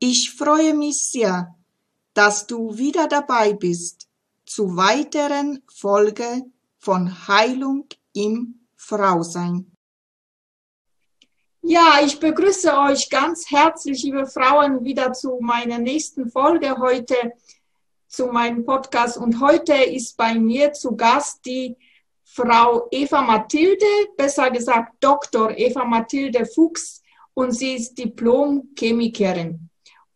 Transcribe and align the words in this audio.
Ich 0.00 0.30
freue 0.30 0.74
mich 0.74 1.10
sehr, 1.10 1.56
dass 2.14 2.46
du 2.46 2.78
wieder 2.78 3.08
dabei 3.08 3.52
bist 3.52 4.08
zu 4.46 4.76
weiteren 4.76 5.60
Folge 5.66 6.44
von 6.78 7.26
Heilung 7.26 7.88
im 8.12 8.60
Frausein. 8.76 9.72
Ja, 11.62 11.98
ich 12.04 12.20
begrüße 12.20 12.72
euch 12.78 13.10
ganz 13.10 13.50
herzlich, 13.50 14.04
liebe 14.04 14.24
Frauen, 14.26 14.84
wieder 14.84 15.12
zu 15.12 15.38
meiner 15.40 15.78
nächsten 15.78 16.30
Folge 16.30 16.78
heute 16.78 17.32
zu 18.06 18.28
meinem 18.28 18.64
Podcast. 18.64 19.18
Und 19.18 19.40
heute 19.40 19.74
ist 19.74 20.16
bei 20.16 20.34
mir 20.34 20.72
zu 20.72 20.94
Gast 20.94 21.44
die 21.44 21.76
Frau 22.22 22.86
Eva 22.92 23.20
Mathilde, 23.20 23.84
besser 24.16 24.48
gesagt 24.52 24.94
Dr. 25.00 25.58
Eva 25.58 25.84
Mathilde 25.84 26.46
Fuchs, 26.46 27.02
und 27.34 27.50
sie 27.50 27.74
ist 27.74 27.98
Diplom-Chemikerin 27.98 29.67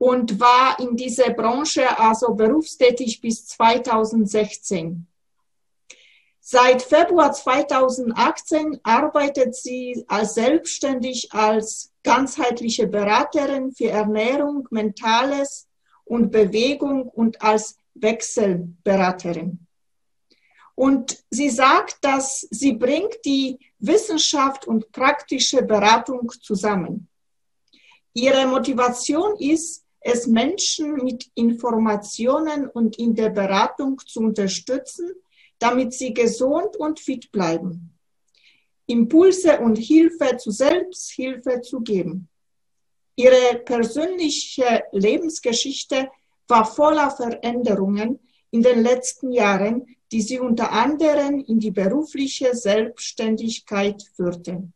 und 0.02 0.40
war 0.40 0.80
in 0.80 0.96
dieser 0.96 1.30
Branche 1.30 1.96
also 1.96 2.34
berufstätig 2.34 3.20
bis 3.20 3.46
2016. 3.46 5.06
Seit 6.40 6.82
Februar 6.82 7.32
2018 7.32 8.80
arbeitet 8.82 9.54
sie 9.54 10.04
als 10.08 10.34
selbstständig 10.34 11.32
als 11.32 11.92
ganzheitliche 12.02 12.88
Beraterin 12.88 13.70
für 13.70 13.90
Ernährung, 13.90 14.66
Mentales 14.72 15.68
und 16.04 16.32
Bewegung 16.32 17.02
und 17.08 17.40
als 17.40 17.76
Wechselberaterin. 17.94 19.68
Und 20.74 21.22
sie 21.30 21.48
sagt, 21.48 21.98
dass 22.04 22.40
sie 22.50 22.72
bringt 22.72 23.24
die 23.24 23.56
Wissenschaft 23.78 24.66
und 24.66 24.90
praktische 24.90 25.62
Beratung 25.62 26.32
zusammen. 26.40 27.08
Ihre 28.14 28.48
Motivation 28.48 29.36
ist, 29.38 29.82
es 30.04 30.26
Menschen 30.26 30.94
mit 31.04 31.30
Informationen 31.34 32.68
und 32.68 32.98
in 32.98 33.14
der 33.14 33.30
Beratung 33.30 34.00
zu 34.06 34.20
unterstützen, 34.20 35.10
damit 35.58 35.92
sie 35.92 36.12
gesund 36.12 36.76
und 36.76 36.98
fit 36.98 37.30
bleiben. 37.30 37.96
Impulse 38.86 39.60
und 39.60 39.76
Hilfe 39.78 40.36
zu 40.36 40.50
Selbsthilfe 40.50 41.60
zu 41.60 41.80
geben. 41.80 42.28
Ihre 43.14 43.58
persönliche 43.64 44.84
Lebensgeschichte 44.92 46.10
war 46.48 46.64
voller 46.64 47.10
Veränderungen 47.10 48.18
in 48.50 48.62
den 48.62 48.82
letzten 48.82 49.32
Jahren, 49.32 49.86
die 50.10 50.20
sie 50.20 50.40
unter 50.40 50.72
anderem 50.72 51.40
in 51.46 51.58
die 51.58 51.70
berufliche 51.70 52.54
Selbstständigkeit 52.54 54.02
führten. 54.14 54.74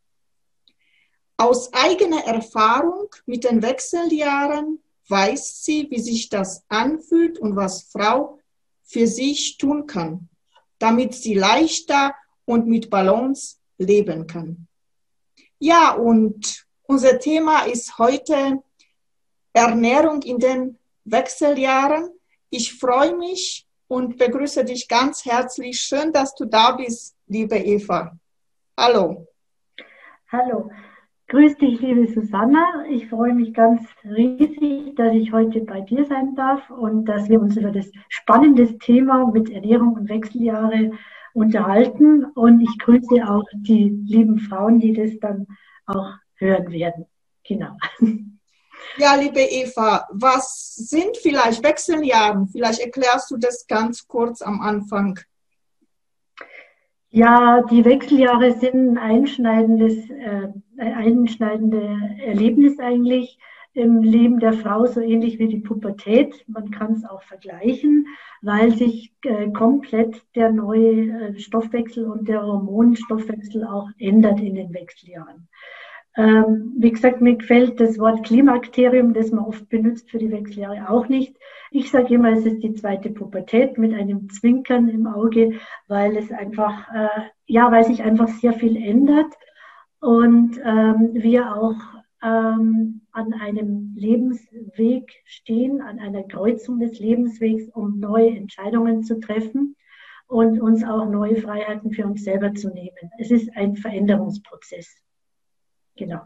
Aus 1.36 1.72
eigener 1.75 2.25
Erfahrung 2.25 3.15
mit 3.26 3.44
den 3.44 3.60
Wechseljahren 3.62 4.78
weiß 5.08 5.64
sie, 5.64 5.88
wie 5.90 6.00
sich 6.00 6.28
das 6.28 6.64
anfühlt 6.68 7.38
und 7.38 7.56
was 7.56 7.84
Frau 7.90 8.38
für 8.82 9.06
sich 9.06 9.58
tun 9.58 9.86
kann, 9.86 10.28
damit 10.78 11.14
sie 11.14 11.34
leichter 11.34 12.14
und 12.44 12.66
mit 12.66 12.90
Balance 12.90 13.56
leben 13.78 14.26
kann. 14.26 14.66
Ja, 15.58 15.92
und 15.92 16.66
unser 16.84 17.18
Thema 17.18 17.62
ist 17.62 17.98
heute 17.98 18.62
Ernährung 19.52 20.22
in 20.22 20.38
den 20.38 20.78
Wechseljahren. 21.04 22.10
Ich 22.50 22.78
freue 22.78 23.16
mich 23.16 23.66
und 23.88 24.18
begrüße 24.18 24.64
dich 24.64 24.86
ganz 24.88 25.24
herzlich. 25.24 25.80
Schön, 25.80 26.12
dass 26.12 26.34
du 26.34 26.44
da 26.44 26.72
bist, 26.72 27.16
liebe 27.26 27.56
Eva. 27.56 28.16
Hallo. 28.76 29.26
Hallo. 30.30 30.70
Grüß 31.28 31.56
dich, 31.56 31.81
liebe 31.81 32.06
Susanna. 32.06 32.84
Ich 32.88 33.09
freue 33.09 33.34
mich 33.34 33.53
ganz 33.53 33.82
riesig, 34.04 34.94
dass 34.94 35.12
ich 35.12 35.32
heute 35.32 35.60
bei 35.62 35.81
dir 35.81 36.04
sein 36.04 36.37
darf 36.37 36.70
und 36.70 37.04
dass 37.06 37.28
wir 37.28 37.41
uns 37.41 37.56
über 37.56 37.72
das 37.72 37.91
spannende 38.09 38.78
Thema 38.78 39.26
mit 39.32 39.50
Ernährung 39.50 39.94
und 39.94 40.09
Wechseljahre 40.09 40.92
unterhalten. 41.34 42.26
Und 42.26 42.60
ich 42.60 42.78
grüße 42.78 43.28
auch 43.28 43.42
die 43.54 43.88
lieben 43.88 44.38
Frauen, 44.38 44.78
die 44.78 44.92
das 44.92 45.19
dann 45.19 45.48
auch 45.86 46.12
hören 46.36 46.70
werden. 46.70 47.06
Genau. 47.42 47.76
Ja, 48.98 49.15
liebe 49.15 49.41
Eva, 49.41 50.06
was 50.12 50.75
sind 50.75 51.16
vielleicht 51.16 51.62
Wechseljahre? 51.65 52.47
Vielleicht 52.53 52.81
erklärst 52.81 53.31
du 53.31 53.36
das 53.36 53.66
ganz 53.66 54.06
kurz 54.06 54.42
am 54.42 54.60
Anfang. 54.60 55.19
Ja, 57.10 57.62
die 57.62 57.84
Wechseljahre 57.84 58.52
sind 58.52 58.98
ein 58.98 58.98
einschneidendes, 58.98 60.10
äh, 60.10 60.48
einschneidende 60.78 61.98
Erlebnis 62.24 62.78
eigentlich 62.78 63.38
im 63.76 64.02
Leben 64.02 64.40
der 64.40 64.54
Frau, 64.54 64.86
so 64.86 65.00
ähnlich 65.00 65.38
wie 65.38 65.48
die 65.48 65.60
Pubertät. 65.60 66.44
Man 66.48 66.70
kann 66.70 66.94
es 66.94 67.04
auch 67.04 67.22
vergleichen, 67.22 68.06
weil 68.40 68.72
sich 68.72 69.14
äh, 69.22 69.50
komplett 69.50 70.22
der 70.34 70.50
neue 70.50 71.10
äh, 71.10 71.38
Stoffwechsel 71.38 72.06
und 72.06 72.26
der 72.26 72.42
Hormonstoffwechsel 72.42 73.64
auch 73.64 73.88
ändert 73.98 74.40
in 74.40 74.54
den 74.54 74.72
Wechseljahren. 74.72 75.48
Ähm, 76.16 76.72
wie 76.78 76.92
gesagt, 76.92 77.21
mir 77.21 77.36
gefällt 77.36 77.78
das 77.78 77.98
Wort 77.98 78.24
Klimakterium, 78.24 79.13
das 79.13 79.33
man 79.33 79.45
oft 79.45 79.68
benutzt 79.68 80.10
für 80.10 80.18
die 80.18 80.30
Wechseljahre, 80.30 80.89
auch 80.89 81.09
nicht. 81.09 81.36
Ich 81.71 81.91
sage 81.91 82.15
immer, 82.15 82.33
es 82.33 82.47
ist 82.47 82.63
die 82.63 82.72
zweite 82.72 83.10
Pubertät 83.10 83.77
mit 83.77 83.92
einem 83.92 84.30
Zwinkern 84.30 84.89
im 84.89 85.07
Auge, 85.07 85.59
weil 85.89 86.16
es 86.16 86.33
einfach, 86.33 86.89
äh, 86.95 87.09
ja, 87.47 87.71
weil 87.71 87.84
sich 87.84 88.03
einfach 88.03 88.28
sehr 88.28 88.54
viel 88.54 88.77
ändert 88.77 89.34
und 90.01 90.59
ähm, 90.65 91.10
wir 91.13 91.54
auch 91.54 91.77
ähm, 92.22 93.03
an 93.12 93.34
einem 93.34 93.95
Lebensweg 93.95 95.12
stehen, 95.27 95.83
an 95.83 95.98
einer 95.98 96.22
Kreuzung 96.22 96.80
des 96.80 96.98
Lebenswegs, 96.98 97.69
um 97.74 97.98
neue 98.01 98.30
Entscheidungen 98.30 99.03
zu 99.03 99.21
treffen 99.21 99.77
und 100.28 100.60
uns 100.60 100.83
auch 100.83 101.07
neue 101.07 101.36
Freiheiten 101.36 101.92
für 101.92 102.07
uns 102.07 102.24
selber 102.24 102.54
zu 102.54 102.71
nehmen. 102.72 103.10
Es 103.19 103.30
ist 103.30 103.54
ein 103.54 103.77
Veränderungsprozess. 103.77 105.05
Genau. 105.97 106.21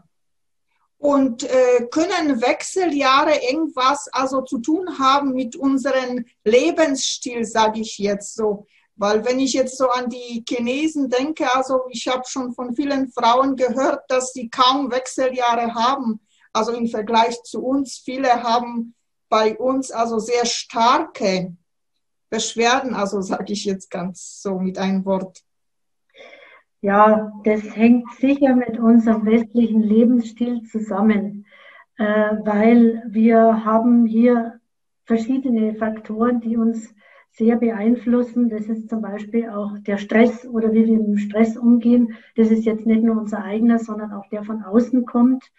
Und 0.97 1.43
äh, 1.43 1.87
können 1.89 2.41
Wechseljahre 2.41 3.33
irgendwas 3.49 4.07
also 4.11 4.41
zu 4.41 4.59
tun 4.59 4.99
haben 4.99 5.33
mit 5.33 5.55
unserem 5.55 6.25
Lebensstil, 6.43 7.43
sage 7.43 7.81
ich 7.81 7.97
jetzt 7.97 8.35
so. 8.35 8.67
Weil 8.95 9.25
wenn 9.25 9.39
ich 9.39 9.53
jetzt 9.53 9.77
so 9.77 9.89
an 9.89 10.09
die 10.09 10.43
Chinesen 10.47 11.09
denke, 11.09 11.51
also 11.55 11.81
ich 11.89 12.07
habe 12.07 12.21
schon 12.27 12.53
von 12.53 12.75
vielen 12.75 13.11
Frauen 13.11 13.55
gehört, 13.55 14.03
dass 14.09 14.31
sie 14.33 14.49
kaum 14.49 14.91
Wechseljahre 14.91 15.73
haben. 15.73 16.19
Also 16.53 16.71
im 16.73 16.87
Vergleich 16.87 17.41
zu 17.43 17.63
uns, 17.63 17.97
viele 17.97 18.43
haben 18.43 18.93
bei 19.27 19.57
uns 19.57 19.89
also 19.89 20.19
sehr 20.19 20.45
starke 20.45 21.55
Beschwerden, 22.29 22.93
also 22.93 23.21
sage 23.21 23.53
ich 23.53 23.65
jetzt 23.65 23.89
ganz 23.89 24.41
so 24.41 24.59
mit 24.59 24.77
einem 24.77 25.03
Wort. 25.05 25.41
Ja, 26.83 27.31
das 27.43 27.75
hängt 27.75 28.11
sicher 28.13 28.55
mit 28.55 28.79
unserem 28.79 29.23
westlichen 29.27 29.83
Lebensstil 29.83 30.63
zusammen, 30.63 31.45
äh, 31.97 32.03
weil 32.03 33.03
wir 33.07 33.63
haben 33.63 34.07
hier 34.07 34.59
verschiedene 35.05 35.75
Faktoren, 35.75 36.41
die 36.41 36.57
uns 36.57 36.95
sehr 37.29 37.57
beeinflussen. 37.57 38.49
Das 38.49 38.65
ist 38.65 38.89
zum 38.89 39.03
Beispiel 39.03 39.47
auch 39.49 39.77
der 39.77 39.99
Stress 39.99 40.47
oder 40.47 40.73
wie 40.73 40.87
wir 40.87 40.97
mit 40.97 41.07
dem 41.07 41.17
Stress 41.19 41.55
umgehen. 41.55 42.17
Das 42.35 42.49
ist 42.49 42.65
jetzt 42.65 42.87
nicht 42.87 43.03
nur 43.03 43.15
unser 43.15 43.43
eigener, 43.43 43.77
sondern 43.77 44.11
auch 44.13 44.27
der 44.29 44.43
von 44.43 44.63
außen 44.63 45.05
kommt. 45.05 45.51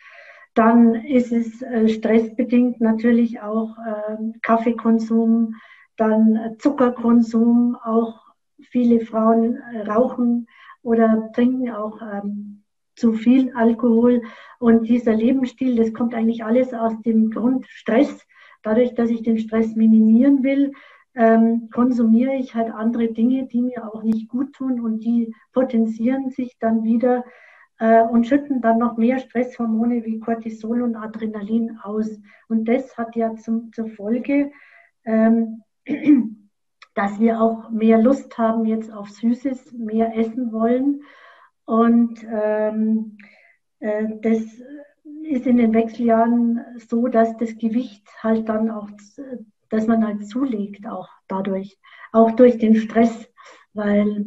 Dann 0.55 0.97
ist 0.97 1.31
es 1.31 1.63
äh, 1.63 1.89
stressbedingt 1.89 2.81
natürlich 2.81 3.41
auch 3.41 3.77
äh, 3.79 4.17
Kaffeekonsum, 4.43 5.55
dann 5.97 6.57
Zuckerkonsum. 6.59 7.77
Auch 7.77 8.21
viele 8.59 9.01
Frauen 9.07 9.63
äh, 9.73 9.83
rauchen 9.83 10.49
oder 10.83 11.31
trinken 11.35 11.71
auch 11.71 12.01
ähm, 12.03 12.63
zu 12.97 13.13
viel 13.13 13.53
Alkohol. 13.55 14.23
Und 14.59 14.89
dieser 14.89 15.15
Lebensstil, 15.15 15.77
das 15.77 15.93
kommt 15.93 16.15
eigentlich 16.15 16.45
alles 16.45 16.73
aus 16.75 17.01
dem 17.03 17.31
Grund 17.31 17.67
Stress. 17.67 18.27
Dadurch, 18.63 18.95
dass 18.95 19.11
ich 19.11 19.23
den 19.23 19.39
Stress 19.39 19.75
minimieren 19.75 20.43
will, 20.43 20.73
ähm, 21.15 21.69
konsumiere 21.73 22.35
ich 22.35 22.55
halt 22.55 22.73
andere 22.73 23.09
Dinge, 23.09 23.47
die 23.47 23.61
mir 23.61 23.93
auch 23.93 24.03
nicht 24.03 24.29
gut 24.29 24.55
tun 24.55 24.81
und 24.81 25.01
die 25.01 25.35
potenzieren 25.53 26.31
sich 26.31 26.57
dann 26.59 26.85
wieder 26.85 27.25
äh, 27.79 28.03
und 28.03 28.27
schütten 28.27 28.61
dann 28.61 28.79
noch 28.79 28.97
mehr 28.97 29.19
Stresshormone 29.19 30.05
wie 30.05 30.21
Cortisol 30.21 30.83
und 30.83 30.97
Adrenalin 30.97 31.79
aus. 31.83 32.09
Und 32.49 32.67
das 32.67 32.97
hat 32.97 33.15
ja 33.17 33.35
zum, 33.37 33.73
zur 33.73 33.89
Folge, 33.89 34.53
ähm, 35.05 35.63
dass 36.95 37.19
wir 37.19 37.41
auch 37.41 37.71
mehr 37.71 37.99
Lust 37.99 38.37
haben 38.39 38.65
jetzt 38.67 38.93
auf 38.93 39.09
Süßes, 39.09 39.73
mehr 39.73 40.17
essen 40.17 40.53
wollen. 40.53 41.03
Und 41.65 42.25
ähm, 42.31 43.19
äh, 43.81 44.07
das 44.21 44.41
ist 45.25 45.47
in 45.47 45.57
den 45.57 45.75
Wechseljahren 45.75 46.61
so, 46.77 47.07
dass 47.09 47.37
das 47.37 47.57
Gewicht 47.57 48.07
halt 48.23 48.49
dann 48.49 48.71
auch, 48.71 48.89
dass 49.71 49.87
man 49.87 50.07
halt 50.07 50.27
zulegt, 50.27 50.87
auch 50.87 51.09
dadurch, 51.29 51.79
auch 52.13 52.33
durch 52.33 52.59
den 52.59 52.77
Stress, 52.77 53.29
weil 53.73 54.27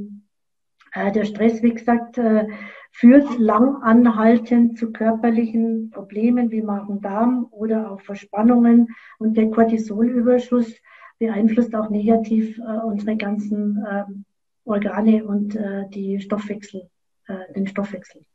äh, 0.93 1.11
der 1.11 1.25
Stress, 1.25 1.61
wie 1.61 1.73
gesagt, 1.73 2.17
äh, 2.17 2.47
führt 2.91 3.37
lang 3.37 3.83
anhaltend 3.83 4.77
zu 4.77 4.93
körperlichen 4.93 5.89
Problemen 5.89 6.49
wie 6.51 6.61
Magen-Darm 6.61 7.47
oder 7.51 7.91
auch 7.91 7.99
Verspannungen. 8.01 8.95
Und 9.19 9.35
der 9.35 9.51
Cortisolüberschuss 9.51 10.73
beeinflusst 11.19 11.73
auch 11.75 11.89
negativ 11.89 12.57
äh, 12.59 12.79
unsere 12.85 13.15
ganzen 13.15 13.85
äh, 13.85 14.03
Organe 14.65 15.25
und 15.25 15.55
äh, 15.55 15.87
die 15.89 16.19
Stoffwechsel, 16.19 16.89
äh, 17.27 17.53
den 17.53 17.67
Stoffwechsel. 17.67 18.25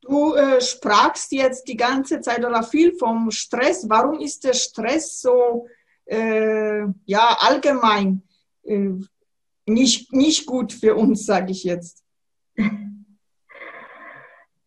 Du 0.00 0.34
äh, 0.34 0.60
sprachst 0.60 1.32
jetzt 1.32 1.66
die 1.68 1.76
ganze 1.76 2.20
Zeit 2.20 2.44
oder 2.44 2.62
viel 2.62 2.92
vom 2.92 3.30
Stress. 3.30 3.88
Warum 3.88 4.20
ist 4.20 4.44
der 4.44 4.52
Stress 4.52 5.20
so 5.20 5.66
äh, 6.06 6.84
ja 7.06 7.36
allgemein 7.40 8.22
nicht, 9.66 10.12
nicht 10.12 10.46
gut 10.46 10.72
für 10.72 10.94
uns, 10.94 11.26
sage 11.26 11.52
ich 11.52 11.64
jetzt. 11.64 12.02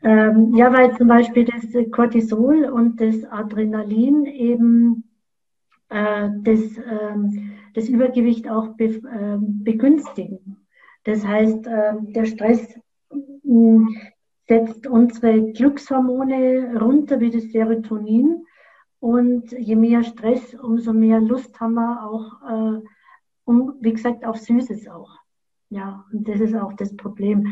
Ähm, 0.03 0.53
ja, 0.55 0.71
weil 0.71 0.95
zum 0.95 1.07
Beispiel 1.07 1.43
das 1.43 1.65
Cortisol 1.91 2.65
und 2.65 3.01
das 3.01 3.25
Adrenalin 3.25 4.27
eben 4.27 5.06
äh, 5.89 6.29
das, 6.43 6.59
ähm, 6.77 7.51
das 7.73 7.89
Übergewicht 7.89 8.49
auch 8.49 8.69
be, 8.69 8.85
äh, 8.85 9.37
begünstigen. 9.39 10.57
Das 11.03 11.25
heißt, 11.25 11.67
äh, 11.67 11.93
der 12.01 12.25
Stress 12.25 12.79
mh, 13.43 13.87
setzt 14.47 14.87
unsere 14.87 15.51
Glückshormone 15.53 16.79
runter 16.79 17.19
wie 17.19 17.29
das 17.29 17.51
Serotonin. 17.51 18.45
Und 18.99 19.51
je 19.51 19.75
mehr 19.75 20.03
Stress, 20.03 20.55
umso 20.55 20.91
mehr 20.91 21.19
Lust 21.19 21.59
haben 21.59 21.75
wir 21.75 22.03
auch 22.03 22.41
äh, 22.49 22.81
und 23.45 23.75
wie 23.79 23.93
gesagt 23.93 24.25
auf 24.25 24.37
Süßes 24.37 24.87
auch. 24.89 25.17
Ja, 25.69 26.05
und 26.11 26.27
das 26.27 26.41
ist 26.41 26.55
auch 26.55 26.73
das 26.73 26.95
Problem. 26.95 27.47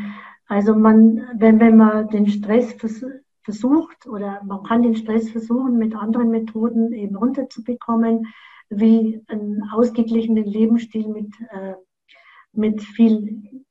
Also 0.46 0.74
man, 0.74 1.28
wenn, 1.34 1.58
wenn 1.60 1.76
man 1.76 2.08
den 2.08 2.26
Stress 2.26 2.72
vers 2.74 3.04
versucht 3.46 4.08
oder 4.08 4.42
man 4.44 4.64
kann 4.64 4.82
den 4.82 4.96
Stress 4.96 5.30
versuchen, 5.30 5.78
mit 5.78 5.94
anderen 5.94 6.30
Methoden 6.30 6.92
eben 6.92 7.14
runterzubekommen, 7.14 8.26
wie 8.68 9.22
einen 9.28 9.62
ausgeglichenen 9.70 10.44
Lebensstil 10.44 11.06
mit, 11.06 11.32
äh, 11.52 11.74
mit 12.52 12.82
viel 12.82 13.64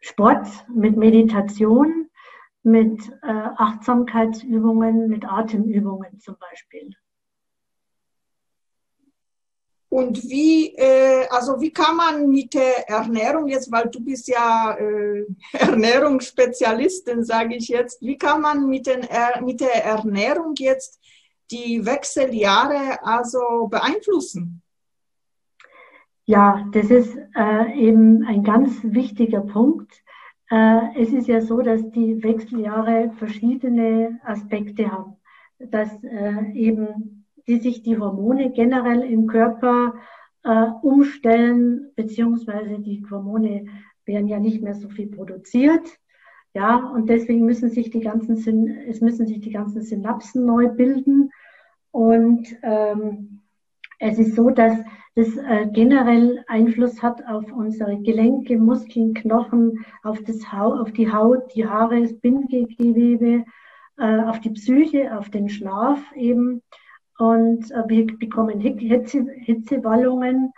Sport, 0.00 0.48
mit 0.74 0.96
Meditation, 0.96 2.08
mit 2.62 2.98
äh, 3.22 3.50
Achtsamkeitsübungen, 3.66 5.08
mit 5.08 5.26
Atemübungen 5.26 6.18
zum 6.20 6.36
Beispiel. 6.40 6.90
Und 9.90 10.22
wie, 10.24 10.74
äh, 10.76 11.26
also 11.30 11.60
wie 11.60 11.72
kann 11.72 11.96
man 11.96 12.28
mit 12.28 12.52
der 12.52 12.88
Ernährung 12.88 13.48
jetzt, 13.48 13.72
weil 13.72 13.88
du 13.88 14.00
bist 14.00 14.28
ja 14.28 14.76
äh, 14.78 15.24
Ernährungsspezialistin, 15.52 17.24
sage 17.24 17.56
ich 17.56 17.68
jetzt, 17.68 18.02
wie 18.02 18.18
kann 18.18 18.42
man 18.42 18.68
mit, 18.68 18.86
den, 18.86 19.02
äh, 19.02 19.40
mit 19.40 19.60
der 19.60 19.84
Ernährung 19.84 20.54
jetzt 20.58 21.00
die 21.50 21.84
Wechseljahre 21.86 23.02
also 23.02 23.68
beeinflussen? 23.70 24.62
Ja, 26.26 26.68
das 26.72 26.90
ist 26.90 27.16
äh, 27.34 27.72
eben 27.72 28.22
ein 28.26 28.44
ganz 28.44 28.80
wichtiger 28.82 29.40
Punkt. 29.40 29.90
Äh, 30.50 31.00
es 31.00 31.10
ist 31.14 31.26
ja 31.26 31.40
so, 31.40 31.62
dass 31.62 31.90
die 31.90 32.22
Wechseljahre 32.22 33.12
verschiedene 33.16 34.20
Aspekte 34.22 34.92
haben. 34.92 35.16
Dass 35.58 35.88
äh, 36.04 36.52
eben 36.52 37.17
die 37.48 37.58
sich 37.58 37.82
die 37.82 37.98
Hormone 37.98 38.50
generell 38.50 39.00
im 39.00 39.26
Körper 39.26 39.94
äh, 40.44 40.66
umstellen, 40.82 41.90
beziehungsweise 41.96 42.78
die 42.78 43.04
Hormone 43.10 43.66
werden 44.04 44.28
ja 44.28 44.38
nicht 44.38 44.62
mehr 44.62 44.74
so 44.74 44.88
viel 44.88 45.08
produziert. 45.08 45.98
Ja, 46.54 46.76
und 46.76 47.08
deswegen 47.08 47.44
müssen 47.44 47.70
sich 47.70 47.90
die 47.90 48.00
ganzen, 48.00 48.36
Syn 48.36 48.68
es 48.88 49.00
müssen 49.00 49.26
sich 49.26 49.40
die 49.40 49.52
ganzen 49.52 49.82
Synapsen 49.82 50.46
neu 50.46 50.68
bilden. 50.68 51.30
Und 51.90 52.48
ähm, 52.62 53.40
es 53.98 54.18
ist 54.18 54.34
so, 54.34 54.50
dass 54.50 54.78
das 55.14 55.36
äh, 55.36 55.66
generell 55.72 56.44
Einfluss 56.46 57.02
hat 57.02 57.26
auf 57.26 57.50
unsere 57.52 57.98
Gelenke, 58.00 58.56
Muskeln, 58.56 59.14
Knochen, 59.14 59.84
auf, 60.02 60.22
das 60.22 60.52
Haut, 60.52 60.80
auf 60.80 60.92
die 60.92 61.12
Haut, 61.12 61.54
die 61.54 61.66
Haare, 61.66 62.00
das 62.00 62.14
Bindegewebe, 62.14 63.44
äh, 63.98 64.20
auf 64.22 64.40
die 64.40 64.50
Psyche, 64.50 65.18
auf 65.18 65.28
den 65.30 65.48
Schlaf 65.48 66.00
eben 66.14 66.62
und 67.18 67.70
äh, 67.72 67.82
wir 67.88 68.06
bekommen 68.06 68.60
Hitze, 68.60 69.26
Hitzewallungen 69.40 70.52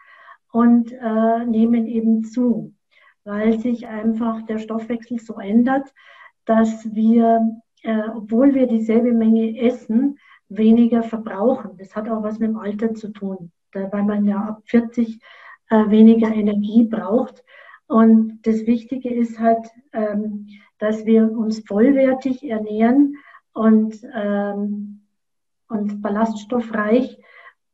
und 0.53 0.93
äh, 0.93 1.45
nehmen 1.47 1.87
eben 1.87 2.25
zu, 2.25 2.75
weil 3.25 3.59
sich 3.59 3.87
einfach 3.87 4.43
der 4.43 4.59
Stoffwechsel 4.59 5.19
so 5.19 5.35
ändert, 5.39 5.93
dass 6.45 6.95
wir, 6.95 7.61
äh, 7.83 8.03
obwohl 8.15 8.55
wir 8.55 8.67
dieselbe 8.67 9.13
Menge 9.13 9.59
essen, 9.59 10.19
weniger 10.49 11.03
verbrauchen. 11.03 11.77
Das 11.79 11.95
hat 11.97 12.09
auch 12.09 12.23
was 12.23 12.39
mit 12.39 12.51
dem 12.51 12.59
Alter 12.59 12.95
zu 12.95 13.09
tun, 13.09 13.53
weil 13.73 14.05
man 14.05 14.27
ja 14.27 14.37
ab 14.37 14.63
40 14.67 15.21
äh, 15.71 15.89
weniger 15.89 16.33
Energie 16.35 16.85
braucht. 16.85 17.43
Und 17.87 18.41
das 18.43 18.67
Wichtige 18.67 19.13
ist 19.13 19.39
halt, 19.39 19.67
ähm, 19.93 20.49
dass 20.79 21.07
wir 21.07 21.31
uns 21.31 21.61
vollwertig 21.67 22.49
ernähren 22.49 23.17
und 23.53 23.97
ähm, 24.15 25.00
und 25.71 26.03
ballaststoffreich 26.03 27.19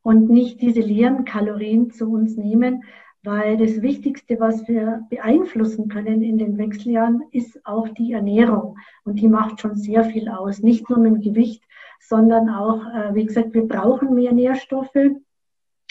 und 0.03 0.31
nicht 0.31 0.61
diese 0.61 0.81
leeren 0.81 1.25
Kalorien 1.25 1.91
zu 1.91 2.11
uns 2.13 2.37
nehmen, 2.37 2.85
weil 3.25 3.57
das 3.57 3.83
Wichtigste, 3.83 4.39
was 4.39 4.69
wir 4.69 5.05
beeinflussen 5.11 5.89
können 5.89 6.23
in 6.23 6.39
den 6.39 6.59
Wechseljahren, 6.59 7.23
ist 7.33 7.59
auch 7.67 7.89
die 7.89 8.13
Ernährung. 8.13 8.79
Und 9.05 9.17
die 9.17 9.27
macht 9.27 9.61
schon 9.61 9.75
sehr 9.75 10.05
viel 10.05 10.29
aus. 10.29 10.63
Nicht 10.63 10.89
nur 10.89 11.01
mit 11.01 11.13
dem 11.13 11.21
Gewicht, 11.21 11.65
sondern 11.99 12.49
auch, 12.49 12.87
äh, 12.87 13.15
wie 13.15 13.27
gesagt, 13.27 13.53
wir 13.53 13.67
brauchen 13.67 14.15
mehr 14.15 14.33
Nährstoffe. 14.33 14.95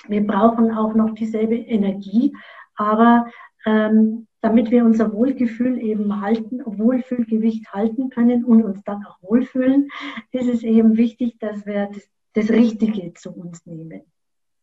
Wir 0.08 0.26
brauchen 0.26 0.72
auch 0.72 0.94
noch 0.94 1.14
dieselbe 1.14 1.56
Energie. 1.56 2.34
Aber 2.78 3.28
ähm, 3.66 4.28
damit 4.46 4.70
wir 4.70 4.86
unser 4.86 5.12
Wohlgefühl 5.12 5.82
eben 5.82 6.22
halten, 6.22 6.62
Wohlfühlgewicht 6.64 7.74
halten 7.74 8.12
können 8.12 8.46
und 8.46 8.64
uns 8.64 8.84
dann 8.84 9.04
auch 9.04 9.18
wohlfühlen, 9.24 9.90
ist 10.32 10.48
es 10.48 10.62
eben 10.62 10.98
wichtig, 10.98 11.40
dass 11.40 11.66
wir 11.66 11.90
das, 11.92 12.04
das 12.34 12.50
Richtige 12.52 13.12
zu 13.16 13.32
uns 13.32 13.66
nehmen. 13.66 14.04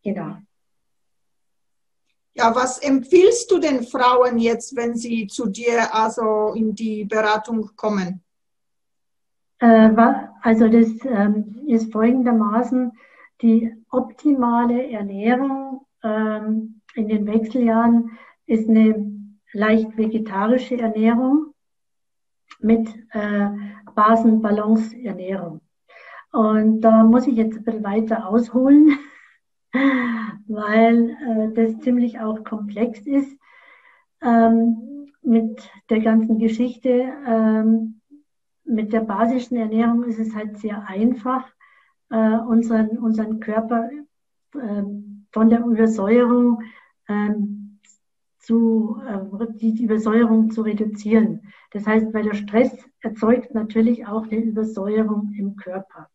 Genau. 0.01 0.37
Ja, 2.33 2.55
was 2.55 2.79
empfiehlst 2.79 3.51
du 3.51 3.59
den 3.59 3.83
Frauen 3.83 4.37
jetzt, 4.37 4.73
wenn 4.77 4.95
sie 4.95 5.27
zu 5.27 5.49
dir 5.49 5.93
also 5.93 6.53
in 6.55 6.73
die 6.73 7.03
Beratung 7.03 7.69
kommen? 7.75 8.23
Äh, 9.59 9.89
also 10.43 10.69
das 10.69 10.87
ähm, 11.03 11.59
ist 11.67 11.91
folgendermaßen, 11.91 12.93
die 13.41 13.75
optimale 13.91 14.89
Ernährung 14.91 15.85
ähm, 16.03 16.79
in 16.95 17.09
den 17.09 17.27
Wechseljahren 17.27 18.17
ist 18.45 18.69
eine 18.69 19.12
leicht 19.53 19.97
vegetarische 19.97 20.77
Ernährung 20.79 21.53
mit 22.59 22.89
äh, 23.11 23.49
Basenbalance-Ernährung. 23.95 25.61
Und 26.31 26.81
da 26.81 27.03
muss 27.03 27.27
ich 27.27 27.35
jetzt 27.35 27.57
ein 27.57 27.63
bisschen 27.63 27.83
weiter 27.83 28.27
ausholen, 28.27 28.97
weil 30.47 31.09
äh, 31.09 31.53
das 31.53 31.79
ziemlich 31.81 32.19
auch 32.19 32.43
komplex 32.43 32.99
ist 33.01 33.37
ähm, 34.21 35.11
mit 35.21 35.69
der 35.89 35.99
ganzen 35.99 36.39
Geschichte. 36.39 37.13
Ähm, 37.27 38.01
mit 38.65 38.93
der 38.93 39.01
basischen 39.01 39.57
Ernährung 39.57 40.03
ist 40.03 40.19
es 40.19 40.33
halt 40.33 40.57
sehr 40.57 40.87
einfach, 40.87 41.45
äh, 42.09 42.37
unseren, 42.37 42.97
unseren 42.97 43.39
Körper 43.39 43.89
äh, 44.55 44.83
von 45.31 45.49
der 45.49 45.65
Übersäuerung 45.65 46.61
ähm, 47.07 47.62
zu, 48.43 49.01
äh, 49.07 49.47
die 49.55 49.83
Übersäuerung 49.83 50.51
zu 50.51 50.61
reduzieren. 50.61 51.41
Das 51.71 51.87
heißt, 51.87 52.13
weil 52.13 52.23
der 52.23 52.35
Stress 52.35 52.77
erzeugt 53.01 53.55
natürlich 53.55 54.05
auch 54.05 54.23
eine 54.23 54.41
Übersäuerung 54.41 55.33
im 55.37 55.55
Körper. 55.55 56.09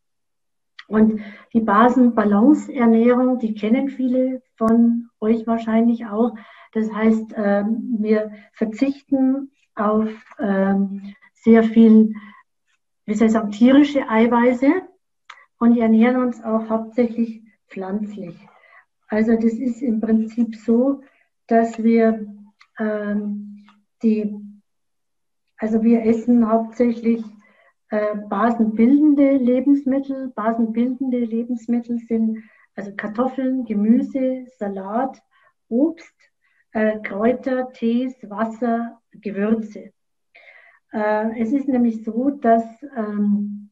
Und 0.86 1.20
die 1.52 1.60
Basenbalance-Ernährung, 1.60 3.38
die 3.38 3.54
kennen 3.54 3.88
viele 3.88 4.42
von 4.56 5.08
euch 5.20 5.46
wahrscheinlich 5.46 6.06
auch. 6.06 6.34
Das 6.72 6.92
heißt, 6.92 7.34
ähm, 7.36 7.96
wir 7.98 8.30
verzichten 8.52 9.50
auf 9.74 10.08
ähm, 10.38 11.14
sehr 11.34 11.62
viel, 11.62 12.14
wie 13.06 13.14
soll 13.14 13.26
ich 13.26 13.32
sagen, 13.32 13.50
tierische 13.50 14.08
Eiweiße 14.08 14.70
und 15.58 15.78
ernähren 15.78 16.16
uns 16.16 16.42
auch 16.42 16.68
hauptsächlich 16.68 17.42
pflanzlich. 17.68 18.36
Also 19.08 19.34
das 19.34 19.54
ist 19.54 19.82
im 19.82 20.00
Prinzip 20.00 20.56
so, 20.56 21.02
dass 21.48 21.82
wir 21.82 22.26
ähm, 22.78 23.66
die, 24.02 24.34
also 25.56 25.82
wir 25.82 26.04
essen 26.04 26.48
hauptsächlich 26.48 27.24
äh, 27.90 28.14
basenbildende 28.28 29.36
Lebensmittel. 29.36 30.28
Basenbildende 30.34 31.18
Lebensmittel 31.18 31.98
sind 31.98 32.44
also 32.76 32.92
Kartoffeln, 32.96 33.64
Gemüse, 33.64 34.46
Salat, 34.58 35.20
Obst, 35.68 36.14
äh, 36.72 37.00
Kräuter, 37.00 37.72
Tees, 37.72 38.14
Wasser, 38.28 39.00
Gewürze. 39.12 39.92
Äh, 40.92 41.40
es 41.40 41.52
ist 41.52 41.66
nämlich 41.66 42.04
so, 42.04 42.30
dass 42.30 42.64
ähm, 42.96 43.70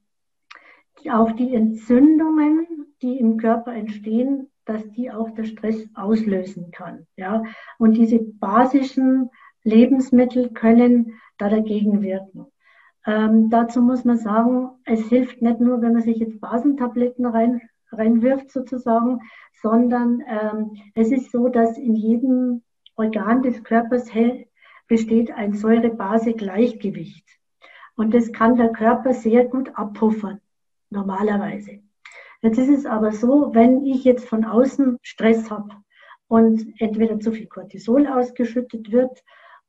auch 1.11 1.33
die 1.33 1.55
Entzündungen, 1.55 2.67
die 3.03 3.19
im 3.19 3.37
Körper 3.37 3.75
entstehen, 3.75 4.51
dass 4.67 4.89
die 4.91 5.11
auch 5.11 5.31
der 5.31 5.45
Stress 5.45 5.89
auslösen 5.95 6.71
kann. 6.71 7.07
Ja? 7.17 7.43
Und 7.79 7.97
diese 7.97 8.19
basischen 8.19 9.31
Lebensmittel 9.63 10.51
können 10.51 11.15
da 11.39 11.49
dagegen 11.49 12.03
wirken. 12.03 12.47
Ähm, 13.07 13.51
dazu 13.51 13.81
muss 13.81 14.05
man 14.05 14.19
sagen, 14.19 14.71
es 14.85 15.09
hilft 15.09 15.41
nicht 15.41 15.61
nur, 15.61 15.81
wenn 15.81 15.93
man 15.93 16.03
sich 16.03 16.19
jetzt 16.19 16.41
Basentabletten 16.41 17.25
rein, 17.25 17.63
reinwirft 17.93 18.51
sozusagen, 18.51 19.21
sondern 19.63 20.23
ähm, 20.27 20.77
es 20.95 21.13
ist 21.13 21.31
so, 21.31 21.49
dass 21.49 21.79
in 21.79 21.95
jedem 21.95 22.63
Organ 22.97 23.43
des 23.43 23.63
Körpers 23.63 24.11
besteht 24.89 25.31
ein 25.31 25.53
Säure-Base-Gleichgewicht. 25.53 27.25
Und 27.97 28.13
das 28.13 28.33
kann 28.33 28.57
der 28.57 28.73
Körper 28.73 29.15
sehr 29.15 29.47
gut 29.47 29.71
abpuffern, 29.75 30.41
normalerweise. 30.91 31.81
Jetzt 32.47 32.59
ist 32.59 32.69
es 32.69 32.87
aber 32.87 33.11
so, 33.11 33.53
wenn 33.55 33.85
ich 33.85 34.05
jetzt 34.05 34.29
von 34.29 34.45
außen 34.45 34.99
Stress 35.03 35.51
habe 35.51 35.71
und 36.29 36.65
entweder 36.79 37.19
zu 37.19 37.33
viel 37.33 37.49
Cortisol 37.49 38.07
ausgeschüttet 38.07 38.93
wird 38.93 39.21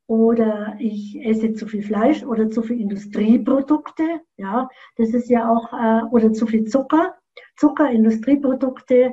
oder 0.05 0.75
ich 0.77 1.19
esse 1.25 1.53
zu 1.53 1.65
viel 1.65 1.81
Fleisch 1.81 2.23
oder 2.23 2.51
zu 2.51 2.61
viel 2.61 2.79
Industrieprodukte, 2.79 4.21
ja, 4.35 4.69
das 4.95 5.09
ist 5.15 5.27
ja 5.27 5.49
auch, 5.49 5.73
äh, 5.73 6.03
oder 6.11 6.33
zu 6.33 6.45
viel 6.45 6.65
Zucker, 6.65 7.15
Zucker, 7.55 7.89
Industrieprodukte 7.89 9.11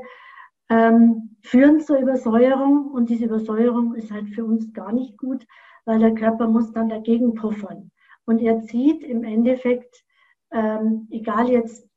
ähm, 0.68 1.34
führen 1.40 1.80
zur 1.80 1.96
Übersäuerung 2.00 2.88
und 2.90 3.08
diese 3.08 3.24
Übersäuerung 3.24 3.94
ist 3.94 4.10
halt 4.10 4.28
für 4.28 4.44
uns 4.44 4.74
gar 4.74 4.92
nicht 4.92 5.16
gut, 5.16 5.46
weil 5.86 6.00
der 6.00 6.14
Körper 6.14 6.48
muss 6.48 6.70
dann 6.72 6.90
dagegen 6.90 7.32
puffern. 7.32 7.90
Und 8.26 8.42
er 8.42 8.60
zieht 8.60 9.02
im 9.04 9.24
Endeffekt, 9.24 10.04
ähm, 10.52 11.08
egal 11.10 11.48
jetzt 11.48 11.88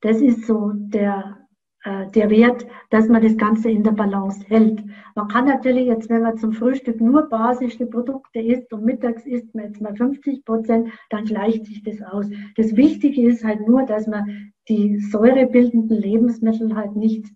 Das 0.00 0.20
ist 0.20 0.46
so 0.46 0.72
der, 0.74 1.38
äh, 1.84 2.10
der 2.10 2.30
Wert, 2.30 2.66
dass 2.90 3.08
man 3.08 3.22
das 3.22 3.36
Ganze 3.36 3.70
in 3.70 3.82
der 3.82 3.92
Balance 3.92 4.44
hält. 4.48 4.84
Man 5.14 5.28
kann 5.28 5.46
natürlich 5.46 5.86
jetzt, 5.86 6.08
wenn 6.08 6.22
man 6.22 6.36
zum 6.36 6.52
Frühstück 6.52 7.00
nur 7.00 7.28
basische 7.28 7.86
Produkte 7.86 8.40
isst 8.40 8.72
und 8.72 8.84
mittags 8.84 9.26
isst 9.26 9.54
man 9.54 9.66
jetzt 9.66 9.80
mal 9.80 9.94
50 9.94 10.44
Prozent, 10.44 10.90
dann 11.10 11.24
gleicht 11.24 11.66
sich 11.66 11.82
das 11.82 12.00
aus. 12.02 12.26
Das 12.56 12.76
Wichtige 12.76 13.22
ist 13.28 13.44
halt 13.44 13.66
nur, 13.66 13.84
dass 13.84 14.06
man 14.06 14.52
die 14.68 14.98
säurebildenden 15.00 15.98
Lebensmittel 15.98 16.76
halt 16.76 16.94
nicht, 16.94 17.26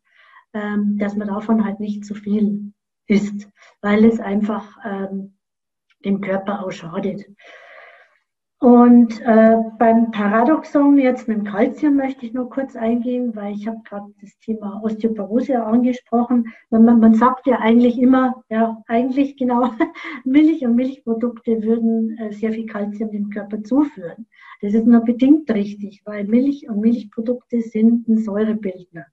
ähm, 0.54 0.99
dass 0.99 1.16
man 1.16 1.28
davon 1.28 1.64
halt 1.64 1.81
nicht 1.81 2.04
zu 2.04 2.14
viel 2.14 2.73
isst, 3.07 3.49
weil 3.81 4.04
es 4.04 4.21
einfach 4.21 4.76
ähm, 4.85 5.35
dem 6.04 6.21
Körper 6.21 6.64
auch 6.64 6.71
schadet. 6.71 7.25
Und 8.62 9.21
äh, 9.23 9.57
beim 9.76 10.12
Paradoxon 10.12 10.97
jetzt 10.97 11.26
mit 11.26 11.38
dem 11.38 11.45
Kalzium 11.45 11.97
möchte 11.97 12.25
ich 12.25 12.33
nur 12.33 12.49
kurz 12.49 12.76
eingehen, 12.76 13.35
weil 13.35 13.54
ich 13.54 13.66
habe 13.66 13.81
gerade 13.83 14.14
das 14.21 14.38
Thema 14.38 14.81
Osteoporose 14.85 15.61
angesprochen. 15.61 16.47
Man, 16.71 17.00
man 17.00 17.14
sagt 17.14 17.49
ja 17.49 17.59
eigentlich 17.59 17.99
immer, 17.99 18.45
ja 18.50 18.81
eigentlich 18.87 19.37
genau, 19.37 19.73
Milch 20.25 20.64
und 20.64 20.76
Milchprodukte 20.76 21.61
würden 21.64 22.16
äh, 22.19 22.33
sehr 22.33 22.52
viel 22.52 22.66
Kalzium 22.66 23.11
dem 23.11 23.31
Körper 23.31 23.64
zuführen. 23.64 24.28
Das 24.61 24.75
ist 24.75 24.87
nur 24.87 25.00
bedingt 25.00 25.50
richtig, 25.50 26.02
weil 26.04 26.23
Milch 26.23 26.69
und 26.69 26.78
Milchprodukte 26.78 27.62
sind 27.62 28.07
ein 28.07 28.19
Säurebildner. 28.19 29.07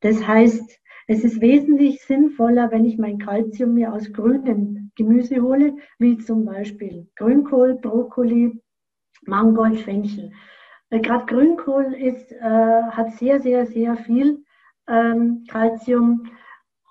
Das 0.00 0.26
heißt, 0.26 0.80
es 1.06 1.22
ist 1.22 1.40
wesentlich 1.40 2.02
sinnvoller, 2.02 2.72
wenn 2.72 2.84
ich 2.84 2.98
mein 2.98 3.18
Kalzium 3.18 3.74
mir 3.74 3.92
aus 3.92 4.12
grünem 4.12 4.90
Gemüse 4.96 5.40
hole, 5.40 5.76
wie 6.00 6.18
zum 6.18 6.44
Beispiel 6.44 7.06
Grünkohl, 7.14 7.74
Brokkoli, 7.74 8.60
Mangold, 9.22 9.80
Fenchel. 9.80 10.32
Äh, 10.90 11.00
Gerade 11.00 11.26
Grünkohl 11.26 11.94
ist, 11.94 12.32
äh, 12.32 12.82
hat 12.90 13.12
sehr, 13.14 13.40
sehr, 13.40 13.66
sehr 13.66 13.96
viel 13.96 14.44
ähm, 14.86 15.44
Calcium 15.48 16.30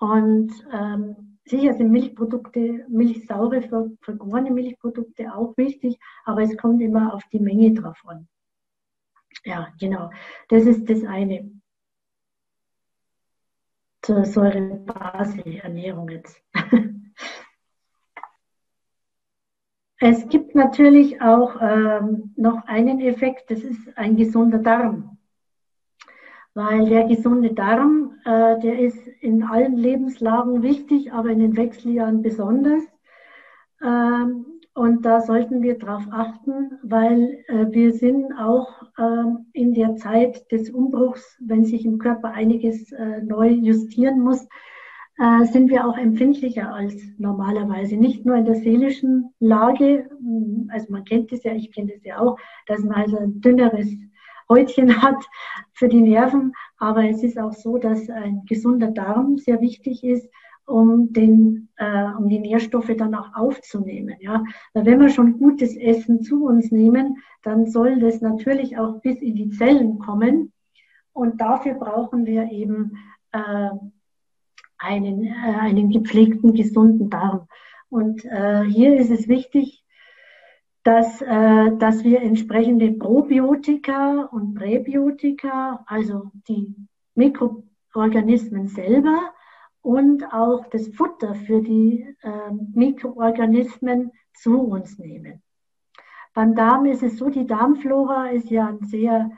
und 0.00 0.52
ähm, 0.72 1.38
sicher 1.44 1.74
sind 1.74 1.90
Milchprodukte, 1.90 2.84
milchsaure, 2.88 3.62
vergorene 4.00 4.50
Milchprodukte 4.50 5.34
auch 5.34 5.56
wichtig, 5.56 5.98
aber 6.24 6.42
es 6.42 6.56
kommt 6.56 6.82
immer 6.82 7.14
auf 7.14 7.22
die 7.32 7.40
Menge 7.40 7.72
drauf 7.74 8.00
an. 8.06 8.28
Ja, 9.44 9.68
genau. 9.78 10.10
Das 10.48 10.64
ist 10.64 10.88
das 10.88 11.04
eine. 11.04 11.50
Zur 14.02 14.24
Säurebase-Ernährung 14.24 16.08
jetzt. 16.08 16.42
es 20.02 20.28
gibt 20.28 20.54
natürlich 20.54 21.22
auch 21.22 21.56
ähm, 21.60 22.34
noch 22.36 22.66
einen 22.66 23.00
Effekt, 23.00 23.50
das 23.50 23.60
ist 23.60 23.96
ein 23.96 24.16
gesunder 24.16 24.58
Darm 24.58 25.12
weil 26.54 26.86
der 26.88 27.04
gesunde 27.04 27.54
Darm, 27.54 28.18
äh, 28.24 28.58
der 28.60 28.78
ist 28.78 29.06
in 29.20 29.42
allen 29.42 29.76
Lebenslagen 29.76 30.62
wichtig, 30.62 31.12
aber 31.12 31.30
in 31.30 31.38
den 31.38 31.56
Wechseljahren 31.56 32.22
besonders. 32.22 32.82
Ähm, 33.82 34.46
und 34.74 35.04
da 35.04 35.20
sollten 35.20 35.62
wir 35.62 35.78
darauf 35.78 36.04
achten, 36.10 36.78
weil 36.82 37.44
äh, 37.48 37.66
wir 37.70 37.92
sind 37.92 38.32
auch 38.38 38.82
äh, 38.96 39.24
in 39.52 39.74
der 39.74 39.96
Zeit 39.96 40.50
des 40.50 40.70
Umbruchs, 40.70 41.38
wenn 41.40 41.64
sich 41.64 41.84
im 41.84 41.98
Körper 41.98 42.30
einiges 42.30 42.90
äh, 42.92 43.22
neu 43.22 43.48
justieren 43.48 44.20
muss, 44.20 44.46
äh, 45.18 45.44
sind 45.44 45.70
wir 45.70 45.86
auch 45.86 45.96
empfindlicher 45.96 46.72
als 46.72 46.94
normalerweise. 47.18 47.96
Nicht 47.96 48.24
nur 48.24 48.36
in 48.36 48.44
der 48.44 48.56
seelischen 48.56 49.32
Lage, 49.40 50.08
also 50.68 50.86
man 50.90 51.04
kennt 51.04 51.32
es 51.32 51.44
ja, 51.44 51.54
ich 51.54 51.72
kenne 51.72 51.92
das 51.92 52.04
ja 52.04 52.18
auch, 52.18 52.38
dass 52.66 52.80
man 52.80 52.94
also 52.94 53.18
ein 53.18 53.40
dünneres 53.40 53.88
Häutchen 54.48 54.90
hat 55.02 55.22
für 55.72 55.88
die 55.88 56.00
Nerven. 56.00 56.52
Aber 56.78 57.04
es 57.08 57.22
ist 57.22 57.38
auch 57.38 57.52
so, 57.52 57.78
dass 57.78 58.08
ein 58.08 58.42
gesunder 58.46 58.90
Darm 58.90 59.38
sehr 59.38 59.60
wichtig 59.60 60.02
ist, 60.02 60.28
um, 60.64 61.12
den, 61.12 61.68
äh, 61.76 62.04
um 62.16 62.28
die 62.28 62.38
Nährstoffe 62.38 62.94
dann 62.96 63.14
auch 63.14 63.34
aufzunehmen. 63.34 64.16
Ja? 64.20 64.44
Weil 64.72 64.86
wenn 64.86 65.00
wir 65.00 65.10
schon 65.10 65.38
gutes 65.38 65.76
Essen 65.76 66.22
zu 66.22 66.46
uns 66.46 66.70
nehmen, 66.70 67.18
dann 67.42 67.66
soll 67.66 67.98
das 68.00 68.20
natürlich 68.20 68.78
auch 68.78 69.00
bis 69.00 69.20
in 69.20 69.34
die 69.34 69.50
Zellen 69.50 69.98
kommen. 69.98 70.52
Und 71.12 71.40
dafür 71.40 71.74
brauchen 71.74 72.24
wir 72.24 72.50
eben 72.50 72.96
äh, 73.32 73.70
einen, 74.82 75.24
äh, 75.24 75.58
einen 75.60 75.90
gepflegten, 75.90 76.54
gesunden 76.54 77.10
Darm. 77.10 77.48
Und 77.88 78.24
äh, 78.24 78.64
hier 78.64 78.96
ist 78.96 79.10
es 79.10 79.28
wichtig, 79.28 79.84
dass, 80.84 81.22
äh, 81.22 81.76
dass 81.78 82.04
wir 82.04 82.22
entsprechende 82.22 82.92
Probiotika 82.92 84.24
und 84.32 84.54
Präbiotika, 84.54 85.84
also 85.86 86.32
die 86.48 86.74
Mikroorganismen 87.14 88.68
selber 88.68 89.32
und 89.82 90.24
auch 90.32 90.66
das 90.70 90.88
Futter 90.88 91.34
für 91.34 91.60
die 91.60 92.06
äh, 92.22 92.52
Mikroorganismen 92.74 94.12
zu 94.34 94.60
uns 94.60 94.98
nehmen. 94.98 95.42
Beim 96.34 96.54
Darm 96.54 96.86
ist 96.86 97.02
es 97.02 97.18
so, 97.18 97.28
die 97.28 97.46
Darmflora 97.46 98.28
ist 98.28 98.50
ja 98.50 98.76
sehr 98.80 99.30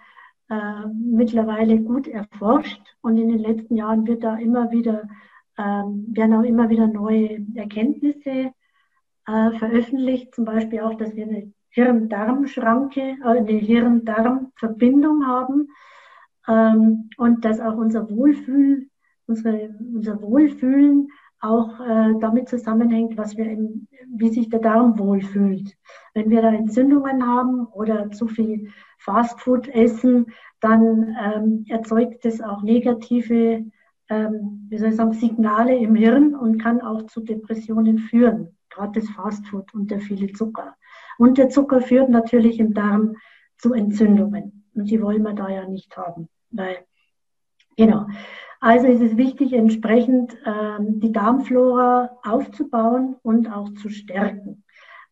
äh, 0.49 0.87
mittlerweile 0.87 1.81
gut 1.81 2.07
erforscht 2.07 2.81
und 3.01 3.17
in 3.17 3.29
den 3.29 3.41
letzten 3.41 3.77
Jahren 3.77 4.07
wird 4.07 4.23
da 4.23 4.37
immer 4.37 4.71
wieder, 4.71 5.09
äh, 5.57 5.63
werden 5.63 6.35
auch 6.35 6.45
immer 6.45 6.69
wieder 6.71 6.87
neue 6.87 7.45
Erkenntnisse 7.55 8.53
äh, 9.27 9.51
veröffentlicht, 9.59 10.35
zum 10.35 10.45
Beispiel 10.45 10.81
auch, 10.81 10.95
dass 10.95 11.15
wir 11.15 11.27
eine 11.27 11.53
Hirn-Darm-Schranke, 11.71 13.01
äh, 13.01 13.25
eine 13.25 13.53
Hirn-Darm-Verbindung 13.53 15.27
haben 15.27 15.69
ähm, 16.49 17.11
und 17.17 17.45
dass 17.45 17.61
auch 17.61 17.77
unser 17.77 18.09
Wohlfühl, 18.11 18.89
unsere, 19.27 19.75
unser 19.95 20.21
Wohlfühlen 20.21 21.09
auch 21.41 21.79
äh, 21.81 22.15
damit 22.21 22.49
zusammenhängt, 22.49 23.19
was 23.19 23.37
wir 23.37 23.51
im, 23.51 23.87
wie 24.09 24.31
sich 24.31 24.49
der 24.49 24.61
Darm 24.61 24.99
wohlfühlt. 24.99 25.77
Wenn 26.15 26.31
wir 26.31 26.41
da 26.41 26.53
Entzündungen 26.53 27.27
haben 27.27 27.67
oder 27.67 28.11
zu 28.11 28.29
viel 28.29 28.71
Fastfood 28.99 29.69
essen, 29.69 30.27
dann 30.61 31.15
ähm, 31.23 31.65
erzeugt 31.69 32.25
es 32.25 32.41
auch 32.41 32.63
negative, 32.63 33.65
ähm, 34.09 34.67
wie 34.69 34.79
soll 34.79 34.91
ich 34.91 34.97
sagen, 34.97 35.13
Signale 35.13 35.77
im 35.77 35.95
Hirn 35.95 36.35
und 36.35 36.59
kann 36.59 36.81
auch 36.81 37.07
zu 37.07 37.21
Depressionen 37.21 37.99
führen 37.99 38.55
gerade 38.75 39.01
das 39.01 39.09
Fastfood 39.11 39.73
und 39.75 39.91
der 39.91 40.01
viele 40.01 40.33
Zucker. 40.33 40.75
Und 41.19 41.39
der 41.39 41.49
Zucker 41.49 41.81
führt 41.81 42.11
natürlich 42.11 42.59
im 42.59 42.75
Darm 42.75 43.17
zu 43.57 43.73
Entzündungen. 43.73 44.65
Und 44.75 44.91
die 44.91 45.01
wollen 45.01 45.23
wir 45.23 45.35
da 45.35 45.49
ja 45.49 45.67
nicht 45.69 45.97
haben. 45.97 46.29
Weil, 46.51 46.79
genau. 47.77 48.07
Also 48.61 48.87
ist 48.87 49.03
es 49.03 49.17
wichtig, 49.17 49.53
entsprechend 49.53 50.37
ähm, 50.45 51.01
die 51.01 51.13
Darmflora 51.13 52.19
aufzubauen 52.25 53.17
und 53.23 53.53
auch 53.53 53.73
zu 53.75 53.89
stärken. 53.91 54.65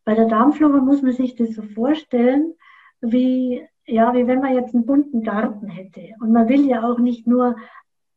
Bei 0.05 0.15
der 0.15 0.27
Darmflora 0.27 0.81
muss 0.81 1.03
man 1.03 1.13
sich 1.13 1.37
das 1.37 1.55
so 1.55 1.63
vorstellen, 1.63 2.55
wie, 3.01 3.63
ja, 3.87 4.15
wie 4.15 4.27
wenn 4.27 4.41
man 4.41 4.55
jetzt 4.55 4.75
einen 4.75 4.87
bunten 4.87 5.23
Garten 5.23 5.69
hätte. 5.69 6.01
Und 6.21 6.33
man 6.33 6.49
will 6.49 6.67
ja 6.67 6.83
auch 6.83 6.99
nicht 6.99 7.27
nur 7.27 7.57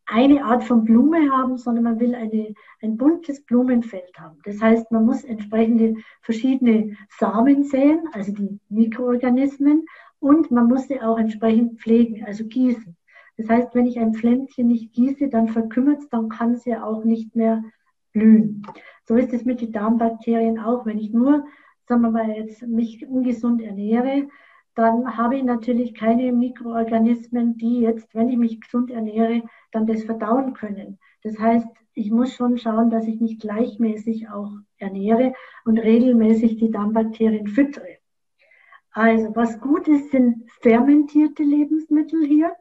eine 0.07 0.43
Art 0.45 0.63
von 0.63 0.85
Blume 0.85 1.31
haben, 1.31 1.57
sondern 1.57 1.83
man 1.83 1.99
will 1.99 2.15
eine, 2.15 2.53
ein 2.81 2.97
buntes 2.97 3.43
Blumenfeld 3.43 4.17
haben. 4.19 4.37
Das 4.43 4.61
heißt, 4.61 4.91
man 4.91 5.05
muss 5.05 5.23
entsprechende 5.23 5.95
verschiedene 6.21 6.95
Samen 7.17 7.63
säen, 7.63 8.07
also 8.13 8.31
die 8.31 8.59
Mikroorganismen, 8.69 9.85
und 10.19 10.49
man 10.51 10.67
muss 10.67 10.87
sie 10.87 11.01
auch 11.01 11.19
entsprechend 11.19 11.79
pflegen, 11.79 12.25
also 12.25 12.45
gießen. 12.45 12.95
Das 13.37 13.49
heißt, 13.49 13.75
wenn 13.75 13.85
ich 13.85 13.99
ein 13.99 14.13
Pflänzchen 14.13 14.67
nicht 14.67 14.93
gieße, 14.93 15.27
dann 15.27 15.49
verkümmert 15.49 15.99
es, 15.99 16.09
dann 16.09 16.29
kann 16.29 16.53
es 16.53 16.65
ja 16.65 16.83
auch 16.83 17.03
nicht 17.03 17.35
mehr 17.35 17.63
blühen. 18.13 18.63
So 19.03 19.15
ist 19.15 19.33
es 19.33 19.45
mit 19.45 19.61
den 19.61 19.71
Darmbakterien 19.71 20.57
auch. 20.57 20.85
Wenn 20.85 20.97
ich 20.97 21.11
nur, 21.11 21.45
sagen 21.87 22.01
wir 22.01 22.11
mal, 22.11 22.29
jetzt 22.29 22.65
mich 22.65 23.05
ungesund 23.07 23.61
ernähre, 23.61 24.27
dann 24.75 25.17
habe 25.17 25.37
ich 25.37 25.43
natürlich 25.43 25.93
keine 25.93 26.33
Mikroorganismen, 26.33 27.57
die 27.57 27.79
jetzt, 27.79 28.13
wenn 28.13 28.29
ich 28.29 28.37
mich 28.37 28.59
gesund 28.59 28.91
ernähre, 28.91 29.43
dann 29.71 29.87
das 29.87 30.03
verdauen 30.03 30.53
können. 30.53 30.99
Das 31.23 31.39
heißt, 31.39 31.67
ich 31.93 32.11
muss 32.11 32.33
schon 32.33 32.57
schauen, 32.57 32.89
dass 32.89 33.07
ich 33.07 33.21
mich 33.21 33.39
gleichmäßig 33.39 34.29
auch 34.29 34.51
ernähre 34.77 35.33
und 35.63 35.79
regelmäßig 35.79 36.57
die 36.57 36.71
Darmbakterien 36.71 37.47
füttere. 37.47 37.97
Also 38.91 39.33
was 39.35 39.59
gut 39.59 39.87
ist, 39.87 40.11
sind 40.11 40.49
fermentierte 40.61 41.43
Lebensmittel 41.43 42.25
hier. 42.25 42.53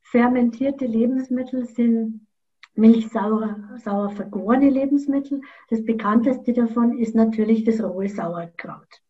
Fermentierte 0.00 0.86
Lebensmittel 0.86 1.66
sind 1.66 2.26
milchsauer, 2.74 3.56
sauer 3.76 4.10
vergorene 4.10 4.70
Lebensmittel. 4.70 5.42
Das 5.68 5.84
bekannteste 5.84 6.54
davon 6.54 6.98
ist 6.98 7.14
natürlich 7.14 7.64
das 7.64 7.82
rohe 7.82 8.08
Sauerkraut. 8.08 9.02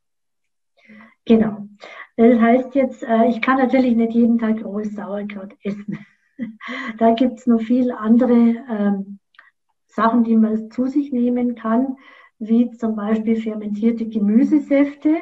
Genau. 1.29 1.69
Das 2.17 2.41
heißt 2.41 2.75
jetzt, 2.75 3.03
äh, 3.03 3.27
ich 3.27 3.43
kann 3.43 3.59
natürlich 3.59 3.95
nicht 3.95 4.14
jeden 4.14 4.38
Tag 4.38 4.64
rohes 4.64 4.95
Sauerkraut 4.95 5.55
essen. 5.62 5.99
Da 6.99 7.14
gibt 7.14 7.41
es 7.41 7.47
noch 7.49 7.61
viele 7.61 7.99
andere 7.99 8.55
ähm, 8.71 9.19
Sachen, 9.88 10.23
die 10.23 10.37
man 10.37 10.71
zu 10.71 10.87
sich 10.87 11.11
nehmen 11.11 11.57
kann, 11.57 11.97
wie 12.38 12.71
zum 12.71 12.95
Beispiel 12.95 13.35
fermentierte 13.43 14.07
Gemüsesäfte, 14.07 15.17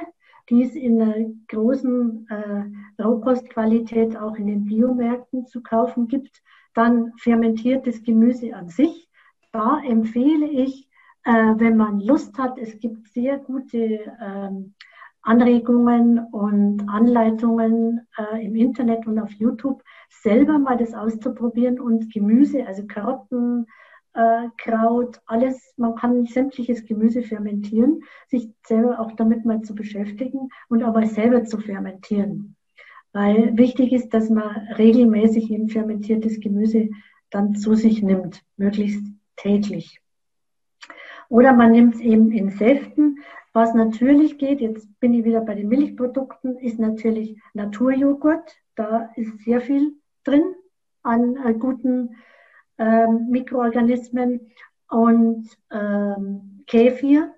die 0.50 0.62
es 0.62 0.74
in 0.74 1.00
einer 1.00 1.24
großen 1.48 2.28
äh, 2.28 3.02
Rohkostqualität 3.02 4.14
auch 4.14 4.36
in 4.36 4.46
den 4.46 4.66
Biomärkten 4.66 5.46
zu 5.46 5.62
kaufen 5.62 6.06
gibt. 6.06 6.42
Dann 6.74 7.12
fermentiertes 7.16 8.02
Gemüse 8.02 8.54
an 8.54 8.68
sich. 8.68 9.08
Da 9.52 9.80
empfehle 9.88 10.46
ich, 10.46 10.86
äh, 11.24 11.54
wenn 11.56 11.78
man 11.78 12.00
Lust 12.00 12.36
hat, 12.36 12.58
es 12.58 12.78
gibt 12.78 13.08
sehr 13.08 13.38
gute 13.38 14.00
ähm, 14.20 14.74
Anregungen 15.26 16.20
und 16.30 16.88
Anleitungen 16.88 18.06
äh, 18.16 18.44
im 18.44 18.54
Internet 18.54 19.06
und 19.06 19.18
auf 19.18 19.30
YouTube, 19.32 19.82
selber 20.08 20.58
mal 20.58 20.76
das 20.76 20.94
auszuprobieren 20.94 21.80
und 21.80 22.12
Gemüse, 22.12 22.64
also 22.66 22.86
Karotten, 22.86 23.66
äh, 24.14 24.48
Kraut, 24.56 25.20
alles, 25.26 25.74
man 25.76 25.96
kann 25.96 26.26
sämtliches 26.26 26.86
Gemüse 26.86 27.22
fermentieren, 27.22 28.02
sich 28.28 28.50
selber 28.64 29.00
auch 29.00 29.12
damit 29.12 29.44
mal 29.44 29.62
zu 29.62 29.74
beschäftigen 29.74 30.48
und 30.68 30.84
aber 30.84 31.06
selber 31.06 31.44
zu 31.44 31.58
fermentieren. 31.58 32.56
Weil 33.12 33.56
wichtig 33.58 33.92
ist, 33.92 34.14
dass 34.14 34.30
man 34.30 34.68
regelmäßig 34.78 35.50
eben 35.50 35.68
fermentiertes 35.68 36.38
Gemüse 36.38 36.88
dann 37.30 37.56
zu 37.56 37.74
sich 37.74 38.02
nimmt, 38.02 38.42
möglichst 38.56 39.02
täglich. 39.36 40.00
Oder 41.28 41.52
man 41.52 41.72
nimmt 41.72 41.96
es 41.96 42.00
eben 42.00 42.30
in 42.30 42.50
Säften. 42.50 43.18
Was 43.56 43.72
natürlich 43.72 44.36
geht, 44.36 44.60
jetzt 44.60 44.86
bin 45.00 45.14
ich 45.14 45.24
wieder 45.24 45.40
bei 45.40 45.54
den 45.54 45.68
Milchprodukten, 45.68 46.58
ist 46.58 46.78
natürlich 46.78 47.40
Naturjoghurt. 47.54 48.54
Da 48.74 49.08
ist 49.16 49.38
sehr 49.46 49.62
viel 49.62 49.94
drin 50.24 50.54
an 51.02 51.38
äh, 51.38 51.54
guten 51.54 52.16
ähm, 52.76 53.28
Mikroorganismen 53.30 54.52
und 54.90 55.48
ähm, 55.70 56.64
Käfir. 56.66 57.34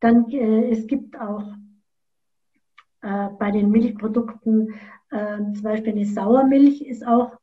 Dann 0.00 0.26
äh, 0.30 0.70
es 0.70 0.86
gibt 0.86 1.20
auch 1.20 1.52
äh, 3.02 3.28
bei 3.38 3.50
den 3.50 3.70
Milchprodukten 3.70 4.72
äh, 5.10 5.36
zum 5.36 5.62
Beispiel 5.64 5.92
eine 5.92 6.06
Sauermilch 6.06 6.80
ist 6.80 7.06
auch 7.06 7.36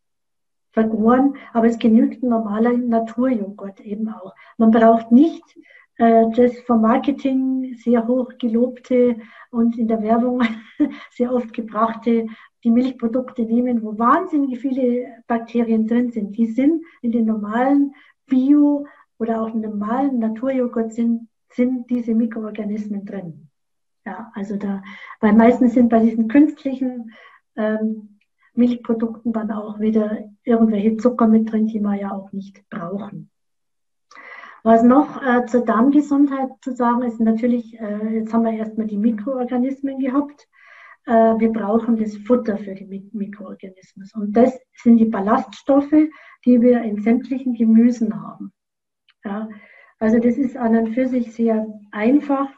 vergoren, 0.71 1.35
aber 1.53 1.67
es 1.67 1.77
genügt 1.77 2.23
ein 2.23 2.29
normaler 2.29 2.75
Naturjoghurt 2.75 3.81
eben 3.81 4.09
auch. 4.09 4.33
Man 4.57 4.71
braucht 4.71 5.11
nicht 5.11 5.43
äh, 5.55 5.61
das 6.01 6.57
vom 6.65 6.81
Marketing 6.81 7.75
sehr 7.75 8.07
hoch 8.07 8.31
gelobte 8.39 9.17
und 9.51 9.77
in 9.77 9.87
der 9.87 10.01
Werbung 10.01 10.41
sehr 11.11 11.33
oft 11.33 11.53
gebrachte 11.53 12.27
die 12.63 12.71
Milchprodukte 12.71 13.43
nehmen, 13.43 13.81
wo 13.81 13.97
wahnsinnig 13.97 14.59
viele 14.59 15.07
Bakterien 15.27 15.87
drin 15.87 16.11
sind. 16.11 16.37
Die 16.37 16.45
sind 16.45 16.83
in 17.01 17.11
den 17.11 17.25
normalen 17.25 17.95
Bio- 18.27 18.85
oder 19.17 19.41
auch 19.41 19.53
normalen 19.53 20.19
Naturjoghurt 20.19 20.93
sind, 20.93 21.27
sind 21.49 21.89
diese 21.89 22.13
Mikroorganismen 22.13 23.05
drin. 23.05 23.47
Ja, 24.05 24.31
also 24.35 24.57
da, 24.57 24.83
weil 25.19 25.33
meistens 25.33 25.73
sind 25.73 25.89
bei 25.89 25.99
diesen 25.99 26.27
künstlichen 26.27 27.11
ähm, 27.55 28.19
Milchprodukten 28.53 29.33
dann 29.33 29.51
auch 29.51 29.79
wieder 29.79 30.29
irgendwelche 30.43 30.97
Zucker 30.97 31.27
mit 31.27 31.51
drin, 31.51 31.67
die 31.67 31.79
wir 31.79 31.95
ja 31.95 32.11
auch 32.11 32.31
nicht 32.31 32.67
brauchen. 32.69 33.30
Was 34.63 34.83
noch 34.83 35.21
äh, 35.23 35.45
zur 35.47 35.65
Darmgesundheit 35.65 36.49
zu 36.61 36.73
sagen 36.75 37.01
ist, 37.03 37.19
natürlich, 37.19 37.79
äh, 37.79 38.15
jetzt 38.15 38.33
haben 38.33 38.45
wir 38.45 38.53
erstmal 38.53 38.87
die 38.87 38.97
Mikroorganismen 38.97 39.99
gehabt. 39.99 40.47
Äh, 41.05 41.39
wir 41.39 41.51
brauchen 41.51 41.97
das 41.97 42.15
Futter 42.17 42.57
für 42.57 42.75
die 42.75 42.85
Mik 42.85 43.13
Mikroorganismen. 43.13 44.07
Und 44.13 44.37
das 44.37 44.59
sind 44.75 44.97
die 44.97 45.05
Ballaststoffe, 45.05 46.09
die 46.45 46.61
wir 46.61 46.81
in 46.83 47.01
sämtlichen 47.01 47.55
Gemüsen 47.55 48.21
haben. 48.21 48.53
Ja, 49.23 49.49
also 49.99 50.19
das 50.19 50.37
ist 50.37 50.57
an 50.57 50.75
und 50.75 50.93
für 50.93 51.07
sich 51.07 51.33
sehr 51.33 51.67
einfach, 51.91 52.49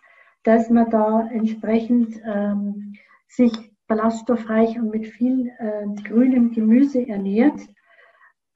dass 0.44 0.70
man 0.70 0.90
da 0.90 1.28
entsprechend 1.30 2.20
ähm, 2.26 2.94
sich 3.28 3.52
ballaststoffreich 3.88 4.80
und 4.80 4.92
mit 4.92 5.08
viel 5.08 5.52
äh, 5.60 5.86
grünem 6.04 6.52
Gemüse 6.52 7.08
ernährt, 7.08 7.60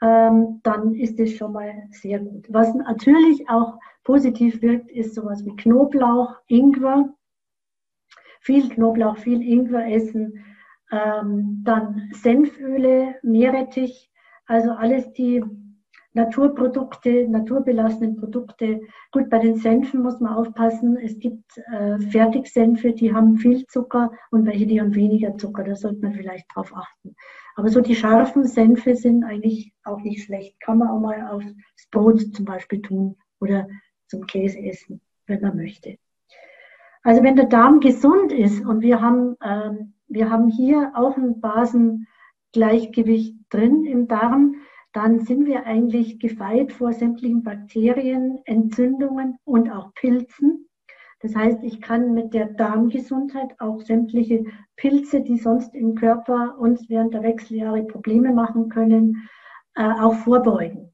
ähm, 0.02 0.60
dann 0.64 0.94
ist 0.96 1.20
es 1.20 1.36
schon 1.36 1.54
mal 1.54 1.88
sehr 1.92 2.20
gut. 2.20 2.46
Was 2.50 2.74
natürlich 2.74 3.50
auch 3.50 3.80
positiv 4.04 4.62
wirkt, 4.62 4.92
ist 4.92 5.16
sowas 5.16 5.44
wie 5.46 5.56
Knoblauch, 5.56 6.36
Ingwer. 6.48 7.14
Viel 8.42 8.70
Knoblauch, 8.70 9.18
viel 9.18 9.42
Ingwer 9.42 9.88
essen. 9.92 10.46
Ähm, 10.92 11.62
dann 11.64 12.10
Senföle, 12.14 13.16
Meerrettich, 13.22 14.10
also 14.46 14.72
alles 14.72 15.12
die 15.14 15.44
Naturprodukte, 16.18 17.30
naturbelassenen 17.30 18.18
Produkte. 18.18 18.82
Gut, 19.12 19.30
bei 19.30 19.38
den 19.38 19.56
Senfen 19.56 20.02
muss 20.02 20.20
man 20.20 20.34
aufpassen. 20.34 20.98
Es 20.98 21.20
gibt 21.20 21.58
äh, 21.72 22.00
Fertigsenfe, 22.00 22.92
die 22.92 23.14
haben 23.14 23.38
viel 23.38 23.66
Zucker 23.68 24.12
und 24.32 24.46
welche, 24.46 24.66
die 24.66 24.82
haben 24.82 24.96
weniger 24.96 25.38
Zucker. 25.38 25.64
Da 25.64 25.76
sollte 25.76 26.02
man 26.02 26.14
vielleicht 26.14 26.48
drauf 26.54 26.74
achten. 26.76 27.16
Aber 27.56 27.70
so 27.70 27.82
die 27.82 27.96
scharfen 27.96 28.46
Senfe 28.46 28.96
sind 28.96 29.24
eigentlich 29.24 29.74
auch 29.84 30.02
nicht 30.02 30.24
schlecht. 30.26 30.60
Kann 30.60 30.80
man 30.80 30.90
auch 30.90 31.00
mal 31.00 31.28
aufs 31.30 31.54
Brot 31.92 32.20
zum 32.36 32.46
Beispiel 32.46 32.82
tun 32.82 33.16
oder 33.40 33.68
zum 34.08 34.26
Käse 34.26 34.58
essen, 34.60 35.02
wenn 35.28 35.42
man 35.42 35.56
möchte. 35.56 35.98
Also 37.04 37.22
wenn 37.24 37.36
der 37.36 37.46
Darm 37.46 37.80
gesund 37.80 38.34
ist 38.34 38.66
und 38.66 38.82
wir 38.82 39.02
haben, 39.02 39.38
ähm, 39.44 39.94
wir 40.08 40.32
haben 40.32 40.50
hier 40.50 40.94
auch 40.96 41.16
ein 41.16 41.40
Basengleichgewicht 41.40 43.36
drin 43.50 43.86
im 43.86 44.08
Darm, 44.08 44.56
dann 44.98 45.20
sind 45.20 45.46
wir 45.46 45.68
eigentlich 45.68 46.18
gefeit 46.18 46.74
vor 46.74 46.92
sämtlichen 46.92 47.44
Bakterien, 47.44 48.40
Entzündungen 48.46 49.38
und 49.44 49.70
auch 49.70 49.94
Pilzen. 49.94 50.68
Das 51.20 51.36
heißt, 51.36 51.60
ich 51.62 51.82
kann 51.82 52.16
mit 52.16 52.34
der 52.34 52.48
Darmgesundheit 52.48 53.54
auch 53.60 53.80
sämtliche 53.82 54.46
Pilze, 54.76 55.22
die 55.22 55.38
sonst 55.38 55.76
im 55.76 55.94
Körper 55.94 56.58
uns 56.58 56.90
während 56.90 57.14
der 57.14 57.22
Wechseljahre 57.22 57.84
Probleme 57.84 58.34
machen 58.34 58.70
können, 58.70 59.30
äh, 59.76 59.84
auch 59.84 60.16
vorbeugen. 60.16 60.92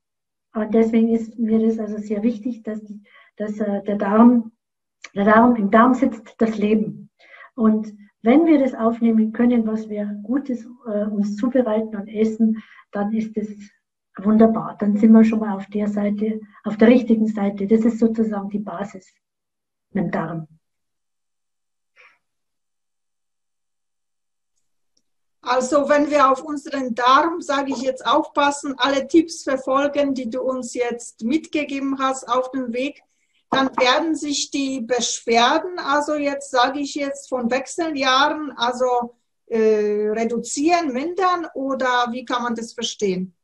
Und 0.54 0.74
deswegen 0.74 1.08
ist 1.08 1.40
mir 1.40 1.66
das 1.66 1.80
also 1.80 1.98
sehr 1.98 2.24
wichtig, 2.24 2.62
dass, 2.64 2.84
die, 2.84 3.02
dass 3.38 3.58
äh, 3.62 3.84
der 3.84 3.96
Darm, 3.96 4.52
der 5.16 5.24
Darm, 5.24 5.56
im 5.56 5.72
Darm 5.72 5.94
sitzt 5.94 6.36
das 6.40 6.58
Leben. 6.58 7.10
Und 7.56 7.94
wenn 8.22 8.46
wir 8.48 8.60
das 8.60 8.74
aufnehmen 8.74 9.32
können, 9.32 9.66
was 9.66 9.88
wir 9.88 10.08
Gutes 10.24 10.68
äh, 10.88 11.06
uns 11.06 11.38
zubereiten 11.38 11.96
und 11.96 12.10
essen, 12.10 12.62
dann 12.92 13.14
ist 13.14 13.38
es 13.38 13.72
Wunderbar, 14.18 14.78
dann 14.80 14.96
sind 14.96 15.12
wir 15.12 15.24
schon 15.24 15.40
mal 15.40 15.56
auf 15.56 15.66
der 15.68 15.88
Seite, 15.88 16.40
auf 16.64 16.78
der 16.78 16.88
richtigen 16.90 17.28
Seite. 17.28 17.66
Das 17.66 17.82
ist 17.82 18.00
sozusagen 18.00 18.50
die 18.50 18.60
Basis 18.60 19.12
mit 19.92 20.06
dem 20.06 20.12
Darm. 20.12 20.48
Also 25.42 25.90
wenn 25.90 26.10
wir 26.10 26.32
auf 26.32 26.42
unseren 26.42 26.96
Darm, 26.96 27.42
sage 27.42 27.74
ich 27.74 27.82
jetzt, 27.82 28.06
aufpassen, 28.06 28.76
alle 28.78 29.08
Tipps 29.08 29.44
verfolgen, 29.44 30.14
die 30.14 30.30
du 30.30 30.42
uns 30.42 30.74
jetzt 30.74 31.24
mitgegeben 31.24 32.00
hast 32.00 32.30
auf 32.30 32.52
dem 32.52 32.72
Weg, 32.72 33.02
dann 33.50 33.68
werden 33.78 34.16
sich 34.16 34.52
die 34.52 34.82
Beschwerden, 34.82 35.78
also 35.80 36.16
jetzt 36.16 36.50
sage 36.50 36.80
ich 36.80 36.96
jetzt 36.96 37.30
von 37.30 37.52
Wechseljahren, 37.52 38.52
also 38.56 39.16
äh, 39.48 40.10
reduzieren, 40.10 40.94
mindern 40.94 41.48
oder 41.54 42.08
wie 42.12 42.26
kann 42.26 42.44
man 42.44 42.56
das 42.56 42.74
verstehen? 42.74 43.36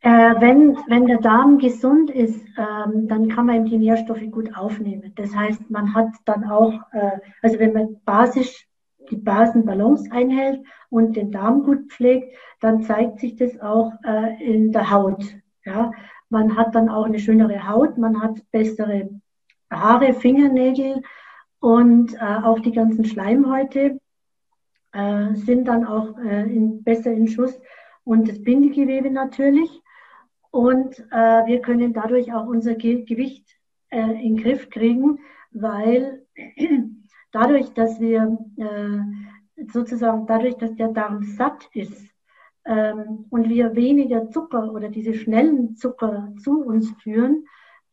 Äh, 0.00 0.34
wenn, 0.40 0.76
wenn 0.88 1.06
der 1.06 1.18
Darm 1.18 1.58
gesund 1.58 2.10
ist, 2.10 2.40
ähm, 2.58 3.08
dann 3.08 3.28
kann 3.28 3.46
man 3.46 3.56
eben 3.56 3.64
die 3.66 3.78
Nährstoffe 3.78 4.30
gut 4.30 4.54
aufnehmen. 4.56 5.12
Das 5.16 5.34
heißt, 5.34 5.70
man 5.70 5.94
hat 5.94 6.10
dann 6.24 6.44
auch, 6.44 6.72
äh, 6.92 7.18
also 7.42 7.58
wenn 7.58 7.72
man 7.72 7.96
basisch 8.04 8.68
die 9.10 9.16
Basenbalance 9.16 10.10
einhält 10.12 10.64
und 10.90 11.16
den 11.16 11.32
Darm 11.32 11.62
gut 11.62 11.90
pflegt, 11.90 12.36
dann 12.60 12.82
zeigt 12.82 13.20
sich 13.20 13.36
das 13.36 13.60
auch 13.60 13.92
äh, 14.04 14.42
in 14.44 14.72
der 14.72 14.90
Haut. 14.90 15.24
Ja? 15.64 15.92
Man 16.28 16.56
hat 16.56 16.74
dann 16.74 16.88
auch 16.88 17.04
eine 17.04 17.18
schönere 17.18 17.68
Haut, 17.68 17.98
man 17.98 18.20
hat 18.20 18.38
bessere 18.50 19.08
Haare, 19.70 20.12
Fingernägel 20.14 21.02
und 21.60 22.14
äh, 22.14 22.38
auch 22.42 22.60
die 22.60 22.72
ganzen 22.72 23.04
Schleimhäute 23.04 24.00
äh, 24.92 25.34
sind 25.34 25.66
dann 25.68 25.84
auch 25.84 26.18
äh, 26.18 26.42
in, 26.42 26.82
besser 26.82 27.12
in 27.12 27.28
Schuss 27.28 27.60
und 28.04 28.28
das 28.28 28.42
Bindegewebe 28.42 29.10
natürlich. 29.10 29.82
Und 30.56 30.98
äh, 31.10 31.44
wir 31.44 31.60
können 31.60 31.92
dadurch 31.92 32.32
auch 32.32 32.46
unser 32.46 32.76
Ge 32.76 33.04
Gewicht 33.04 33.46
äh, 33.90 34.00
in 34.00 34.36
den 34.36 34.42
Griff 34.42 34.70
kriegen, 34.70 35.18
weil 35.50 36.24
dadurch, 37.30 37.74
dass 37.74 38.00
wir 38.00 38.38
äh, 38.56 39.66
sozusagen 39.70 40.26
dadurch, 40.26 40.54
dass 40.54 40.74
der 40.74 40.88
Darm 40.88 41.24
satt 41.24 41.68
ist 41.74 42.08
ähm, 42.64 43.26
und 43.28 43.50
wir 43.50 43.76
weniger 43.76 44.30
Zucker 44.30 44.72
oder 44.72 44.88
diese 44.88 45.12
schnellen 45.12 45.76
Zucker 45.76 46.32
zu 46.42 46.64
uns 46.64 46.90
führen, 47.02 47.44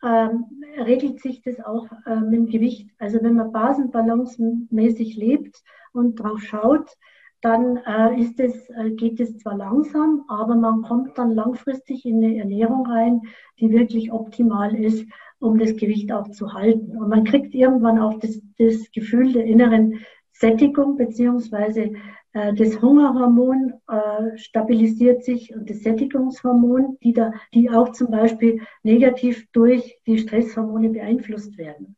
ähm, 0.02 0.46
regelt 0.78 1.20
sich 1.20 1.42
das 1.42 1.60
auch 1.60 1.88
äh, 2.06 2.16
mit 2.16 2.34
dem 2.34 2.48
Gewicht. 2.48 2.92
Also 2.98 3.22
wenn 3.22 3.36
man 3.36 3.52
basenbalancemäßig 3.52 5.18
lebt 5.18 5.62
und 5.92 6.16
drauf 6.16 6.42
schaut, 6.42 6.96
dann 7.44 7.78
äh, 7.86 8.20
ist 8.22 8.40
es, 8.40 8.70
äh, 8.70 8.92
geht 8.92 9.20
es 9.20 9.38
zwar 9.38 9.58
langsam, 9.58 10.24
aber 10.30 10.56
man 10.56 10.82
kommt 10.82 11.18
dann 11.18 11.32
langfristig 11.32 12.06
in 12.06 12.24
eine 12.24 12.38
Ernährung 12.38 12.88
rein, 12.88 13.22
die 13.60 13.70
wirklich 13.70 14.14
optimal 14.14 14.74
ist, 14.74 15.06
um 15.40 15.60
das 15.60 15.76
Gewicht 15.76 16.12
auch 16.14 16.30
zu 16.30 16.54
halten. 16.54 16.98
Und 16.98 17.10
man 17.10 17.26
kriegt 17.26 17.54
irgendwann 17.54 18.00
auch 18.00 18.18
das, 18.20 18.42
das 18.58 18.90
Gefühl 18.92 19.34
der 19.34 19.44
inneren 19.44 20.00
Sättigung 20.32 20.96
beziehungsweise 20.96 21.92
äh, 22.32 22.54
das 22.54 22.82
Hungerhormon 22.82 23.74
äh, 23.90 24.38
stabilisiert 24.38 25.26
sich 25.26 25.54
und 25.54 25.70
das 25.70 25.82
Sättigungshormon, 25.82 26.98
die, 27.04 27.12
da, 27.12 27.34
die 27.54 27.70
auch 27.70 27.92
zum 27.92 28.10
Beispiel 28.10 28.62
negativ 28.84 29.46
durch 29.52 30.00
die 30.08 30.18
Stresshormone 30.18 30.90
beeinflusst 30.90 31.58
werden. 31.58 31.98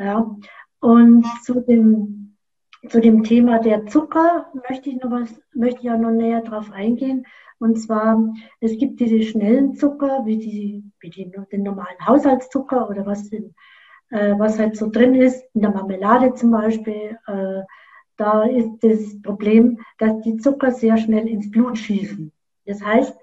Ja. 0.00 0.36
Und 0.80 1.24
zu 1.44 1.60
dem 1.60 2.33
zu 2.88 3.00
dem 3.00 3.22
Thema 3.22 3.58
der 3.58 3.86
Zucker 3.86 4.46
möchte 4.68 4.90
ich 4.90 4.96
noch 4.96 5.10
was, 5.10 5.40
möchte 5.54 5.80
ich 5.82 5.90
auch 5.90 5.98
noch 5.98 6.10
näher 6.10 6.42
drauf 6.42 6.70
eingehen. 6.72 7.26
Und 7.58 7.76
zwar, 7.76 8.32
es 8.60 8.76
gibt 8.78 9.00
diese 9.00 9.22
schnellen 9.22 9.74
Zucker, 9.74 10.22
wie, 10.24 10.38
die, 10.38 10.84
wie 11.00 11.10
die, 11.10 11.32
den 11.52 11.62
normalen 11.62 12.06
Haushaltszucker 12.06 12.90
oder 12.90 13.06
was, 13.06 13.28
in, 13.28 13.54
äh, 14.10 14.34
was 14.38 14.58
halt 14.58 14.76
so 14.76 14.90
drin 14.90 15.14
ist, 15.14 15.44
in 15.54 15.62
der 15.62 15.70
Marmelade 15.70 16.34
zum 16.34 16.50
Beispiel. 16.50 17.18
Äh, 17.26 17.62
da 18.16 18.44
ist 18.44 18.70
das 18.82 19.20
Problem, 19.22 19.80
dass 19.98 20.20
die 20.22 20.36
Zucker 20.36 20.72
sehr 20.72 20.96
schnell 20.96 21.26
ins 21.26 21.50
Blut 21.50 21.78
schießen. 21.78 22.32
Das 22.66 22.84
heißt, 22.84 23.16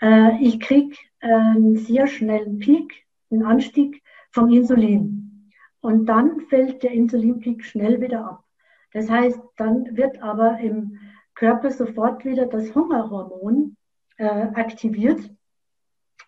äh, 0.00 0.38
ich 0.40 0.60
kriege 0.60 0.96
einen 1.20 1.76
sehr 1.76 2.06
schnellen 2.06 2.58
Peak, 2.60 3.06
einen 3.30 3.42
Anstieg 3.42 4.02
vom 4.30 4.50
Insulin. 4.50 5.52
Und 5.80 6.06
dann 6.06 6.40
fällt 6.42 6.82
der 6.82 6.92
Insulinpeak 6.92 7.64
schnell 7.64 8.00
wieder 8.00 8.24
ab. 8.24 8.44
Das 8.92 9.10
heißt, 9.10 9.40
dann 9.56 9.96
wird 9.96 10.22
aber 10.22 10.58
im 10.60 10.98
Körper 11.34 11.70
sofort 11.70 12.24
wieder 12.24 12.46
das 12.46 12.74
Hungerhormon 12.74 13.76
äh, 14.16 14.24
aktiviert, 14.24 15.30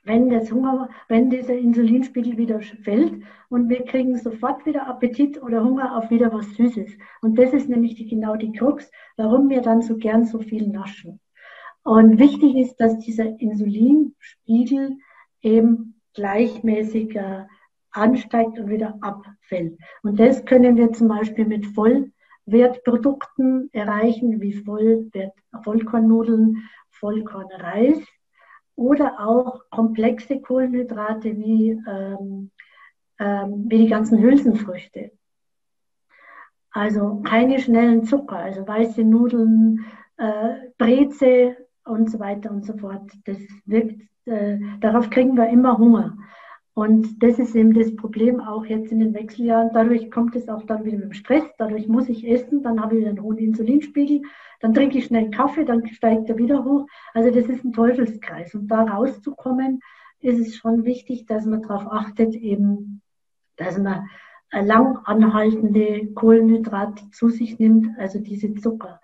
wenn, 0.05 0.31
das 0.31 0.51
Hunger, 0.51 0.89
wenn 1.09 1.31
dieser 1.31 1.57
Insulinspiegel 1.57 2.37
wieder 2.37 2.61
fällt 2.61 3.23
und 3.49 3.69
wir 3.69 3.85
kriegen 3.85 4.17
sofort 4.17 4.65
wieder 4.65 4.87
Appetit 4.87 5.43
oder 5.43 5.63
Hunger 5.63 5.97
auf 5.97 6.11
wieder 6.11 6.33
was 6.33 6.47
Süßes. 6.55 6.91
Und 7.23 7.39
das 7.39 7.53
ist 7.53 7.69
nämlich 7.69 7.97
die, 7.97 8.07
genau 8.07 8.37
die 8.37 8.53
Krux, 8.53 8.91
warum 9.17 9.51
wir 9.51 9.61
dann 9.61 9.83
so 9.83 9.97
gern 9.97 10.25
so 10.25 10.39
viel 10.39 10.69
naschen. 10.69 11.21
Und 11.83 12.19
wichtig 12.19 12.57
ist, 12.57 12.77
dass 12.77 12.99
dieser 12.99 13.41
Insulinspiegel 13.41 14.97
eben 15.43 16.01
gleichmäßiger 16.15 17.49
ansteigt 17.91 18.59
und 18.59 18.71
wieder 18.71 18.99
abfällt. 19.01 19.79
Und 20.03 20.21
das 20.21 20.45
können 20.45 20.77
wir 20.77 20.93
zum 20.93 21.09
Beispiel 21.09 21.47
mit 21.47 21.67
Vollwertprodukten 22.51 23.71
erreichen, 23.73 24.41
wie 24.41 24.53
Vollwert 24.53 25.33
Vollkornnudeln, 25.63 26.69
Vollkornreis 26.91 27.99
oder 28.77 29.21
auch 29.21 29.63
komplexe 29.71 30.41
Kohlenhydrate 30.41 31.37
wie, 31.37 31.71
ähm, 31.89 32.51
ähm, 33.19 33.65
wie 33.69 33.79
die 33.79 33.89
ganzen 33.89 34.19
Hülsenfrüchte. 34.19 35.13
Also 36.73 37.23
keine 37.23 37.59
schnellen 37.59 38.05
Zucker, 38.05 38.39
also 38.39 38.67
weiße 38.67 39.03
Nudeln, 39.03 39.85
äh, 40.19 40.69
Breze 40.79 41.57
und 41.85 42.11
so 42.11 42.21
weiter 42.21 42.51
und 42.51 42.65
so 42.65 42.77
fort. 42.77 43.11
Das 43.25 43.39
wirkt, 43.67 44.01
äh, 44.27 44.59
darauf 44.81 45.11
kriegen 45.11 45.37
wir 45.37 45.49
immer 45.49 45.79
Hunger. 45.79 46.17
Und 46.75 47.23
das 47.23 47.39
ist 47.39 47.55
eben 47.57 47.75
das 47.75 47.95
Problem 47.97 48.41
auch 48.41 48.65
jetzt 48.65 48.93
in 48.93 49.01
den 49.01 49.13
Wechseljahren. 49.13 49.71
Dadurch 49.75 50.11
kommt 50.11 50.37
es 50.37 50.49
auch 50.49 50.63
dann 50.63 50.85
wieder 50.85 50.99
mit 50.99 51.07
dem 51.07 51.13
Stress. 51.13 51.45
Dadurch 51.59 51.89
muss 51.89 52.09
ich 52.09 52.27
essen, 52.29 52.63
dann 52.63 52.81
habe 52.81 52.99
ich 52.99 53.07
einen 53.07 53.21
hohen 53.21 53.39
Insulinspiegel, 53.39 54.23
dann 54.61 54.73
trinke 54.73 54.99
ich 54.99 55.07
schnell 55.07 55.31
Kaffee, 55.31 55.65
dann 55.65 55.87
steigt 55.89 56.29
er 56.29 56.39
wieder 56.39 56.65
hoch. 56.65 56.87
Also 57.13 57.31
das 57.31 57.49
ist 57.49 57.65
ein 57.65 57.73
Teufelskreis. 57.73 58.55
Und 58.55 58.69
da 58.69 58.83
rauszukommen, 58.83 59.81
ist 60.21 60.39
es 60.39 60.57
schon 60.57 60.85
wichtig, 60.85 61.27
dass 61.27 61.45
man 61.45 61.63
darauf 61.63 61.91
achtet, 61.91 62.35
eben, 62.35 63.03
dass 63.57 63.79
man 63.79 64.09
lang 64.53 64.99
anhaltende 65.05 66.07
Kohlenhydrate 66.15 67.11
zu 67.11 67.29
sich 67.29 67.59
nimmt, 67.59 67.99
also 67.99 68.19
diese 68.21 68.55
Zucker. 68.55 69.01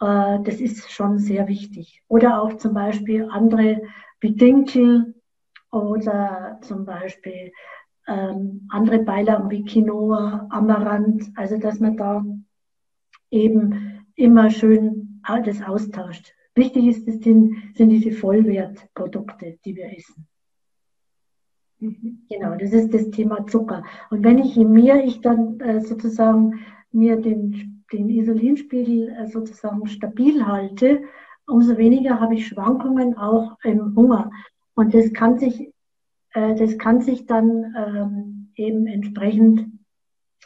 Äh, 0.00 0.40
das 0.42 0.60
ist 0.60 0.90
schon 0.90 1.18
sehr 1.18 1.48
wichtig. 1.48 2.02
Oder 2.08 2.42
auch 2.42 2.54
zum 2.56 2.74
Beispiel 2.74 3.28
andere 3.30 3.82
Dinkel 4.22 5.14
oder 5.70 6.58
zum 6.62 6.84
Beispiel 6.84 7.52
ähm, 8.06 8.66
andere 8.70 9.00
Beilagen 9.00 9.50
wie 9.50 9.64
Quinoa, 9.64 10.46
Amaranth. 10.50 11.30
Also 11.36 11.58
dass 11.58 11.80
man 11.80 11.96
da 11.96 12.24
eben 13.30 14.04
immer 14.16 14.50
schön 14.50 15.22
das 15.44 15.62
austauscht. 15.62 16.34
Wichtig 16.54 16.86
ist, 16.88 17.06
das 17.06 17.20
sind, 17.20 17.56
sind 17.74 17.90
diese 17.90 18.12
Vollwertprodukte, 18.12 19.58
die 19.64 19.76
wir 19.76 19.96
essen. 19.96 20.26
Mhm. 21.78 22.26
Genau, 22.28 22.56
das 22.56 22.72
ist 22.72 22.92
das 22.92 23.10
Thema 23.10 23.46
Zucker. 23.46 23.84
Und 24.10 24.24
wenn 24.24 24.38
ich, 24.38 24.54
je 24.56 24.64
mehr 24.64 25.04
ich 25.04 25.20
dann 25.20 25.60
äh, 25.60 25.80
sozusagen 25.80 26.60
mir 26.92 27.16
den, 27.16 27.84
den 27.92 28.10
Insulinspiegel 28.10 29.08
äh, 29.08 29.26
sozusagen 29.26 29.86
stabil 29.86 30.44
halte, 30.44 31.02
umso 31.46 31.76
weniger 31.76 32.20
habe 32.20 32.34
ich 32.34 32.46
Schwankungen 32.46 33.16
auch 33.16 33.56
im 33.64 33.94
Hunger. 33.96 34.30
Und 34.80 34.94
das 34.94 35.12
kann 35.12 35.38
sich, 35.38 35.72
äh, 36.32 36.54
das 36.54 36.78
kann 36.78 37.02
sich 37.02 37.26
dann 37.26 37.74
ähm, 37.76 38.50
eben 38.56 38.86
entsprechend 38.86 39.78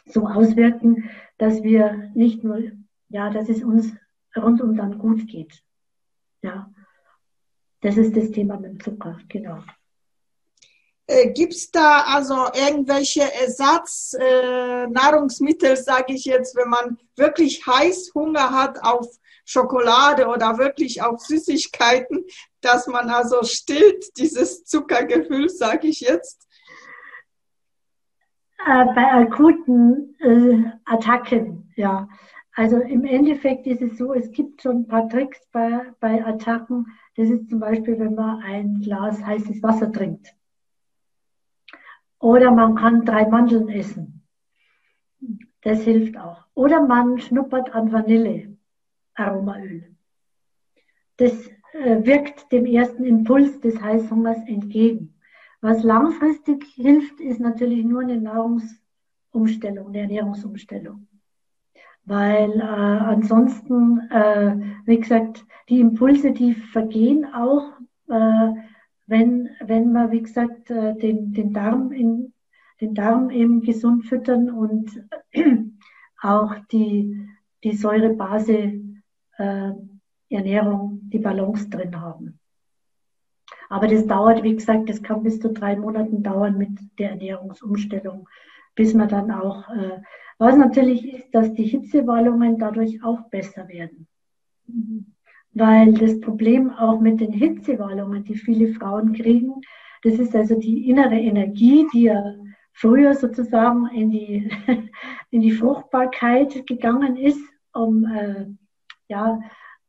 so 0.05 0.27
auswirken, 0.27 1.09
dass 1.37 1.63
wir 1.63 2.11
nicht 2.15 2.43
nur, 2.43 2.63
ja, 3.07 3.29
dass 3.29 3.47
es 3.47 3.63
uns 3.63 3.93
rundum 4.35 4.75
dann 4.75 4.99
gut 4.99 5.25
geht. 5.25 5.63
Ja, 6.41 6.69
das 7.79 7.95
ist 7.95 8.17
das 8.17 8.31
Thema 8.31 8.59
mit 8.59 8.71
dem 8.71 8.81
Zucker, 8.81 9.17
genau. 9.29 9.63
Äh, 11.07 11.31
Gibt 11.31 11.53
es 11.53 11.71
da 11.71 12.01
also 12.01 12.35
irgendwelche 12.53 13.21
Ersatznahrungsmittel, 13.21 15.71
äh, 15.71 15.77
sage 15.77 16.13
ich 16.13 16.25
jetzt, 16.25 16.57
wenn 16.57 16.67
man 16.67 16.97
wirklich 17.15 17.65
Heißhunger 17.65 18.51
hat 18.51 18.83
auf 18.83 19.07
Schokolade 19.45 20.27
oder 20.27 20.57
wirklich 20.57 21.01
auf 21.01 21.21
Süßigkeiten, 21.21 22.25
dass 22.61 22.87
man 22.87 23.09
also 23.09 23.43
stillt 23.43 24.17
dieses 24.17 24.65
Zuckergefühl, 24.65 25.49
sage 25.49 25.87
ich 25.87 26.01
jetzt? 26.01 26.47
Äh, 28.65 28.85
bei 28.95 29.13
akuten 29.13 30.15
äh, 30.19 30.71
Attacken, 30.85 31.71
ja. 31.75 32.09
Also 32.55 32.77
im 32.77 33.03
Endeffekt 33.03 33.67
ist 33.67 33.81
es 33.81 33.97
so, 33.97 34.13
es 34.13 34.31
gibt 34.31 34.61
schon 34.61 34.77
ein 34.77 34.87
paar 34.87 35.09
Tricks 35.09 35.39
bei, 35.51 35.81
bei 35.99 36.25
Attacken. 36.25 36.87
Das 37.15 37.29
ist 37.29 37.49
zum 37.49 37.59
Beispiel, 37.59 37.99
wenn 37.99 38.15
man 38.15 38.41
ein 38.41 38.81
Glas 38.81 39.23
heißes 39.23 39.61
Wasser 39.61 39.91
trinkt. 39.91 40.33
Oder 42.19 42.51
man 42.51 42.75
kann 42.75 43.05
drei 43.05 43.27
Mandeln 43.27 43.69
essen. 43.69 44.25
Das 45.61 45.81
hilft 45.81 46.17
auch. 46.17 46.45
Oder 46.53 46.81
man 46.81 47.19
schnuppert 47.19 47.73
an 47.75 47.91
Vanille, 47.91 48.54
Aromaöl. 49.15 49.95
Das 51.17 51.47
äh, 51.73 52.05
wirkt 52.05 52.51
dem 52.51 52.65
ersten 52.65 53.05
Impuls 53.05 53.59
des 53.59 53.81
Heißhungers 53.81 54.37
entgegen. 54.47 55.15
Was 55.61 55.83
langfristig 55.83 56.63
hilft, 56.75 57.19
ist 57.19 57.39
natürlich 57.39 57.83
nur 57.83 58.01
eine 58.01 58.21
Nahrungsumstellung, 58.21 59.87
eine 59.87 60.01
Ernährungsumstellung. 60.01 61.07
Weil 62.05 62.51
äh, 62.59 62.63
ansonsten, 62.63 63.99
äh, 64.11 64.55
wie 64.85 64.99
gesagt, 64.99 65.43
die 65.69 65.79
Impulse, 65.79 66.31
die 66.31 66.53
vergehen 66.53 67.25
auch. 67.25 67.73
Äh, 68.07 68.53
wenn, 69.07 69.49
wenn 69.59 69.91
wir, 69.91 70.11
wie 70.11 70.21
gesagt, 70.21 70.69
äh, 70.69 70.95
den, 70.95 71.33
den, 71.33 71.53
Darm 71.53 71.91
in, 71.91 72.33
den 72.81 72.93
Darm 72.93 73.29
eben 73.29 73.61
gesund 73.61 74.05
füttern 74.05 74.51
und 74.51 75.03
auch 76.21 76.55
die, 76.71 77.27
die 77.63 77.73
Säurebase 77.73 78.84
äh, 79.37 79.71
Ernährung, 80.29 81.01
die 81.03 81.19
Balance 81.19 81.69
drin 81.69 81.99
haben. 81.99 82.39
Aber 83.69 83.87
das 83.87 84.05
dauert, 84.05 84.43
wie 84.43 84.55
gesagt, 84.55 84.89
das 84.89 85.01
kann 85.01 85.23
bis 85.23 85.39
zu 85.39 85.51
drei 85.51 85.75
Monaten 85.75 86.23
dauern 86.23 86.57
mit 86.57 86.77
der 86.99 87.11
Ernährungsumstellung, 87.11 88.27
bis 88.75 88.93
man 88.93 89.09
dann 89.09 89.31
auch, 89.31 89.69
äh, 89.69 90.01
was 90.37 90.57
natürlich 90.57 91.13
ist, 91.13 91.33
dass 91.33 91.53
die 91.53 91.63
Hitzewallungen 91.63 92.59
dadurch 92.59 93.03
auch 93.03 93.29
besser 93.29 93.67
werden. 93.67 94.07
Mhm 94.67 95.15
weil 95.55 95.93
das 95.93 96.19
Problem 96.19 96.69
auch 96.69 96.99
mit 96.99 97.21
den 97.21 97.31
Hitzewallungen, 97.31 98.25
die 98.25 98.35
viele 98.35 98.73
Frauen 98.73 99.13
kriegen, 99.13 99.61
das 100.03 100.19
ist 100.19 100.35
also 100.35 100.59
die 100.59 100.89
innere 100.89 101.15
Energie, 101.15 101.87
die 101.93 102.03
ja 102.03 102.35
früher 102.73 103.15
sozusagen 103.15 103.87
in 103.87 104.11
die, 104.11 104.51
in 105.31 105.41
die 105.41 105.51
Fruchtbarkeit 105.51 106.67
gegangen 106.67 107.15
ist, 107.15 107.41
um, 107.73 108.05
äh, 108.05 108.45
ja, 109.07 109.39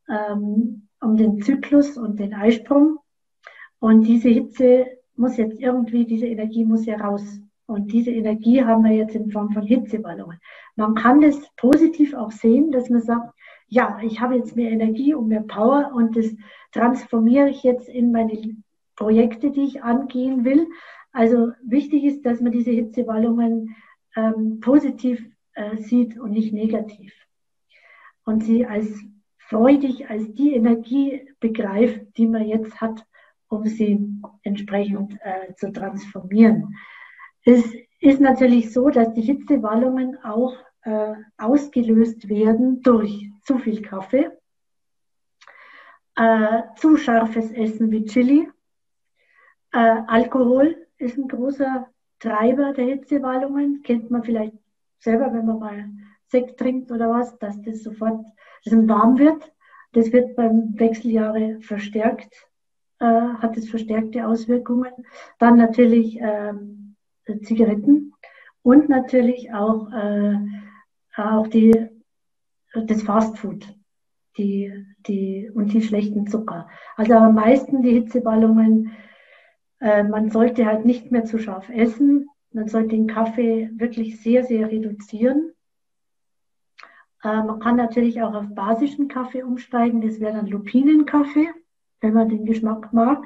ähm, 0.09 0.89
um 1.01 1.17
den 1.17 1.41
Zyklus 1.43 1.97
und 1.97 2.19
den 2.19 2.35
Eisprung. 2.35 2.99
Und 3.79 4.03
diese 4.03 4.29
Hitze 4.29 4.87
muss 5.17 5.37
jetzt 5.37 5.59
irgendwie, 5.61 6.05
diese 6.05 6.27
Energie 6.27 6.65
muss 6.65 6.87
ja 6.87 6.97
raus. 6.97 7.41
Und 7.67 7.93
diese 7.93 8.11
Energie 8.11 8.63
haben 8.63 8.85
wir 8.85 8.93
jetzt 8.93 9.17
in 9.17 9.31
Form 9.31 9.51
von 9.51 9.65
Hitzewallungen. 9.65 10.39
Man 10.77 10.95
kann 10.95 11.21
das 11.21 11.37
positiv 11.57 12.15
auch 12.15 12.31
sehen, 12.31 12.71
dass 12.71 12.91
man 12.91 13.03
sagt, 13.03 13.35
ja, 13.69 13.99
ich 14.03 14.21
habe 14.21 14.37
jetzt 14.37 14.55
mehr 14.55 14.71
Energie 14.71 15.15
und 15.15 15.29
mehr 15.29 15.43
Power 15.43 15.91
und 15.93 16.17
das 16.17 16.27
transformiere 16.73 17.49
ich 17.49 17.65
jetzt 17.65 17.89
in 17.89 18.13
meine 18.13 18.57
Projekte, 18.95 19.51
die 19.51 19.65
ich 19.65 19.83
angehen 19.83 20.45
will. 20.45 20.69
Also 21.13 21.53
wichtig 21.65 22.05
ist, 22.05 22.25
dass 22.25 22.41
man 22.41 22.53
diese 22.53 22.71
Hitzewallungen 22.71 23.75
ähm, 24.15 24.61
positiv 24.61 25.27
äh, 25.55 25.77
sieht 25.79 26.19
und 26.19 26.31
nicht 26.31 26.53
negativ. 26.53 27.13
Und 28.27 28.45
sie 28.45 28.67
als 28.67 28.89
freudig, 29.39 30.11
als 30.11 30.35
die 30.35 30.55
Energie 30.55 31.27
begreift, 31.41 32.19
die 32.19 32.27
man 32.27 32.47
jetzt 32.47 32.81
hat, 32.81 33.07
um 33.49 33.65
sie 33.65 34.07
entsprechend 34.43 35.19
äh, 35.23 35.55
zu 35.55 35.73
transformieren. 35.73 36.75
Es 37.45 37.65
ist 38.01 38.21
natürlich 38.21 38.73
so, 38.73 38.91
dass 38.91 39.15
die 39.15 39.23
Hitzewallungen 39.23 40.23
auch 40.25 40.57
äh, 40.83 41.15
ausgelöst 41.39 42.29
werden 42.29 42.83
durch 42.83 43.31
zu 43.43 43.59
viel 43.59 43.83
Kaffee, 43.83 44.31
äh, 46.17 46.63
zu 46.77 46.97
scharfes 46.97 47.53
Essen 47.53 47.91
wie 47.93 48.05
Chili. 48.05 48.49
Äh, 49.73 50.03
Alkohol 50.07 50.87
ist 50.99 51.17
ein 51.17 51.29
großer 51.29 51.89
Treiber 52.19 52.73
der 52.73 52.87
Hitzewallungen. 52.87 53.83
Kennt 53.83 54.11
man 54.11 54.25
vielleicht 54.25 54.55
selber, 54.99 55.33
wenn 55.33 55.47
man 55.47 55.59
mal 55.59 55.91
Sekt 56.29 56.59
trinkt 56.59 56.91
oder 56.91 57.11
was, 57.11 57.39
dass 57.39 57.61
das 57.63 57.83
sofort 57.83 58.25
dass 58.65 58.73
es 58.73 58.89
warm 58.89 59.19
wird. 59.19 59.53
Das 59.93 60.13
wird 60.13 60.37
beim 60.37 60.79
Wechseljahre 60.79 61.61
verstärkt, 61.61 62.35
äh, 62.99 63.05
hat 63.05 63.57
es 63.57 63.71
verstärkte 63.71 64.27
Auswirkungen. 64.27 64.93
Dann 65.39 65.57
natürlich 65.57 66.19
ähm, 66.21 66.97
Zigaretten 67.43 68.13
und 68.63 68.89
natürlich 68.89 69.53
auch 69.53 69.91
äh, 69.93 70.37
auch 71.17 71.47
die, 71.47 71.73
das 72.75 73.03
Fastfood 73.03 73.67
die, 74.37 74.87
die, 75.07 75.51
und 75.55 75.73
die 75.73 75.83
schlechten 75.83 76.27
Zucker. 76.27 76.69
Also 76.97 77.15
am 77.15 77.35
meisten 77.35 77.83
die 77.83 77.93
Hitzeballungen. 77.93 78.93
Äh, 79.81 80.05
man 80.05 80.31
sollte 80.31 80.67
halt 80.67 80.85
nicht 80.85 81.11
mehr 81.11 81.25
zu 81.25 81.39
scharf 81.39 81.69
essen. 81.71 82.29
Man 82.53 82.69
sollte 82.69 82.91
den 82.91 83.07
Kaffee 83.07 83.71
wirklich 83.75 84.21
sehr, 84.21 84.45
sehr 84.45 84.71
reduzieren. 84.71 85.53
Äh, 87.23 87.43
man 87.43 87.61
kann 87.61 87.77
natürlich 87.77 88.23
auch 88.23 88.35
auf 88.35 88.47
basischen 88.55 89.09
Kaffee 89.09 89.43
umsteigen. 89.43 90.01
Das 90.01 90.21
wäre 90.21 90.35
dann 90.35 90.47
Lupinenkaffee. 90.47 91.49
wenn 92.01 92.13
man 92.13 92.29
den 92.29 92.45
Geschmack 92.45 92.93
mag. 92.93 93.25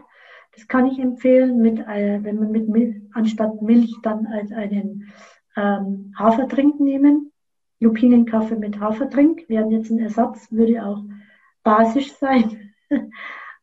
Das 0.54 0.66
kann 0.68 0.86
ich 0.86 0.98
empfehlen, 0.98 1.60
mit, 1.60 1.80
äh, 1.80 2.20
wenn 2.22 2.38
man 2.38 2.50
mit 2.50 2.68
Milch, 2.68 2.96
anstatt 3.12 3.60
Milch 3.62 3.94
dann 4.02 4.26
als 4.26 4.52
einen 4.52 5.12
ähm, 5.56 6.14
Hafertrink 6.18 6.80
nehmen. 6.80 7.32
Lupinenkaffee 7.80 8.56
mit 8.56 8.78
Hafertrink 8.78 9.48
wäre 9.48 9.68
jetzt 9.70 9.90
ein 9.90 9.98
Ersatz, 9.98 10.50
würde 10.52 10.84
auch 10.84 11.02
basisch 11.62 12.12
sein. 12.14 12.72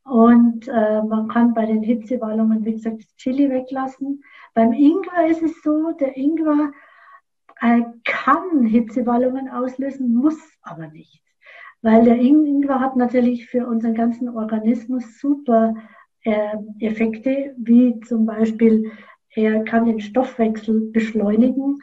Und 0.03 0.67
äh, 0.69 1.03
man 1.03 1.27
kann 1.27 1.53
bei 1.53 1.65
den 1.65 1.83
Hitzewallungen, 1.83 2.63
wie 2.63 2.73
gesagt, 2.73 2.99
das 2.99 3.15
Chili 3.17 3.49
weglassen. 3.49 4.23
Beim 4.53 4.71
Ingwer 4.71 5.27
ist 5.27 5.43
es 5.43 5.61
so, 5.61 5.91
der 5.91 6.15
Ingwer 6.15 6.71
kann 8.03 8.65
Hitzewallungen 8.65 9.49
auslösen, 9.49 10.13
muss 10.13 10.39
aber 10.61 10.87
nicht. 10.87 11.21
Weil 11.81 12.05
der 12.05 12.17
Ingwer 12.17 12.79
hat 12.79 12.95
natürlich 12.95 13.47
für 13.47 13.67
unseren 13.67 13.93
ganzen 13.93 14.29
Organismus 14.29 15.19
super 15.19 15.75
äh, 16.23 16.57
Effekte, 16.79 17.55
wie 17.57 17.99
zum 18.01 18.25
Beispiel, 18.25 18.91
er 19.35 19.63
kann 19.63 19.85
den 19.85 19.99
Stoffwechsel 19.99 20.91
beschleunigen, 20.91 21.79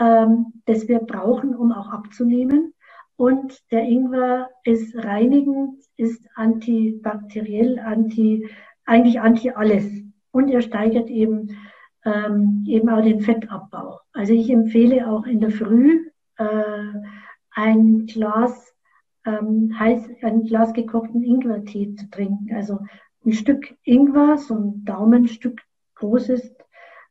ähm, 0.00 0.46
das 0.64 0.88
wir 0.88 1.00
brauchen, 1.00 1.54
um 1.54 1.72
auch 1.72 1.88
abzunehmen. 1.88 2.72
Und 3.16 3.60
der 3.70 3.82
Ingwer 3.82 4.50
ist 4.64 4.96
reinigend, 4.96 5.84
ist 5.96 6.26
antibakteriell, 6.34 7.78
anti, 7.78 8.48
eigentlich 8.86 9.20
anti 9.20 9.50
alles. 9.50 9.86
Und 10.32 10.48
er 10.48 10.62
steigert 10.62 11.10
eben, 11.10 11.56
ähm, 12.04 12.64
eben 12.66 12.88
auch 12.88 13.02
den 13.02 13.20
Fettabbau. 13.20 14.00
Also 14.14 14.32
ich 14.32 14.48
empfehle 14.50 15.10
auch 15.10 15.26
in 15.26 15.40
der 15.40 15.50
Früh 15.50 16.10
äh, 16.36 16.92
ein 17.50 18.06
Glas 18.06 18.74
ähm, 19.26 19.78
heiß, 19.78 20.08
ein 20.22 20.44
Glas 20.44 20.72
gekochten 20.72 21.22
Ingwertee 21.22 21.94
zu 21.94 22.08
trinken. 22.10 22.54
Also 22.54 22.78
ein 23.24 23.32
Stück 23.32 23.76
Ingwer, 23.82 24.38
so 24.38 24.54
ein 24.54 24.84
Daumenstück 24.84 25.60
großes, 25.96 26.54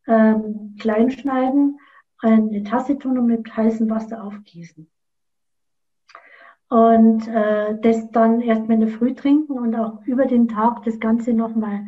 ähm, 0.08 0.76
kleinschneiden, 0.80 1.78
eine 2.20 2.63
Tasse 2.63 2.98
tun 2.98 3.20
und 3.20 3.28
mit 3.28 3.56
heißem 3.56 3.89
Wasser 3.89 4.24
aufgießen 4.24 4.89
und 6.74 7.28
äh, 7.28 7.78
das 7.82 8.10
dann 8.10 8.42
erstmal 8.42 8.82
in 8.82 8.88
der 8.88 8.98
Früh 8.98 9.13
trinken 9.13 9.60
und 9.60 9.76
auch 9.76 10.04
über 10.06 10.26
den 10.26 10.48
Tag 10.48 10.84
das 10.84 11.00
Ganze 11.00 11.32
nochmal 11.32 11.86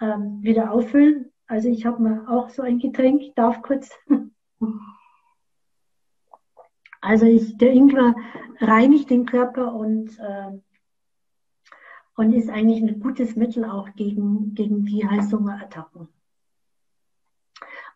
ähm, 0.00 0.38
wieder 0.40 0.72
auffüllen. 0.72 1.30
Also 1.46 1.68
ich 1.68 1.84
habe 1.84 2.02
mir 2.02 2.26
auch 2.26 2.48
so 2.48 2.62
ein 2.62 2.78
Getränk, 2.78 3.34
darf 3.34 3.60
kurz. 3.60 3.90
Also 7.00 7.26
ich, 7.26 7.56
der 7.58 7.72
Ingwer 7.72 8.14
reinigt 8.60 9.10
den 9.10 9.26
Körper 9.26 9.74
und, 9.74 10.18
äh, 10.18 10.58
und 12.16 12.32
ist 12.32 12.48
eigentlich 12.48 12.82
ein 12.82 13.00
gutes 13.00 13.36
Mittel 13.36 13.64
auch 13.64 13.88
gegen, 13.94 14.54
gegen 14.54 14.86
die 14.86 15.06
Heißhungerattacken. 15.06 16.08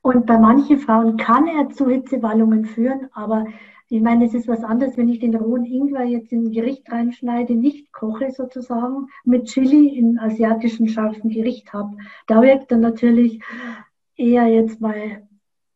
Und 0.03 0.27
bei 0.27 0.39
manchen 0.39 0.79
Frauen 0.79 1.17
kann 1.17 1.47
er 1.49 1.71
zu 1.71 1.89
Hitzewallungen 1.89 2.65
führen, 2.67 3.09
aber 3.13 3.47
ich 3.91 4.03
meine, 4.03 4.27
es 4.27 4.35
ist 4.35 4.49
was 4.49 4.63
anderes, 4.63 4.99
wenn 4.99 5.09
ich 5.09 5.19
den 5.21 5.35
rohen 5.35 5.65
Ingwer 5.65 6.05
jetzt 6.05 6.31
in 6.31 6.45
ein 6.45 6.53
Gericht 6.53 6.93
reinschneide, 6.93 7.55
nicht 7.55 7.91
koche 7.93 8.31
sozusagen, 8.31 9.09
mit 9.25 9.47
Chili 9.47 9.89
in 9.97 10.19
asiatischen 10.19 10.89
scharfen 10.89 11.31
Gericht 11.31 11.73
habe. 11.73 11.97
Da 12.27 12.43
wirkt 12.43 12.71
dann 12.71 12.81
natürlich 12.81 13.43
eher 14.15 14.47
jetzt 14.47 14.83
mal, 14.83 15.27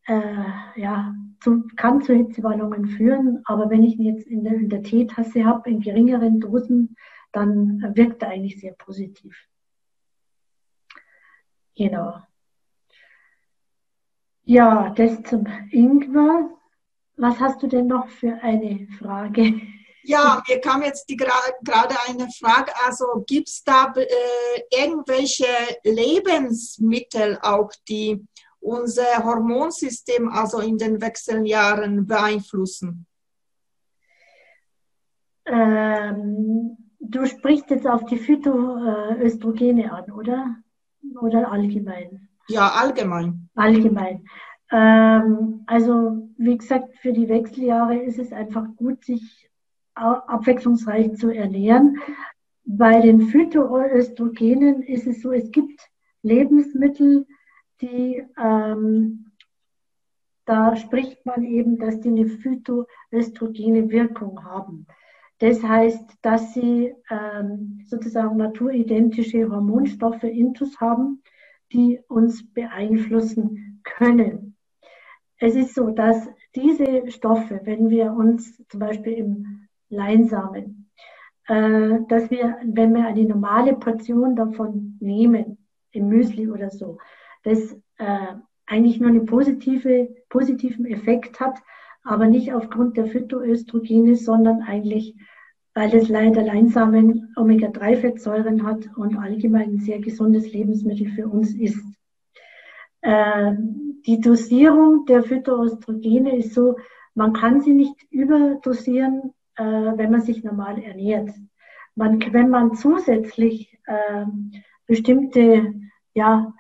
äh, 0.07 0.81
ja, 0.81 1.15
zu, 1.41 1.67
kann 1.77 2.03
zu 2.03 2.15
Hitzewallungen 2.15 2.87
führen. 2.87 3.43
Aber 3.45 3.71
wenn 3.71 3.83
ich 3.83 3.99
ihn 3.99 4.17
jetzt 4.17 4.27
in 4.27 4.45
der, 4.45 4.55
in 4.55 4.69
der 4.69 4.83
Teetasse 4.83 5.45
habe, 5.45 5.71
in 5.71 5.81
geringeren 5.81 6.41
Dosen, 6.41 6.97
dann 7.33 7.81
wirkt 7.95 8.23
er 8.23 8.31
eigentlich 8.31 8.61
sehr 8.61 8.73
positiv. 8.73 9.37
Genau. 11.77 12.21
Ja, 14.45 14.91
das 14.91 15.23
zum 15.23 15.47
Ingwer. 15.71 16.51
Was 17.17 17.39
hast 17.41 17.63
du 17.63 17.67
denn 17.67 17.87
noch 17.87 18.09
für 18.09 18.35
eine 18.43 18.87
Frage? 18.99 19.61
Ja, 20.03 20.43
mir 20.49 20.61
kam 20.61 20.83
jetzt 20.83 21.09
die, 21.09 21.17
gerade 21.17 21.95
eine 22.09 22.29
Frage. 22.31 22.73
Also 22.85 23.25
gibt 23.27 23.49
es 23.49 23.63
da 23.63 23.93
äh, 23.95 24.83
irgendwelche 24.83 25.47
Lebensmittel 25.85 27.39
auch, 27.41 27.71
die 27.89 28.27
unser 28.63 29.25
Hormonsystem 29.25 30.29
also 30.29 30.61
in 30.61 30.79
den 30.79 31.01
Wechseljahren 31.01 32.07
beeinflussen? 32.07 33.07
Ähm, 35.45 36.77
du 37.01 37.27
sprichst 37.27 37.71
jetzt 37.71 37.87
auf 37.87 38.05
die 38.05 38.19
Phytoöstrogene 38.19 39.93
an, 39.93 40.11
oder? 40.13 40.57
Oder 41.21 41.51
allgemein? 41.51 42.29
Ja, 42.49 42.69
allgemein. 42.69 43.49
Allgemein. 43.55 44.25
Ähm, 44.71 45.65
also 45.67 46.29
wie 46.39 46.57
gesagt, 46.57 46.97
für 46.97 47.13
die 47.13 47.29
Wechseljahre 47.29 47.99
ist 47.99 48.19
es 48.19 48.33
einfach 48.33 48.67
gut, 48.77 49.05
sich 49.05 49.51
abwechslungsreich 49.95 51.15
zu 51.17 51.31
ernähren. 51.31 51.99
Bei 52.65 53.01
den 53.01 53.23
Phytoöstrogenen 53.23 54.83
ist 54.83 55.07
es 55.07 55.21
so, 55.21 55.33
es 55.33 55.51
gibt 55.51 55.81
Lebensmittel, 56.23 57.27
die, 57.83 58.25
ähm, 58.43 59.33
da 60.45 60.77
spricht 60.77 61.25
man 61.27 61.45
eben, 61.45 61.79
dass 61.79 62.01
die 62.01 62.09
eine 62.09 62.27
phytoöstrogene 62.27 63.91
Wirkung 63.91 64.43
haben. 64.45 64.87
Das 65.39 65.63
heißt, 65.63 66.19
dass 66.23 66.55
sie 66.55 66.95
ähm, 67.11 67.81
sozusagen 67.85 68.37
naturidentische 68.37 69.51
Hormonstoffe 69.51 70.23
intus 70.23 70.81
haben, 70.81 71.23
die 71.73 72.01
uns 72.09 72.49
beeinflussen 72.53 73.81
können. 73.83 74.57
Es 75.39 75.57
ist 75.57 75.75
so, 75.75 75.91
dass 75.91 76.29
diese 76.55 77.11
Stoffe, 77.11 77.61
wenn 77.65 77.91
wir 77.91 78.13
uns 78.13 78.65
zum 78.69 78.79
Beispiel 78.79 79.15
im 79.15 79.69
Leinsamen, 79.89 80.91
äh, 81.49 81.99
dass 82.09 82.31
wir, 82.31 82.59
wenn 82.65 82.95
wir 82.95 83.07
eine 83.07 83.25
normale 83.25 83.75
Portion 83.75 84.37
davon 84.37 84.97
nehmen, 85.01 85.59
im 85.91 86.09
Müsli 86.09 86.49
oder 86.49 86.71
so, 86.71 86.99
das 87.43 87.73
äh, 87.99 88.35
eigentlich 88.67 89.01
nur 89.01 89.11
einen 89.11 89.27
positive, 89.27 90.15
positiven 90.29 90.87
Effekt 90.87 91.41
hat, 91.41 91.59
aber 92.05 92.27
nicht 92.27 92.53
aufgrund 92.53 92.97
der 92.97 93.07
Phytoöstrogene, 93.07 94.17
sondern 94.17 94.63
eigentlich, 94.63 95.15
weil 95.75 95.91
das 95.91 96.09
der 96.09 96.43
Leinsamen 96.43 97.33
Omega-3-Fettsäuren 97.37 98.65
hat 98.65 98.89
und 98.97 99.17
allgemein 99.17 99.71
ein 99.71 99.79
sehr 99.79 100.01
gesundes 100.01 100.53
Lebensmittel 100.53 101.09
für 101.09 101.29
uns 101.29 101.55
ist. 101.55 101.83
Äh, 103.03 103.53
die 104.07 104.21
Dosierung 104.21 105.07
der 105.07 105.23
Phytoöstrogene 105.23 106.37
ist 106.37 106.55
so, 106.55 106.77
man 107.15 107.33
kann 107.33 107.61
sie 107.61 107.75
nicht 107.75 107.97
überdosieren, 108.11 109.33
äh, 109.57 109.65
wenn 109.65 110.11
man 110.11 110.23
sich 110.23 110.43
normal 110.43 110.83
ernährt. 110.83 111.31
Man, 111.95 112.33
wenn 112.33 112.49
man 112.49 112.75
zusätzlich 112.75 113.79
äh, 113.85 114.25
bestimmte 114.87 115.75
ja, 116.15 116.53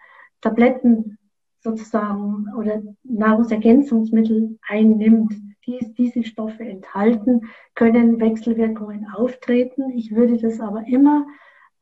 Tabletten 0.43 1.19
sozusagen 1.61 2.49
oder 2.59 2.83
Nahrungsergänzungsmittel 3.05 4.59
einnimmt, 4.69 5.35
die 5.65 5.95
diese 5.97 6.25
Stoffe 6.25 6.65
enthalten, 6.65 7.43
können 7.75 8.21
Wechselwirkungen 8.21 9.07
auftreten. 9.15 9.91
Ich 9.91 10.15
würde 10.15 10.37
das 10.37 10.61
aber 10.61 10.85
immer, 10.87 11.27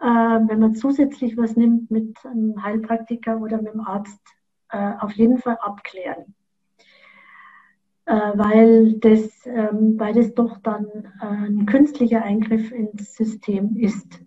äh, 0.00 0.04
wenn 0.04 0.60
man 0.60 0.74
zusätzlich 0.74 1.36
was 1.36 1.56
nimmt, 1.56 1.90
mit 1.90 2.16
einem 2.24 2.62
Heilpraktiker 2.62 3.40
oder 3.40 3.60
mit 3.60 3.72
dem 3.72 3.80
Arzt 3.80 4.20
äh, 4.70 4.92
auf 5.00 5.12
jeden 5.12 5.38
Fall 5.38 5.56
abklären. 5.60 6.34
Äh, 8.04 8.32
weil 8.34 8.94
das 8.94 9.46
ähm, 9.46 9.96
beides 9.96 10.34
doch 10.34 10.58
dann 10.58 10.86
äh, 11.22 11.26
ein 11.26 11.64
künstlicher 11.64 12.22
Eingriff 12.22 12.72
ins 12.72 13.14
System 13.14 13.76
ist. 13.76 14.20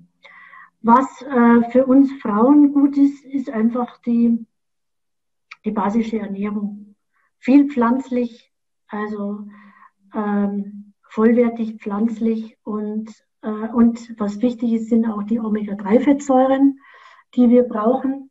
Was 0.83 1.21
äh, 1.23 1.69
für 1.71 1.85
uns 1.85 2.11
Frauen 2.21 2.73
gut 2.73 2.97
ist, 2.97 3.25
ist 3.25 3.49
einfach 3.49 3.97
die, 4.01 4.45
die 5.65 5.71
basische 5.71 6.19
Ernährung. 6.19 6.95
Viel 7.39 7.69
pflanzlich, 7.69 8.51
also 8.87 9.47
ähm, 10.13 10.93
vollwertig 11.09 11.77
pflanzlich 11.81 12.57
und, 12.63 13.09
äh, 13.41 13.49
und 13.49 14.13
was 14.19 14.41
wichtig 14.41 14.73
ist, 14.73 14.89
sind 14.89 15.05
auch 15.07 15.23
die 15.23 15.39
Omega-3-Fettsäuren, 15.39 16.79
die 17.35 17.49
wir 17.49 17.63
brauchen 17.63 18.29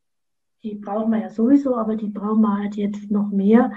die 0.63 0.77
brauchen 0.77 1.11
wir 1.11 1.21
ja 1.21 1.31
sowieso, 1.31 1.77
aber 1.77 1.97
die 1.97 2.09
brauchen 2.09 2.43
wir 2.43 2.59
halt 2.59 2.77
jetzt 2.77 3.11
noch 3.11 3.31
mehr. 3.31 3.73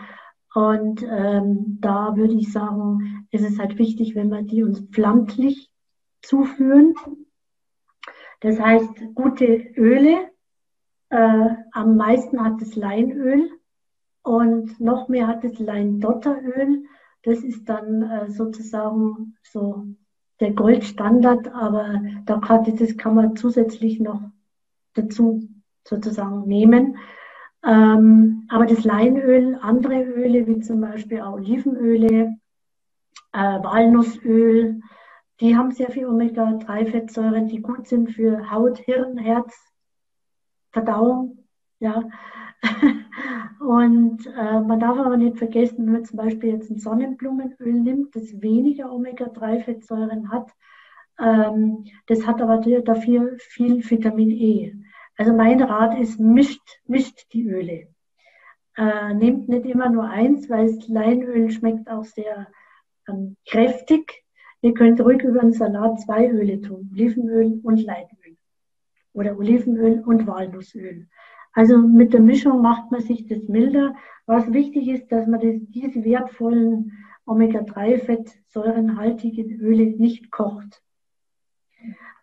Und 0.53 1.03
ähm, 1.09 1.77
da 1.81 2.15
würde 2.15 2.35
ich 2.35 2.51
sagen, 2.51 3.27
ist 3.31 3.43
es 3.43 3.59
halt 3.59 3.77
wichtig, 3.77 4.15
wenn 4.15 4.29
wir 4.29 4.43
die 4.43 4.63
uns 4.63 4.79
pflanzlich 4.79 5.69
zuführen. 6.21 6.93
Das 8.45 8.59
heißt, 8.59 9.15
gute 9.15 9.45
Öle. 9.75 10.29
Äh, 11.09 11.47
am 11.71 11.97
meisten 11.97 12.43
hat 12.43 12.61
es 12.61 12.75
Leinöl 12.75 13.49
und 14.21 14.79
noch 14.79 15.07
mehr 15.07 15.25
hat 15.25 15.43
es 15.43 15.57
Leindotteröl. 15.57 16.83
Das 17.23 17.39
ist 17.39 17.67
dann 17.67 18.03
äh, 18.03 18.29
sozusagen 18.29 19.35
so 19.41 19.87
der 20.39 20.51
Goldstandard, 20.51 21.55
aber 21.55 21.99
da 22.25 22.37
kann, 22.37 22.77
das 22.77 22.95
kann 22.97 23.15
man 23.15 23.35
zusätzlich 23.35 23.99
noch 23.99 24.21
dazu 24.93 25.49
sozusagen 25.83 26.47
nehmen. 26.47 26.97
Ähm, 27.65 28.45
aber 28.49 28.67
das 28.67 28.83
Leinöl, 28.83 29.57
andere 29.59 30.03
Öle, 30.03 30.45
wie 30.45 30.59
zum 30.59 30.81
Beispiel 30.81 31.21
auch 31.21 31.33
Olivenöle, 31.33 32.37
äh, 33.33 33.63
Walnussöl, 33.63 34.81
die 35.39 35.55
haben 35.55 35.71
sehr 35.71 35.91
viel 35.91 36.07
Omega-3-Fettsäuren, 36.07 37.47
die 37.47 37.61
gut 37.61 37.87
sind 37.87 38.11
für 38.11 38.49
Haut, 38.51 38.79
Hirn, 38.79 39.17
Herz, 39.17 39.53
Verdauung. 40.71 41.45
Ja. 41.79 42.03
Und 43.59 44.25
äh, 44.27 44.59
man 44.61 44.79
darf 44.79 44.97
aber 44.97 45.17
nicht 45.17 45.37
vergessen, 45.37 45.85
wenn 45.85 45.93
man 45.93 46.05
zum 46.05 46.17
Beispiel 46.17 46.51
jetzt 46.51 46.69
ein 46.69 46.79
Sonnenblumenöl 46.79 47.73
nimmt, 47.73 48.15
das 48.15 48.41
weniger 48.41 48.91
Omega-3-Fettsäuren 48.91 50.31
hat, 50.31 50.51
ähm, 51.19 51.85
das 52.07 52.25
hat 52.25 52.41
aber 52.41 52.57
dafür 52.81 53.35
viel 53.37 53.89
Vitamin 53.89 54.31
E. 54.31 54.73
Also 55.17 55.33
mein 55.33 55.61
Rat 55.61 55.97
ist, 55.97 56.19
mischt, 56.19 56.61
mischt 56.85 57.33
die 57.33 57.47
Öle. 57.47 57.87
Äh, 58.75 59.13
nehmt 59.13 59.47
nicht 59.47 59.65
immer 59.65 59.89
nur 59.89 60.09
eins, 60.09 60.49
weil 60.49 60.77
Leinöl 60.87 61.49
schmeckt 61.49 61.89
auch 61.89 62.03
sehr 62.03 62.47
ähm, 63.07 63.37
kräftig. 63.47 64.24
Ihr 64.65 64.73
könnt 64.73 64.99
ruhig 64.99 65.21
über 65.21 65.41
einen 65.41 65.53
Salat 65.53 66.01
zwei 66.01 66.27
Öle 66.27 66.59
tun, 66.59 66.89
Olivenöl 66.91 67.59
und 67.61 67.83
Leinöl. 67.83 68.35
Oder 69.13 69.37
Olivenöl 69.37 70.01
und 70.03 70.25
Walnussöl. 70.25 71.07
Also 71.53 71.77
mit 71.77 72.13
der 72.13 72.21
Mischung 72.21 72.63
macht 72.63 72.91
man 72.91 73.01
sich 73.01 73.27
das 73.27 73.47
milder. 73.47 73.93
Was 74.25 74.51
wichtig 74.51 74.87
ist, 74.87 75.11
dass 75.11 75.27
man 75.27 75.39
das, 75.39 75.57
diese 75.69 76.03
wertvollen 76.03 76.93
Omega-3-fettsäurenhaltigen 77.27 79.61
Öle 79.61 79.95
nicht 79.97 80.31
kocht. 80.31 80.81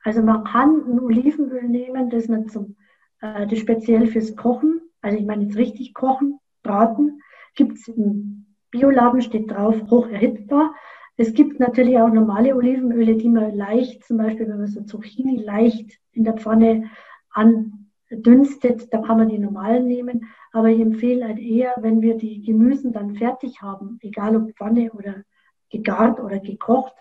Also 0.02 0.20
man 0.20 0.42
kann 0.42 0.82
ein 0.84 0.98
Olivenöl 0.98 1.68
nehmen, 1.68 2.10
das 2.10 2.26
man 2.26 2.48
zum, 2.48 2.74
äh, 3.20 3.46
das 3.46 3.60
speziell 3.60 4.08
fürs 4.08 4.34
Kochen, 4.34 4.80
also 5.00 5.16
ich 5.16 5.24
meine 5.24 5.44
jetzt 5.44 5.56
richtig 5.56 5.94
kochen, 5.94 6.40
braten, 6.64 7.22
gibt 7.54 7.78
es 7.78 7.86
im 7.86 8.46
Bioladen, 8.72 9.22
steht 9.22 9.48
drauf, 9.48 9.80
hoch 9.90 10.08
erhitzbar. 10.08 10.74
Es 11.22 11.34
gibt 11.34 11.60
natürlich 11.60 11.96
auch 11.98 12.08
normale 12.08 12.56
Olivenöle, 12.56 13.14
die 13.14 13.28
man 13.28 13.54
leicht, 13.54 14.02
zum 14.02 14.16
Beispiel 14.16 14.48
wenn 14.48 14.58
man 14.58 14.66
so 14.66 14.82
Zucchini 14.82 15.36
leicht 15.36 16.00
in 16.10 16.24
der 16.24 16.34
Pfanne 16.34 16.90
an 17.30 17.90
dünstet, 18.10 18.92
da 18.92 18.98
kann 18.98 19.18
man 19.18 19.28
die 19.28 19.38
normalen 19.38 19.86
nehmen. 19.86 20.24
Aber 20.50 20.68
ich 20.70 20.80
empfehle 20.80 21.24
halt 21.24 21.38
eher, 21.38 21.74
wenn 21.78 22.02
wir 22.02 22.16
die 22.16 22.42
Gemüsen 22.42 22.92
dann 22.92 23.14
fertig 23.14 23.62
haben, 23.62 24.00
egal 24.02 24.34
ob 24.34 24.50
Pfanne 24.56 24.90
oder 24.94 25.22
gegart 25.70 26.18
oder 26.18 26.40
gekocht, 26.40 26.96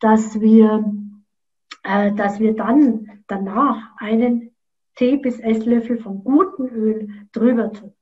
dass 0.00 0.40
wir, 0.40 0.84
äh, 1.84 2.10
dass 2.14 2.40
wir 2.40 2.56
dann 2.56 3.22
danach 3.28 3.92
einen 3.96 4.56
Tee 4.96 5.18
bis 5.18 5.38
Esslöffel 5.38 5.98
von 5.98 6.24
gutem 6.24 6.66
Öl 6.66 7.08
drüber 7.30 7.72
tun. 7.72 7.92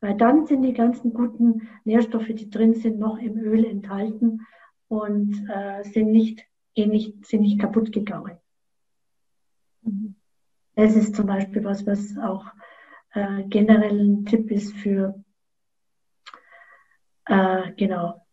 Weil 0.00 0.16
dann 0.16 0.46
sind 0.46 0.62
die 0.62 0.72
ganzen 0.72 1.12
guten 1.12 1.68
Nährstoffe, 1.84 2.28
die 2.28 2.48
drin 2.48 2.72
sind, 2.72 2.98
noch 2.98 3.18
im 3.18 3.36
Öl 3.36 3.66
enthalten 3.66 4.40
und 4.88 5.48
äh, 5.48 5.82
sind, 5.84 6.10
nicht, 6.10 6.44
eh 6.74 6.86
nicht, 6.86 7.24
sind 7.26 7.42
nicht 7.42 7.60
kaputt 7.60 7.92
gegangen. 7.92 8.38
Mhm. 9.82 10.16
Das 10.74 10.94
ist 10.94 11.16
zum 11.16 11.26
Beispiel 11.26 11.64
was, 11.64 11.86
was 11.86 12.16
auch 12.18 12.44
äh, 13.12 13.44
generell 13.44 13.98
ein 13.98 14.26
Tipp 14.26 14.50
ist 14.50 14.74
für, 14.76 15.22
äh, 17.26 17.72
genau, 17.72 18.26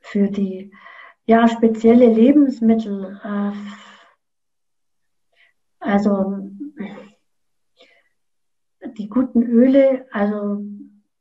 für 0.00 0.28
die 0.28 0.70
ja, 1.26 1.48
spezielle 1.48 2.12
Lebensmittel. 2.12 3.20
Äh, 3.24 3.52
also 5.80 6.50
die 8.96 9.08
guten 9.08 9.42
Öle, 9.42 10.06
also 10.12 10.62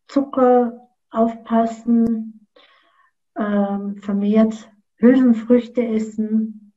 Zucker 0.07 0.89
aufpassen, 1.09 2.32
ähm, 3.37 3.97
vermehrt 3.97 4.71
Hülsenfrüchte 4.97 5.85
essen, 5.85 6.73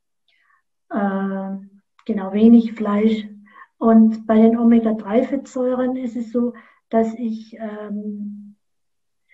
äh, 0.91 1.51
genau 2.05 2.33
wenig 2.33 2.73
Fleisch. 2.73 3.27
Und 3.79 4.27
bei 4.27 4.41
den 4.41 4.57
Omega-3-Fettsäuren 4.59 5.97
ist 5.97 6.17
es 6.17 6.33
so, 6.33 6.55
dass 6.89 7.15
ich, 7.15 7.57
ähm, 7.59 8.57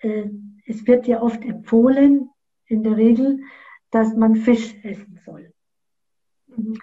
äh, 0.01 0.29
es 0.65 0.85
wird 0.85 1.07
ja 1.07 1.21
oft 1.21 1.43
empfohlen, 1.43 2.29
in 2.65 2.83
der 2.83 2.97
Regel, 2.97 3.41
dass 3.91 4.15
man 4.15 4.35
Fisch 4.35 4.75
essen 4.83 5.19
soll. 5.25 5.53
Mhm. 6.47 6.79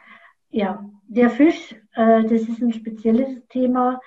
Ja, 0.51 0.85
der 1.07 1.31
Fisch, 1.31 1.75
äh, 1.95 2.23
das 2.25 2.43
ist 2.43 2.63
ein 2.63 2.73
spezielles 2.73 3.47
Thema. 3.49 4.01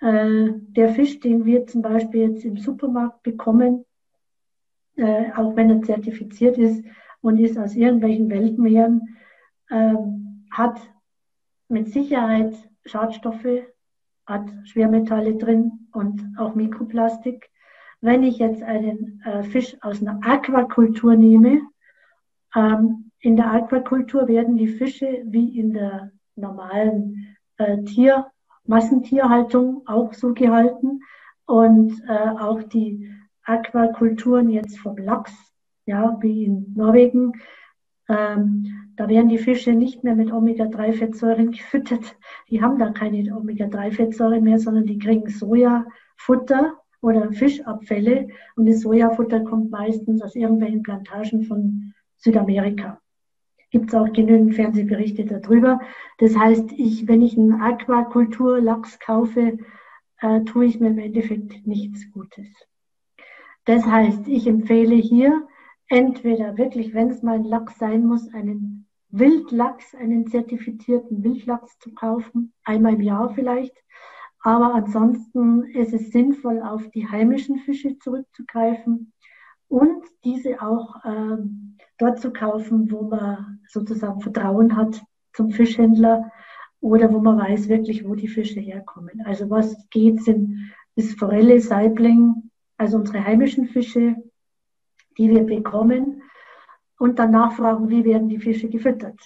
Äh, 0.00 0.50
der 0.54 0.90
Fisch, 0.90 1.20
den 1.20 1.44
wir 1.44 1.66
zum 1.66 1.82
Beispiel 1.82 2.30
jetzt 2.30 2.44
im 2.44 2.56
Supermarkt 2.56 3.22
bekommen, 3.22 3.84
äh, 4.96 5.32
auch 5.36 5.56
wenn 5.56 5.70
er 5.70 5.82
zertifiziert 5.82 6.58
ist 6.58 6.84
und 7.20 7.38
ist 7.38 7.58
aus 7.58 7.74
irgendwelchen 7.74 8.30
Weltmeeren, 8.30 9.16
ähm, 9.70 10.46
hat 10.50 10.80
mit 11.68 11.88
Sicherheit 11.88 12.54
Schadstoffe, 12.84 13.64
hat 14.26 14.48
Schwermetalle 14.64 15.36
drin 15.36 15.88
und 15.92 16.34
auch 16.38 16.54
Mikroplastik. 16.54 17.50
Wenn 18.00 18.22
ich 18.22 18.38
jetzt 18.38 18.62
einen 18.62 19.22
äh, 19.24 19.42
Fisch 19.42 19.76
aus 19.82 20.00
einer 20.00 20.20
Aquakultur 20.22 21.16
nehme, 21.16 21.60
ähm, 22.54 23.10
in 23.20 23.36
der 23.36 23.52
Aquakultur 23.52 24.28
werden 24.28 24.56
die 24.56 24.68
Fische 24.68 25.22
wie 25.26 25.58
in 25.58 25.74
der 25.74 26.10
normalen 26.36 27.36
äh, 27.58 27.82
Tier, 27.84 28.26
Massentierhaltung 28.66 29.82
auch 29.86 30.14
so 30.14 30.32
gehalten 30.32 31.00
und 31.46 31.92
äh, 32.08 32.28
auch 32.38 32.62
die 32.62 33.10
Aquakulturen 33.50 34.48
jetzt 34.50 34.78
vom 34.78 34.96
Lachs, 34.96 35.32
ja, 35.86 36.16
wie 36.20 36.44
in 36.44 36.72
Norwegen, 36.76 37.32
ähm, 38.08 38.90
da 38.96 39.08
werden 39.08 39.28
die 39.28 39.38
Fische 39.38 39.72
nicht 39.72 40.04
mehr 40.04 40.16
mit 40.16 40.32
Omega-3-Fettsäuren 40.32 41.50
gefüttert. 41.52 42.16
Die 42.48 42.60
haben 42.60 42.78
da 42.78 42.90
keine 42.90 43.34
Omega-3-Fettsäuren 43.34 44.42
mehr, 44.42 44.58
sondern 44.58 44.84
die 44.84 44.98
kriegen 44.98 45.28
Sojafutter 45.28 46.74
oder 47.00 47.32
Fischabfälle. 47.32 48.28
Und 48.56 48.68
das 48.68 48.80
Sojafutter 48.80 49.40
kommt 49.40 49.70
meistens 49.70 50.22
aus 50.22 50.34
irgendwelchen 50.34 50.82
Plantagen 50.82 51.44
von 51.44 51.94
Südamerika. 52.16 53.00
Gibt 53.70 53.88
es 53.88 53.94
auch 53.94 54.12
genügend 54.12 54.56
Fernsehberichte 54.56 55.24
darüber. 55.24 55.80
Das 56.18 56.36
heißt, 56.36 56.72
ich, 56.76 57.06
wenn 57.06 57.22
ich 57.22 57.38
einen 57.38 57.60
Aquakultur-Lachs 57.60 58.98
kaufe, 58.98 59.58
äh, 60.20 60.40
tue 60.42 60.66
ich 60.66 60.80
mir 60.80 60.88
im 60.88 60.98
Endeffekt 60.98 61.66
nichts 61.66 62.10
Gutes. 62.10 62.48
Das 63.64 63.84
heißt, 63.84 64.26
ich 64.28 64.46
empfehle 64.46 64.94
hier 64.94 65.46
entweder 65.88 66.56
wirklich, 66.56 66.94
wenn 66.94 67.10
es 67.10 67.22
mal 67.22 67.36
ein 67.36 67.44
Lachs 67.44 67.78
sein 67.78 68.06
muss, 68.06 68.32
einen 68.32 68.86
Wildlachs, 69.10 69.94
einen 69.94 70.26
zertifizierten 70.28 71.22
Wildlachs 71.22 71.78
zu 71.78 71.92
kaufen, 71.92 72.52
einmal 72.64 72.94
im 72.94 73.00
Jahr 73.00 73.34
vielleicht. 73.34 73.76
Aber 74.42 74.74
ansonsten 74.74 75.64
ist 75.64 75.92
es 75.92 76.12
sinnvoll, 76.12 76.62
auf 76.62 76.88
die 76.90 77.06
heimischen 77.06 77.58
Fische 77.58 77.98
zurückzugreifen 77.98 79.12
und 79.68 80.04
diese 80.24 80.62
auch 80.62 81.04
äh, 81.04 81.36
dort 81.98 82.20
zu 82.20 82.32
kaufen, 82.32 82.90
wo 82.90 83.02
man 83.02 83.60
sozusagen 83.68 84.20
Vertrauen 84.20 84.76
hat 84.76 85.02
zum 85.32 85.50
Fischhändler 85.50 86.32
oder 86.80 87.12
wo 87.12 87.20
man 87.20 87.38
weiß 87.38 87.68
wirklich, 87.68 88.08
wo 88.08 88.14
die 88.14 88.28
Fische 88.28 88.60
herkommen. 88.60 89.22
Also 89.26 89.50
was 89.50 89.76
geht, 89.90 90.22
sind 90.22 90.72
ist 90.96 91.18
Forelle, 91.18 91.60
Saibling, 91.60 92.49
also 92.80 92.96
unsere 92.96 93.22
heimischen 93.22 93.66
Fische, 93.66 94.16
die 95.18 95.28
wir 95.28 95.44
bekommen 95.44 96.22
und 96.98 97.18
dann 97.18 97.30
nachfragen, 97.30 97.90
wie 97.90 98.06
werden 98.06 98.30
die 98.30 98.38
Fische 98.38 98.70
gefüttert. 98.70 99.20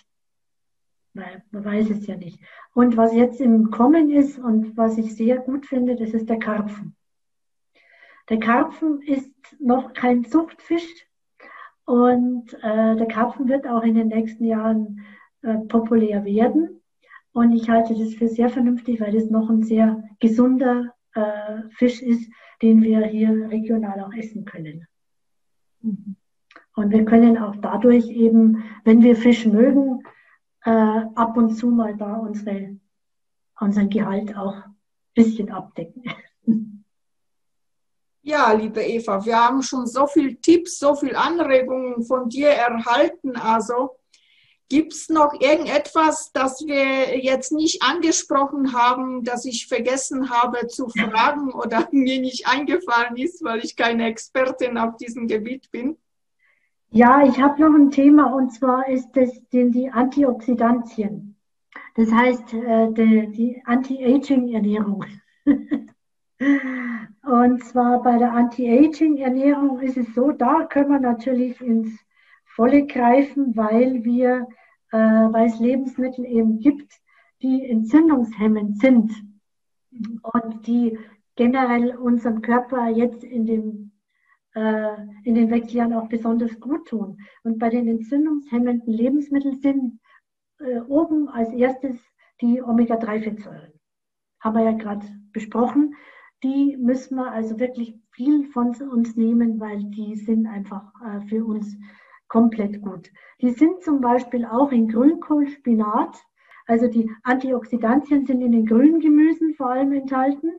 Weil 1.14 1.44
man 1.52 1.64
weiß 1.64 1.90
es 1.90 2.04
ja 2.08 2.16
nicht. 2.16 2.40
Und 2.74 2.96
was 2.96 3.14
jetzt 3.14 3.40
im 3.40 3.70
Kommen 3.70 4.10
ist 4.10 4.40
und 4.40 4.76
was 4.76 4.98
ich 4.98 5.14
sehr 5.14 5.38
gut 5.38 5.66
finde, 5.66 5.94
das 5.94 6.10
ist 6.10 6.28
der 6.28 6.40
Karpfen. 6.40 6.96
Der 8.28 8.40
Karpfen 8.40 9.00
ist 9.02 9.32
noch 9.60 9.92
kein 9.92 10.24
Zuchtfisch 10.24 11.06
und 11.84 12.54
äh, 12.54 12.96
der 12.96 13.06
Karpfen 13.06 13.48
wird 13.48 13.68
auch 13.68 13.84
in 13.84 13.94
den 13.94 14.08
nächsten 14.08 14.46
Jahren 14.46 15.04
äh, 15.42 15.58
populär 15.58 16.24
werden. 16.24 16.82
Und 17.30 17.52
ich 17.52 17.70
halte 17.70 17.94
das 17.94 18.14
für 18.14 18.26
sehr 18.26 18.48
vernünftig, 18.48 19.00
weil 19.00 19.14
es 19.14 19.30
noch 19.30 19.48
ein 19.48 19.62
sehr 19.62 20.02
gesunder 20.18 20.92
äh, 21.14 21.68
Fisch 21.70 22.02
ist, 22.02 22.28
den 22.62 22.82
wir 22.82 23.06
hier 23.06 23.48
regional 23.50 24.00
auch 24.00 24.12
essen 24.14 24.44
können. 24.44 24.86
Und 26.76 26.90
wir 26.90 27.04
können 27.04 27.38
auch 27.38 27.56
dadurch 27.56 28.08
eben, 28.08 28.64
wenn 28.84 29.02
wir 29.02 29.16
Fisch 29.16 29.46
mögen, 29.46 30.02
äh, 30.64 30.70
ab 30.70 31.36
und 31.36 31.54
zu 31.56 31.68
mal 31.68 31.96
da 31.96 32.14
unsere, 32.14 32.78
unseren 33.60 33.90
Gehalt 33.90 34.36
auch 34.36 34.54
ein 34.54 34.76
bisschen 35.14 35.50
abdecken. 35.50 36.02
Ja, 38.26 38.52
liebe 38.52 38.82
Eva, 38.82 39.22
wir 39.22 39.38
haben 39.38 39.60
schon 39.60 39.86
so 39.86 40.06
viele 40.06 40.40
Tipps, 40.40 40.78
so 40.78 40.94
viele 40.94 41.18
Anregungen 41.18 42.02
von 42.04 42.30
dir 42.30 42.48
erhalten. 42.48 43.36
Also 43.36 43.98
Gibt 44.74 44.92
es 44.92 45.08
noch 45.08 45.40
irgendetwas, 45.40 46.32
das 46.32 46.66
wir 46.66 47.16
jetzt 47.16 47.52
nicht 47.52 47.80
angesprochen 47.84 48.72
haben, 48.72 49.22
das 49.22 49.44
ich 49.44 49.68
vergessen 49.68 50.30
habe 50.30 50.66
zu 50.66 50.88
fragen 50.88 51.52
oder 51.52 51.86
mir 51.92 52.20
nicht 52.20 52.48
eingefallen 52.48 53.16
ist, 53.16 53.44
weil 53.44 53.60
ich 53.60 53.76
keine 53.76 54.06
Expertin 54.06 54.76
auf 54.76 54.96
diesem 54.96 55.28
Gebiet 55.28 55.70
bin? 55.70 55.96
Ja, 56.90 57.24
ich 57.24 57.40
habe 57.40 57.62
noch 57.62 57.72
ein 57.72 57.92
Thema 57.92 58.34
und 58.34 58.52
zwar 58.52 58.88
ist 58.88 59.12
das 59.12 59.30
die 59.52 59.90
Antioxidantien. 59.92 61.36
Das 61.94 62.10
heißt, 62.10 62.52
äh, 62.54 62.90
die, 62.90 63.28
die 63.30 63.62
Anti-Aging-Ernährung. 63.66 65.04
und 67.22 67.64
zwar 67.64 68.02
bei 68.02 68.18
der 68.18 68.32
Anti-Aging-Ernährung 68.32 69.78
ist 69.78 69.98
es 69.98 70.12
so, 70.16 70.32
da 70.32 70.64
können 70.64 70.90
wir 70.90 70.98
natürlich 70.98 71.60
ins 71.60 71.96
Volle 72.44 72.86
greifen, 72.86 73.56
weil 73.56 74.02
wir, 74.02 74.48
äh, 74.94 75.32
weil 75.32 75.48
es 75.48 75.58
Lebensmittel 75.58 76.24
eben 76.24 76.60
gibt, 76.60 77.00
die 77.42 77.68
entzündungshemmend 77.68 78.78
sind 78.78 79.12
und 80.22 80.66
die 80.68 80.96
generell 81.34 81.96
unserem 81.96 82.42
Körper 82.42 82.88
jetzt 82.88 83.24
in 83.24 83.44
den, 83.44 83.92
äh, 84.54 84.94
in 85.24 85.34
den 85.34 85.50
Wechseljahren 85.50 85.94
auch 85.94 86.08
besonders 86.08 86.60
gut 86.60 86.86
tun. 86.86 87.18
Und 87.42 87.58
bei 87.58 87.70
den 87.70 87.88
entzündungshemmenden 87.88 88.92
Lebensmitteln 88.92 89.56
sind 89.56 90.00
äh, 90.60 90.78
oben 90.82 91.28
als 91.28 91.52
erstes 91.52 91.98
die 92.40 92.62
Omega-3-Fettsäuren. 92.62 93.72
Haben 94.38 94.56
wir 94.56 94.64
ja 94.64 94.72
gerade 94.72 95.06
besprochen. 95.32 95.96
Die 96.44 96.76
müssen 96.76 97.16
wir 97.16 97.32
also 97.32 97.58
wirklich 97.58 97.98
viel 98.12 98.46
von 98.52 98.76
uns 98.76 99.16
nehmen, 99.16 99.58
weil 99.58 99.82
die 99.82 100.14
sind 100.14 100.46
einfach 100.46 100.92
äh, 101.04 101.20
für 101.26 101.44
uns 101.44 101.76
komplett 102.34 102.82
gut. 102.82 103.12
Die 103.40 103.50
sind 103.50 103.80
zum 103.84 104.00
Beispiel 104.00 104.44
auch 104.44 104.72
in 104.72 104.88
Grünkohl, 104.88 105.46
Spinat. 105.46 106.20
Also 106.66 106.88
die 106.88 107.08
Antioxidantien 107.22 108.26
sind 108.26 108.40
in 108.40 108.50
den 108.50 108.66
grünen 108.66 108.98
Gemüsen 108.98 109.54
vor 109.54 109.70
allem 109.70 109.92
enthalten. 109.92 110.50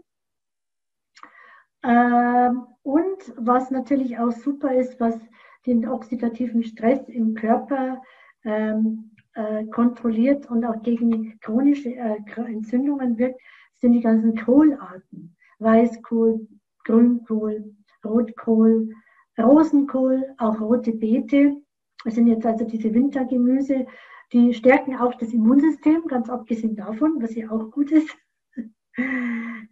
Ähm, 1.84 2.66
und 2.82 3.20
was 3.36 3.72
natürlich 3.72 4.18
auch 4.18 4.32
super 4.32 4.74
ist, 4.74 5.02
was 5.02 5.20
den 5.66 5.86
oxidativen 5.86 6.64
Stress 6.64 7.10
im 7.10 7.34
Körper 7.34 8.02
ähm, 8.46 9.12
äh, 9.34 9.66
kontrolliert 9.66 10.50
und 10.50 10.64
auch 10.64 10.82
gegen 10.82 11.38
chronische 11.42 11.90
äh, 11.90 12.16
Entzündungen 12.38 13.18
wirkt, 13.18 13.42
sind 13.74 13.92
die 13.92 14.02
ganzen 14.02 14.34
Kohlarten. 14.38 15.36
Weißkohl, 15.60 16.48
Grünkohl, 16.86 17.76
Rotkohl, 18.06 18.94
Rosenkohl, 19.38 20.24
auch 20.38 20.62
rote 20.62 20.94
Beete. 20.94 21.65
Das 22.06 22.16
sind 22.16 22.28
jetzt 22.28 22.46
also 22.46 22.64
diese 22.64 22.94
Wintergemüse, 22.94 23.88
die 24.32 24.54
stärken 24.54 24.96
auch 24.96 25.16
das 25.16 25.34
Immunsystem, 25.34 26.06
ganz 26.08 26.30
abgesehen 26.30 26.76
davon, 26.76 27.22
was 27.22 27.36
ja 27.36 27.50
auch 27.50 27.72
gut 27.72 27.92
ist. 27.92 28.16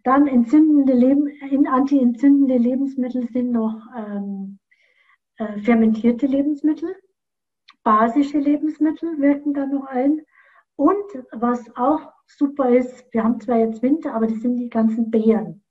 Dann 0.02 0.26
entzündende 0.26 0.92
Leben, 0.92 1.28
antientzündende 1.66 2.58
Lebensmittel 2.58 3.26
sind 3.28 3.52
noch 3.52 3.80
ähm, 3.96 4.58
äh, 5.38 5.58
fermentierte 5.60 6.26
Lebensmittel, 6.26 6.94
basische 7.84 8.38
Lebensmittel 8.38 9.18
wirken 9.18 9.54
da 9.54 9.64
noch 9.66 9.86
ein. 9.86 10.20
Und 10.76 11.24
was 11.32 11.74
auch 11.76 12.12
super 12.26 12.68
ist, 12.68 13.06
wir 13.12 13.22
haben 13.22 13.40
zwar 13.40 13.58
jetzt 13.58 13.82
Winter, 13.82 14.12
aber 14.12 14.26
das 14.26 14.40
sind 14.40 14.56
die 14.56 14.68
ganzen 14.68 15.10
Beeren. 15.10 15.62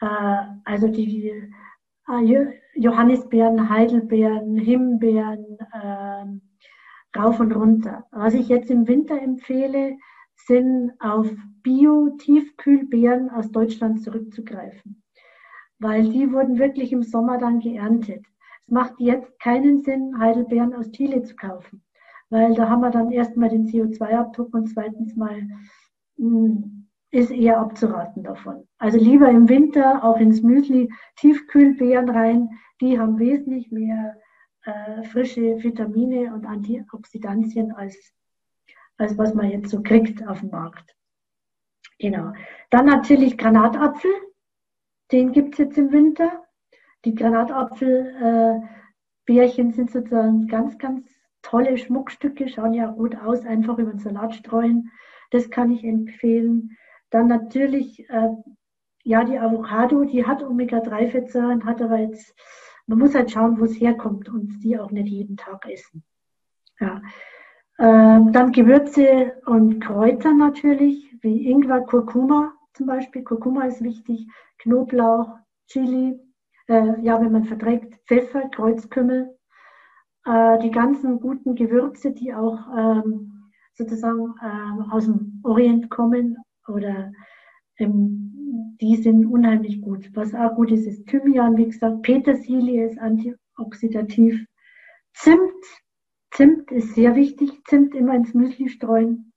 Äh, 0.00 0.44
also 0.64 0.88
die 0.88 1.50
Johannisbeeren, 2.74 3.68
Heidelbeeren, 3.68 4.56
Himbeeren, 4.56 5.58
äh, 5.72 7.18
rauf 7.18 7.40
und 7.40 7.52
runter. 7.52 8.04
Was 8.10 8.34
ich 8.34 8.48
jetzt 8.48 8.70
im 8.70 8.88
Winter 8.88 9.20
empfehle, 9.20 9.96
sind 10.46 10.92
auf 10.98 11.30
Bio-Tiefkühlbeeren 11.62 13.30
aus 13.30 13.50
Deutschland 13.52 14.02
zurückzugreifen, 14.02 15.02
weil 15.78 16.08
die 16.08 16.32
wurden 16.32 16.58
wirklich 16.58 16.92
im 16.92 17.02
Sommer 17.02 17.38
dann 17.38 17.60
geerntet. 17.60 18.24
Es 18.62 18.68
macht 18.68 18.94
jetzt 18.98 19.38
keinen 19.40 19.82
Sinn, 19.82 20.18
Heidelbeeren 20.18 20.74
aus 20.74 20.90
Chile 20.90 21.22
zu 21.22 21.36
kaufen, 21.36 21.84
weil 22.30 22.54
da 22.54 22.68
haben 22.68 22.80
wir 22.80 22.90
dann 22.90 23.12
erstmal 23.12 23.50
den 23.50 23.66
CO2-Abdruck 23.66 24.52
und 24.54 24.68
zweitens 24.68 25.14
mal 25.14 25.42
mh, 26.16 26.28
hm, 26.28 26.81
ist 27.12 27.30
eher 27.30 27.58
abzuraten 27.58 28.24
davon. 28.24 28.66
Also 28.78 28.98
lieber 28.98 29.28
im 29.28 29.48
Winter 29.48 30.02
auch 30.02 30.18
ins 30.18 30.42
Müsli 30.42 30.90
Tiefkühlbeeren 31.16 32.08
rein. 32.08 32.48
Die 32.80 32.98
haben 32.98 33.18
wesentlich 33.18 33.70
mehr 33.70 34.16
äh, 34.64 35.02
frische 35.04 35.62
Vitamine 35.62 36.34
und 36.34 36.46
Antioxidantien 36.46 37.72
als, 37.72 38.14
als 38.96 39.16
was 39.18 39.34
man 39.34 39.50
jetzt 39.50 39.68
so 39.68 39.82
kriegt 39.82 40.26
auf 40.26 40.40
dem 40.40 40.50
Markt. 40.50 40.96
Genau. 41.98 42.32
Dann 42.70 42.86
natürlich 42.86 43.36
Granatapfel. 43.36 44.10
Den 45.12 45.32
gibt 45.32 45.54
es 45.54 45.58
jetzt 45.58 45.76
im 45.76 45.92
Winter. 45.92 46.44
Die 47.04 47.14
Granatapfelbärchen 47.14 49.70
äh, 49.70 49.72
sind 49.72 49.90
sozusagen 49.90 50.46
ganz, 50.46 50.78
ganz 50.78 51.06
tolle 51.42 51.76
Schmuckstücke, 51.76 52.48
schauen 52.48 52.72
ja 52.72 52.86
gut 52.86 53.16
aus, 53.16 53.44
einfach 53.44 53.76
über 53.76 53.90
den 53.90 53.98
Salat 53.98 54.34
streuen. 54.34 54.90
Das 55.30 55.50
kann 55.50 55.70
ich 55.70 55.84
empfehlen. 55.84 56.78
Dann 57.12 57.26
natürlich, 57.26 58.08
äh, 58.08 58.30
ja, 59.04 59.22
die 59.22 59.38
Avocado, 59.38 60.04
die 60.04 60.26
hat 60.26 60.42
Omega-3-Fettsäuren, 60.42 61.64
hat 61.66 61.82
aber 61.82 61.98
jetzt, 61.98 62.34
man 62.86 62.98
muss 62.98 63.14
halt 63.14 63.30
schauen, 63.30 63.60
wo 63.60 63.64
es 63.64 63.78
herkommt 63.78 64.30
und 64.30 64.60
die 64.60 64.78
auch 64.78 64.90
nicht 64.90 65.08
jeden 65.08 65.36
Tag 65.36 65.68
essen. 65.68 66.02
Ja. 66.80 67.02
Äh, 67.76 68.32
dann 68.32 68.52
Gewürze 68.52 69.34
und 69.44 69.80
Kräuter 69.80 70.32
natürlich, 70.32 71.14
wie 71.20 71.50
Ingwer, 71.50 71.82
Kurkuma 71.82 72.54
zum 72.72 72.86
Beispiel. 72.86 73.22
Kurkuma 73.24 73.64
ist 73.66 73.82
wichtig, 73.82 74.26
Knoblauch, 74.58 75.36
Chili, 75.66 76.18
äh, 76.68 76.98
ja, 77.02 77.20
wenn 77.20 77.32
man 77.32 77.44
verträgt, 77.44 78.00
Pfeffer, 78.06 78.48
Kreuzkümmel, 78.48 79.36
äh, 80.24 80.58
die 80.60 80.70
ganzen 80.70 81.20
guten 81.20 81.56
Gewürze, 81.56 82.12
die 82.12 82.32
auch 82.32 82.58
ähm, 82.74 83.50
sozusagen 83.74 84.34
äh, 84.40 84.90
aus 84.90 85.04
dem 85.04 85.42
Orient 85.44 85.90
kommen 85.90 86.38
oder 86.68 87.12
ähm, 87.78 88.76
die 88.80 88.96
sind 88.96 89.26
unheimlich 89.26 89.80
gut. 89.80 90.10
Was 90.14 90.34
auch 90.34 90.54
gut 90.54 90.70
ist, 90.70 90.86
ist 90.86 91.06
Thymian, 91.06 91.56
wie 91.56 91.66
gesagt, 91.66 92.02
Petersilie 92.02 92.86
ist 92.86 92.98
antioxidativ. 92.98 94.44
Zimt, 95.14 95.64
Zimt 96.30 96.70
ist 96.70 96.94
sehr 96.94 97.14
wichtig, 97.14 97.50
Zimt 97.66 97.94
immer 97.94 98.14
ins 98.14 98.34
Müsli 98.34 98.68
streuen. 98.68 99.32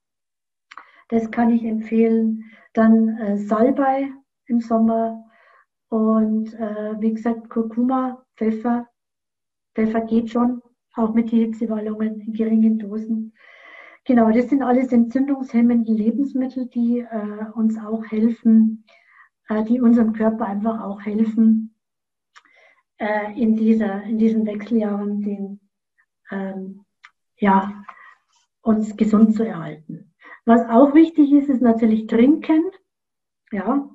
Das 1.08 1.30
kann 1.30 1.50
ich 1.50 1.64
empfehlen. 1.64 2.44
Dann 2.72 3.16
äh, 3.18 3.38
Salbei 3.38 4.10
im 4.46 4.60
Sommer 4.60 5.24
und 5.88 6.52
äh, 6.54 7.00
wie 7.00 7.14
gesagt 7.14 7.48
Kurkuma, 7.48 8.24
Pfeffer. 8.36 8.88
Pfeffer 9.74 10.00
geht 10.02 10.30
schon, 10.30 10.62
auch 10.94 11.14
mit 11.14 11.30
den 11.30 11.52
Hitzewallungen 11.52 12.20
in 12.20 12.32
geringen 12.32 12.78
Dosen. 12.78 13.34
Genau, 14.06 14.30
das 14.30 14.48
sind 14.48 14.62
alles 14.62 14.92
entzündungshemmende 14.92 15.92
Lebensmittel, 15.92 16.66
die 16.66 17.00
äh, 17.00 17.50
uns 17.54 17.76
auch 17.76 18.04
helfen, 18.04 18.84
äh, 19.48 19.64
die 19.64 19.80
unserem 19.80 20.12
Körper 20.12 20.46
einfach 20.46 20.80
auch 20.80 21.00
helfen, 21.02 21.74
äh, 22.98 23.32
in, 23.40 23.56
dieser, 23.56 24.04
in 24.04 24.18
diesen 24.18 24.46
Wechseljahren 24.46 25.22
den, 25.22 25.60
ähm, 26.30 26.84
ja, 27.36 27.82
uns 28.62 28.96
gesund 28.96 29.34
zu 29.34 29.44
erhalten. 29.44 30.14
Was 30.44 30.62
auch 30.68 30.94
wichtig 30.94 31.32
ist, 31.32 31.48
ist 31.48 31.62
natürlich 31.62 32.06
Trinken. 32.06 32.62
Ja, 33.50 33.90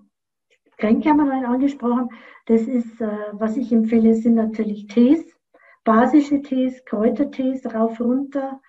Tränke 0.77 1.09
haben 1.09 1.25
wir 1.25 1.47
angesprochen. 1.47 2.09
Das 2.47 2.63
ist, 2.63 2.99
äh, 2.99 3.29
was 3.31 3.55
ich 3.55 3.71
empfehle, 3.71 4.13
sind 4.15 4.35
natürlich 4.35 4.87
Tees, 4.87 5.23
basische 5.85 6.41
Tees, 6.41 6.83
Kräutertees, 6.83 7.65
rauf, 7.73 7.97
runter 8.01 8.59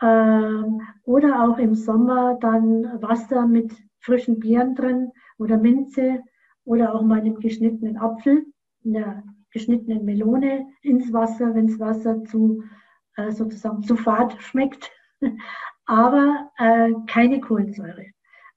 ähm, 0.00 0.80
oder 1.04 1.42
auch 1.42 1.58
im 1.58 1.74
Sommer 1.74 2.38
dann 2.40 3.02
Wasser 3.02 3.46
mit 3.46 3.72
frischen 4.00 4.38
Beeren 4.38 4.74
drin 4.74 5.12
oder 5.38 5.56
Minze 5.56 6.22
oder 6.64 6.94
auch 6.94 7.02
mal 7.02 7.20
einen 7.20 7.40
geschnittenen 7.40 7.96
Apfel, 7.96 8.46
eine 8.84 9.22
geschnittenen 9.50 10.04
Melone 10.04 10.66
ins 10.82 11.12
Wasser, 11.12 11.54
wenn 11.54 11.66
das 11.66 11.80
Wasser 11.80 12.22
zu 12.24 12.62
äh, 13.16 13.32
sozusagen 13.32 13.82
zu 13.82 13.96
fad 13.96 14.40
schmeckt, 14.40 14.90
aber 15.86 16.50
äh, 16.58 16.92
keine 17.06 17.40
Kohlensäure. 17.40 18.06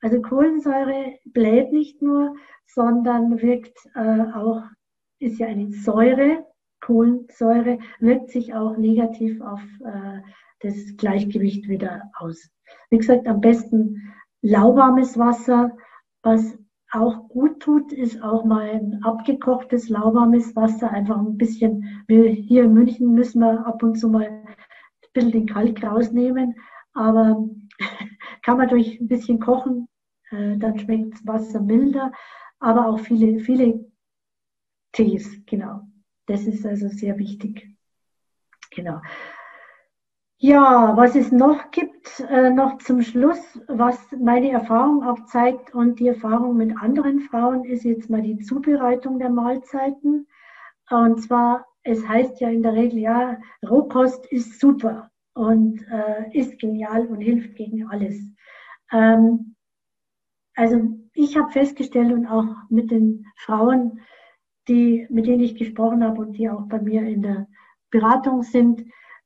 Also 0.02 0.22
Kohlensäure 0.22 1.18
bläht 1.26 1.72
nicht 1.72 2.02
nur, 2.02 2.36
sondern 2.66 3.42
wirkt 3.42 3.78
äh, 3.96 4.22
auch, 4.34 4.64
ist 5.20 5.40
ja 5.40 5.48
eine 5.48 5.72
Säure, 5.72 6.46
Kohlensäure, 6.82 7.78
wirkt 8.00 8.30
sich 8.32 8.54
auch 8.54 8.78
negativ 8.78 9.40
auf 9.42 9.62
äh, 9.86 10.22
das 10.62 10.76
Gleichgewicht 10.98 11.68
wieder 11.68 12.12
aus. 12.18 12.50
Wie 12.90 12.98
gesagt, 12.98 13.28
am 13.28 13.42
besten 13.42 14.14
lauwarmes 14.42 15.18
Wasser. 15.18 15.76
Was 16.24 16.58
auch 16.92 17.30
gut 17.30 17.62
tut, 17.62 17.94
ist 17.94 18.22
auch 18.22 18.44
mal 18.44 18.70
ein 18.70 19.04
abgekochtes 19.04 19.90
lauwarmes 19.90 20.56
Wasser. 20.56 20.92
Einfach 20.92 21.18
ein 21.18 21.38
bisschen, 21.38 22.04
wir 22.08 22.30
hier 22.30 22.66
in 22.66 22.74
München 22.74 23.14
müssen 23.14 23.40
wir 23.40 23.66
ab 23.66 23.82
und 23.82 23.96
zu 23.96 24.10
mal 24.10 24.28
ein 24.28 24.56
bisschen 25.14 25.32
den 25.32 25.48
Kalk 25.48 25.84
rausnehmen, 25.84 26.56
aber 26.94 27.48
kann 28.44 28.58
man 28.58 28.68
durch 28.68 29.00
ein 29.00 29.08
bisschen 29.08 29.40
kochen, 29.40 29.88
äh, 30.32 30.58
dann 30.58 30.78
schmeckt 30.78 31.14
das 31.14 31.26
Wasser 31.26 31.62
milder, 31.62 32.12
aber 32.60 32.88
auch 32.88 33.00
viele, 33.00 33.40
viele 33.40 33.86
Tees, 34.92 35.42
genau. 35.46 35.88
Das 36.26 36.46
ist 36.46 36.66
also 36.66 36.88
sehr 36.90 37.18
wichtig. 37.18 37.68
Genau. 38.72 39.02
Ja, 40.44 40.98
was 40.98 41.16
es 41.16 41.32
noch 41.32 41.70
gibt, 41.70 42.20
äh, 42.28 42.50
noch 42.50 42.80
zum 42.80 43.04
Schluss, 43.04 43.60
was 43.68 43.96
meine 44.20 44.50
Erfahrung 44.50 45.04
auch 45.04 45.24
zeigt 45.26 45.76
und 45.76 46.00
die 46.00 46.08
Erfahrung 46.08 46.58
mit 46.58 46.76
anderen 46.82 47.20
Frauen, 47.20 47.64
ist 47.64 47.84
jetzt 47.84 48.10
mal 48.10 48.24
die 48.24 48.40
Zubereitung 48.40 49.20
der 49.20 49.30
Mahlzeiten. 49.30 50.26
Und 50.90 51.22
zwar, 51.22 51.68
es 51.84 52.08
heißt 52.08 52.42
ja 52.42 52.50
in 52.50 52.64
der 52.64 52.74
Regel, 52.74 52.98
ja, 52.98 53.38
Rohkost 53.70 54.26
ist 54.32 54.60
super 54.60 55.12
und 55.36 55.86
äh, 55.92 56.36
ist 56.36 56.58
genial 56.60 57.06
und 57.06 57.22
hilft 57.22 57.56
gegen 57.56 57.88
alles. 57.90 58.20
Ähm, 58.92 59.56
also 60.56 60.82
ich 61.14 61.38
habe 61.38 61.52
festgestellt 61.52 62.12
und 62.12 62.26
auch 62.26 62.48
mit 62.70 62.90
den 62.90 63.28
Frauen, 63.38 64.00
die, 64.68 65.06
mit 65.12 65.28
denen 65.28 65.42
ich 65.42 65.54
gesprochen 65.54 66.04
habe 66.04 66.20
und 66.20 66.34
die 66.34 66.50
auch 66.50 66.68
bei 66.68 66.82
mir 66.82 67.04
in 67.04 67.22
der 67.22 67.48
Beratung 67.92 68.42
sind, 68.42 68.84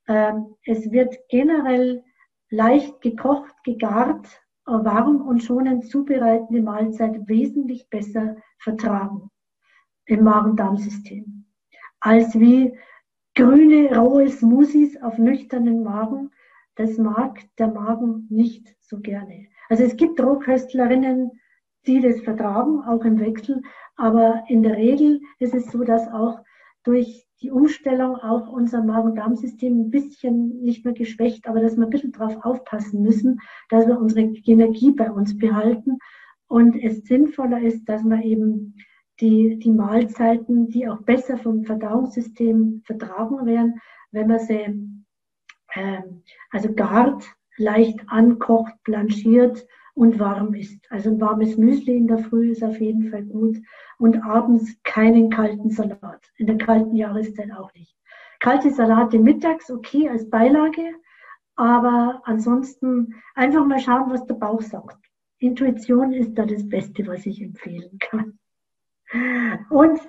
es 0.07 0.91
wird 0.91 1.17
generell 1.29 2.03
leicht 2.49 3.01
gekocht, 3.01 3.55
gegart, 3.63 4.27
warm 4.65 5.21
und 5.21 5.43
schonend 5.43 5.87
zubereitende 5.87 6.61
Mahlzeit 6.61 7.27
wesentlich 7.27 7.89
besser 7.89 8.35
vertragen 8.59 9.29
im 10.05 10.23
Magen-Darm-System 10.23 11.45
als 12.05 12.39
wie 12.39 12.77
grüne, 13.33 13.97
rohe 13.97 14.29
Smoothies 14.29 15.01
auf 15.01 15.17
nüchternen 15.17 15.83
Magen. 15.83 16.31
Das 16.75 16.97
mag 16.97 17.39
der 17.57 17.67
Magen 17.67 18.27
nicht 18.29 18.75
so 18.79 18.99
gerne. 18.99 19.47
Also 19.69 19.83
es 19.83 19.97
gibt 19.97 20.21
Rohköstlerinnen, 20.21 21.31
die 21.87 22.01
das 22.01 22.21
vertragen, 22.21 22.81
auch 22.83 23.03
im 23.03 23.19
Wechsel. 23.19 23.63
Aber 23.95 24.43
in 24.47 24.61
der 24.61 24.77
Regel 24.77 25.19
ist 25.39 25.55
es 25.55 25.71
so, 25.71 25.83
dass 25.83 26.07
auch 26.09 26.39
durch 26.85 27.27
die 27.41 27.51
Umstellung 27.51 28.15
auch 28.15 28.47
unser 28.47 28.83
Magen-Darm-System 28.83 29.81
ein 29.81 29.91
bisschen 29.91 30.61
nicht 30.63 30.85
mehr 30.85 30.93
geschwächt, 30.93 31.47
aber 31.47 31.59
dass 31.59 31.75
wir 31.75 31.83
ein 31.83 31.89
bisschen 31.89 32.13
darauf 32.13 32.43
aufpassen 32.45 33.01
müssen, 33.01 33.41
dass 33.69 33.85
wir 33.87 33.99
unsere 33.99 34.21
Energie 34.45 34.91
bei 34.91 35.11
uns 35.11 35.37
behalten 35.37 35.97
und 36.47 36.75
es 36.81 37.03
sinnvoller 37.03 37.59
ist, 37.61 37.85
dass 37.85 38.03
wir 38.03 38.23
eben 38.23 38.75
die, 39.19 39.57
die 39.59 39.71
Mahlzeiten, 39.71 40.69
die 40.69 40.87
auch 40.87 41.01
besser 41.01 41.37
vom 41.37 41.63
Verdauungssystem 41.63 42.81
vertragen 42.85 43.45
werden, 43.45 43.81
wenn 44.11 44.27
man 44.27 44.39
sie 44.39 45.03
äh, 45.73 46.01
also 46.51 46.73
gart, 46.73 47.25
leicht 47.57 47.99
ankocht, 48.07 48.73
blanchiert 48.83 49.65
und 49.95 50.19
warm 50.19 50.53
ist. 50.53 50.79
Also 50.91 51.09
ein 51.09 51.19
warmes 51.19 51.57
Müsli 51.57 51.97
in 51.97 52.07
der 52.07 52.19
Früh 52.19 52.51
ist 52.51 52.63
auf 52.63 52.79
jeden 52.79 53.09
Fall 53.09 53.23
gut 53.23 53.57
und 53.97 54.23
abends 54.23 54.77
keinen 54.83 55.29
kalten 55.29 55.69
Salat. 55.69 56.21
In 56.37 56.47
der 56.47 56.57
kalten 56.57 56.95
Jahreszeit 56.95 57.51
auch 57.51 57.73
nicht. 57.73 57.95
Kalte 58.39 58.69
Salate 58.69 59.17
mittags 59.17 59.71
okay 59.71 60.09
als 60.09 60.29
Beilage, 60.29 60.93
aber 61.55 62.21
ansonsten 62.25 63.15
einfach 63.33 63.65
mal 63.65 63.79
schauen, 63.79 64.11
was 64.11 64.25
der 64.25 64.35
Bauch 64.35 64.61
sagt. 64.61 64.97
Intuition 65.39 66.11
ist 66.13 66.33
da 66.35 66.45
das 66.45 66.67
Beste, 66.67 67.07
was 67.07 67.25
ich 67.25 67.41
empfehlen 67.41 67.97
kann. 67.99 68.37
Und 69.69 69.99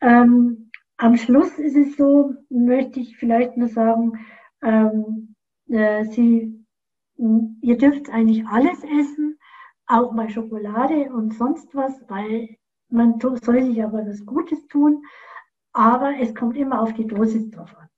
ähm, 0.00 0.70
am 0.96 1.16
Schluss 1.16 1.58
ist 1.58 1.76
es 1.76 1.96
so, 1.96 2.34
möchte 2.48 2.98
ich 2.98 3.16
vielleicht 3.16 3.56
nur 3.56 3.68
sagen, 3.68 4.18
ähm, 4.62 5.34
äh, 5.68 6.04
Sie, 6.04 6.57
ihr 7.18 7.76
dürft 7.76 8.10
eigentlich 8.10 8.46
alles 8.46 8.82
essen, 8.84 9.38
auch 9.86 10.12
mal 10.12 10.30
Schokolade 10.30 11.12
und 11.12 11.34
sonst 11.34 11.74
was, 11.74 11.92
weil 12.08 12.56
man 12.88 13.20
soll 13.20 13.62
sich 13.62 13.82
aber 13.82 14.06
was 14.06 14.24
Gutes 14.24 14.66
tun, 14.68 15.02
aber 15.72 16.14
es 16.20 16.34
kommt 16.34 16.56
immer 16.56 16.80
auf 16.80 16.92
die 16.94 17.06
Dosis 17.06 17.50
drauf 17.50 17.76
an. 17.76 17.88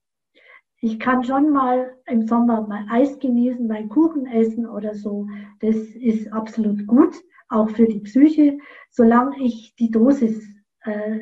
Ich 0.83 0.99
kann 0.99 1.23
schon 1.23 1.51
mal 1.51 1.95
im 2.07 2.25
Sommer 2.27 2.67
mal 2.67 2.85
Eis 2.89 3.19
genießen, 3.19 3.67
mal 3.67 3.87
Kuchen 3.87 4.25
essen 4.25 4.65
oder 4.67 4.95
so. 4.95 5.27
Das 5.59 5.75
ist 5.75 6.31
absolut 6.33 6.87
gut, 6.87 7.15
auch 7.49 7.69
für 7.69 7.85
die 7.85 7.99
Psyche, 7.99 8.57
solange 8.89 9.39
ich 9.39 9.75
die 9.75 9.91
Dosis, 9.91 10.43
äh, 10.83 11.19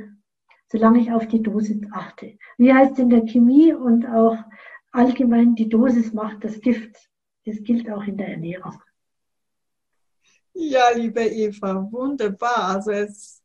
solange 0.72 1.00
ich 1.00 1.12
auf 1.12 1.28
die 1.28 1.44
Dosis 1.44 1.82
achte. 1.92 2.38
Wie 2.58 2.74
heißt 2.74 2.94
es 2.94 3.00
in 3.00 3.10
der 3.10 3.26
Chemie 3.26 3.74
und 3.74 4.06
auch 4.08 4.38
allgemein, 4.92 5.56
die 5.56 5.68
Dosis 5.68 6.14
macht 6.14 6.44
das 6.46 6.62
Gift. 6.62 7.09
Das 7.50 7.64
gilt 7.64 7.90
auch 7.90 8.04
in 8.04 8.16
der 8.16 8.28
Ernährung. 8.28 8.80
Ja, 10.54 10.92
liebe 10.92 11.24
Eva, 11.24 11.88
wunderbar. 11.90 12.76
Also 12.76 12.92
es 12.92 13.42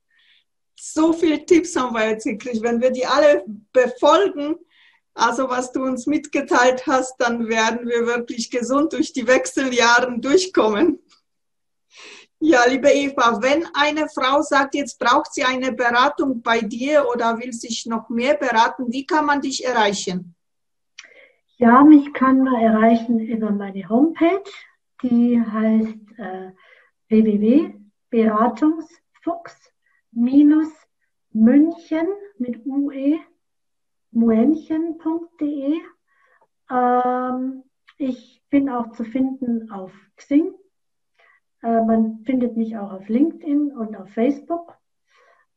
so 0.78 1.14
viele 1.14 1.46
Tipps 1.46 1.74
haben 1.74 1.94
wir 1.94 2.10
jetzt 2.10 2.24
gekriegt. 2.24 2.62
Wenn 2.62 2.82
wir 2.82 2.90
die 2.90 3.06
alle 3.06 3.44
befolgen, 3.72 4.56
also 5.14 5.48
was 5.48 5.72
du 5.72 5.84
uns 5.84 6.06
mitgeteilt 6.06 6.86
hast, 6.86 7.16
dann 7.18 7.48
werden 7.48 7.88
wir 7.88 8.06
wirklich 8.06 8.50
gesund 8.50 8.92
durch 8.92 9.12
die 9.14 9.26
Wechseljahre 9.26 10.18
durchkommen. 10.18 10.98
Ja, 12.40 12.66
liebe 12.66 12.90
Eva, 12.90 13.40
wenn 13.40 13.66
eine 13.72 14.06
Frau 14.10 14.42
sagt, 14.42 14.74
jetzt 14.74 14.98
braucht 14.98 15.32
sie 15.32 15.44
eine 15.44 15.72
Beratung 15.72 16.42
bei 16.42 16.60
dir 16.60 17.06
oder 17.08 17.38
will 17.38 17.54
sich 17.54 17.86
noch 17.86 18.10
mehr 18.10 18.34
beraten, 18.34 18.92
wie 18.92 19.06
kann 19.06 19.24
man 19.24 19.40
dich 19.40 19.64
erreichen? 19.64 20.34
Ja, 21.56 21.84
mich 21.84 22.12
kann 22.12 22.42
man 22.42 22.60
erreichen 22.60 23.20
über 23.20 23.52
meine 23.52 23.88
Homepage, 23.88 24.42
die 25.02 25.40
heißt 25.40 26.18
äh, 26.18 26.50
www.beratungsfuchs 27.08 29.72
minus 30.10 30.72
München 31.30 32.08
mit 32.38 32.66
UE, 32.66 33.20
muenchen.de. 34.10 35.78
Ähm, 36.70 37.62
ich 37.98 38.42
bin 38.50 38.68
auch 38.68 38.90
zu 38.90 39.04
finden 39.04 39.70
auf 39.70 39.92
Xing. 40.16 40.52
Äh, 41.62 41.84
man 41.84 42.24
findet 42.24 42.56
mich 42.56 42.76
auch 42.76 42.94
auf 42.94 43.08
LinkedIn 43.08 43.70
und 43.76 43.96
auf 43.96 44.10
Facebook. 44.10 44.76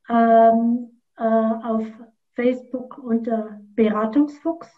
Ähm, 0.10 1.02
äh, 1.18 1.24
auf 1.24 1.88
Facebook 2.36 3.00
unter 3.00 3.60
Beratungsfuchs. 3.76 4.72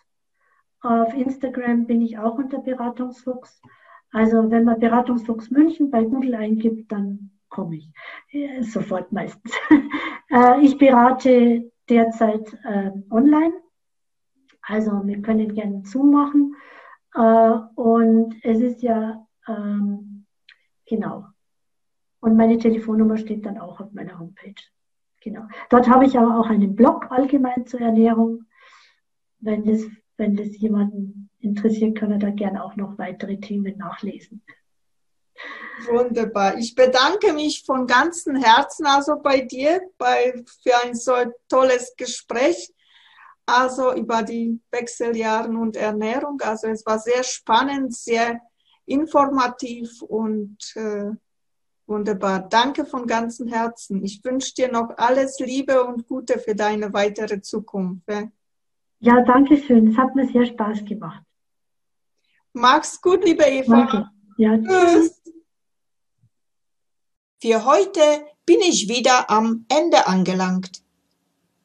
Auf 0.82 1.14
Instagram 1.14 1.86
bin 1.86 2.02
ich 2.02 2.18
auch 2.18 2.38
unter 2.38 2.60
Beratungsfuchs. 2.60 3.62
Also 4.12 4.50
wenn 4.50 4.64
man 4.64 4.80
Beratungsfuchs 4.80 5.52
München 5.52 5.92
bei 5.92 6.04
Google 6.04 6.36
eingibt, 6.36 6.92
dann 6.92 7.32
komme 7.50 7.78
ich. 7.78 7.92
Äh, 8.32 8.64
sofort 8.64 9.12
meistens. 9.12 9.54
äh, 10.32 10.62
ich 10.62 10.78
berate 10.78 11.72
derzeit 11.90 12.54
äh, 12.64 12.92
online. 13.10 13.54
Also 14.62 14.92
wir 15.06 15.22
können 15.22 15.54
gerne 15.54 15.84
zumachen. 15.84 16.56
Und 17.12 18.36
es 18.44 18.62
ist 18.62 18.84
ja, 18.84 19.26
ähm, 19.48 20.28
genau. 20.86 21.26
Und 22.20 22.36
meine 22.36 22.60
Telefonnummer 22.60 23.18
steht 23.18 23.46
dann 23.46 23.58
auch 23.58 23.80
auf 23.80 23.92
meiner 23.94 24.20
Homepage. 24.20 24.54
Genau. 25.22 25.48
Dort 25.70 25.90
habe 25.90 26.06
ich 26.06 26.18
aber 26.18 26.40
auch 26.40 26.50
einen 26.50 26.76
Blog 26.76 27.12
allgemein 27.12 27.66
zur 27.66 27.82
Ernährung. 27.82 28.46
Wenn 29.40 29.64
das, 29.66 29.86
wenn 30.20 30.36
das 30.36 30.58
jemanden 30.58 31.30
interessiert, 31.40 31.98
kann 31.98 32.12
er 32.12 32.20
da 32.20 32.30
gerne 32.30 32.64
auch 32.64 32.76
noch 32.76 32.98
weitere 32.98 33.40
Themen 33.40 33.78
nachlesen. 33.78 34.44
Wunderbar. 35.88 36.58
Ich 36.58 36.76
bedanke 36.76 37.34
mich 37.34 37.64
von 37.66 37.88
ganzem 37.88 38.36
Herzen 38.36 38.86
also 38.86 39.18
bei 39.22 39.42
dir 39.42 39.82
bei, 39.98 40.34
für 40.62 40.76
ein 40.84 40.94
so 40.94 41.14
tolles 41.48 41.96
Gespräch. 41.96 42.74
Also 43.46 43.96
über 43.96 44.22
die 44.22 44.60
Wechseljahre 44.70 45.50
und 45.50 45.76
Ernährung. 45.76 46.40
Also 46.42 46.68
es 46.68 46.86
war 46.86 47.00
sehr 47.00 47.24
spannend, 47.24 47.96
sehr 47.96 48.40
informativ 48.86 50.04
und 50.04 50.58
äh, 50.76 51.10
wunderbar. 51.88 52.48
Danke 52.48 52.86
von 52.86 53.08
ganzem 53.08 53.48
Herzen. 53.48 54.04
Ich 54.04 54.24
wünsche 54.24 54.54
dir 54.54 54.72
noch 54.72 54.90
alles 54.98 55.40
Liebe 55.40 55.84
und 55.84 56.08
Gute 56.08 56.38
für 56.38 56.54
deine 56.54 56.94
weitere 56.94 57.42
Zukunft. 57.42 58.04
Ja, 58.08 58.30
danke 59.00 59.58
schön. 59.58 59.92
Es 59.92 59.98
hat 59.98 60.16
mir 60.16 60.28
sehr 60.28 60.46
Spaß 60.46 60.86
gemacht. 60.86 61.24
Mach's 62.54 63.02
gut, 63.02 63.24
liebe 63.24 63.44
Eva. 63.44 63.86
Danke. 63.86 64.10
Ja, 64.38 64.58
tschüss. 64.58 65.22
Für 67.42 67.64
heute 67.64 68.02
bin 68.46 68.60
ich 68.62 68.90
wieder 68.90 69.30
am 69.30 69.66
Ende 69.70 70.08
angelangt. 70.08 70.84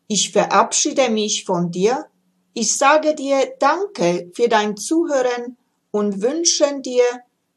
Ich 0.07 0.31
verabschiede 0.31 1.11
mich 1.11 1.45
von 1.45 1.71
dir. 1.71 2.07
Ich 2.53 2.77
sage 2.77 3.15
dir 3.15 3.55
Danke 3.59 4.31
für 4.35 4.49
dein 4.49 4.77
Zuhören 4.77 5.57
und 5.91 6.23
wünschen 6.23 6.83
dir, 6.83 7.05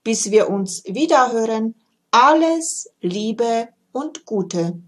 bis 0.03 0.31
wir 0.31 0.49
uns 0.49 0.83
wiederhören, 0.85 1.75
alles 2.09 2.89
Liebe 3.01 3.69
und 3.91 4.25
Gute. 4.25 4.81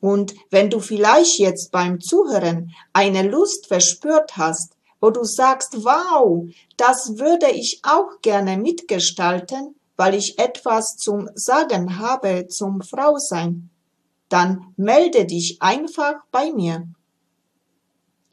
Und 0.00 0.34
wenn 0.50 0.70
du 0.70 0.80
vielleicht 0.80 1.38
jetzt 1.38 1.70
beim 1.72 2.00
Zuhören 2.00 2.72
eine 2.92 3.22
Lust 3.22 3.66
verspürt 3.66 4.36
hast, 4.36 4.72
wo 5.00 5.10
du 5.10 5.24
sagst, 5.24 5.84
wow, 5.84 6.48
das 6.76 7.18
würde 7.18 7.50
ich 7.50 7.80
auch 7.82 8.20
gerne 8.22 8.56
mitgestalten, 8.56 9.74
weil 9.96 10.14
ich 10.14 10.38
etwas 10.38 10.96
zum 10.96 11.28
Sagen 11.34 11.98
habe 11.98 12.48
zum 12.48 12.80
Frausein, 12.82 13.70
dann 14.28 14.72
melde 14.76 15.26
dich 15.26 15.60
einfach 15.60 16.14
bei 16.30 16.52
mir. 16.52 16.86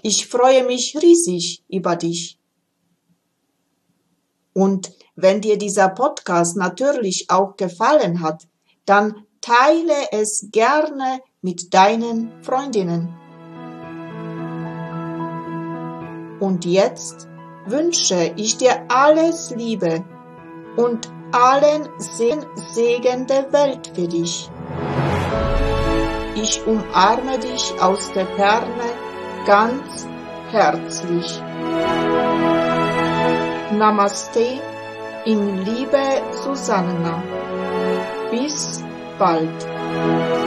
Ich 0.02 0.28
freue 0.28 0.64
mich 0.64 0.96
riesig 1.02 1.64
über 1.68 1.96
dich. 1.96 2.38
Und 4.54 4.94
wenn 5.16 5.42
dir 5.42 5.58
dieser 5.58 5.90
Podcast 5.90 6.56
natürlich 6.56 7.26
auch 7.30 7.58
gefallen 7.58 8.22
hat, 8.22 8.48
dann 8.86 9.26
teile 9.42 10.12
es 10.12 10.48
gerne 10.52 11.20
mit 11.48 11.74
deinen 11.74 12.44
Freundinnen. 12.44 13.08
Und 16.42 16.66
jetzt 16.66 17.30
wünsche 17.66 18.34
ich 18.36 18.58
dir 18.58 18.74
alles 18.90 19.56
Liebe 19.56 20.04
und 20.76 21.10
allen 21.32 21.88
Segen 22.00 23.28
der 23.28 23.54
Welt 23.54 23.94
für 23.96 24.10
dich. 24.10 24.50
Ich 26.36 26.68
umarme 26.68 27.40
dich 27.40 27.74
aus 27.82 28.12
der 28.12 28.28
Ferne 28.28 28.90
ganz 29.46 30.06
herzlich. 30.52 31.42
Namaste 33.72 34.60
in 35.24 35.64
Liebe 35.64 36.06
Susanna. 36.44 37.24
Bis 38.32 38.84
bald. 39.18 40.47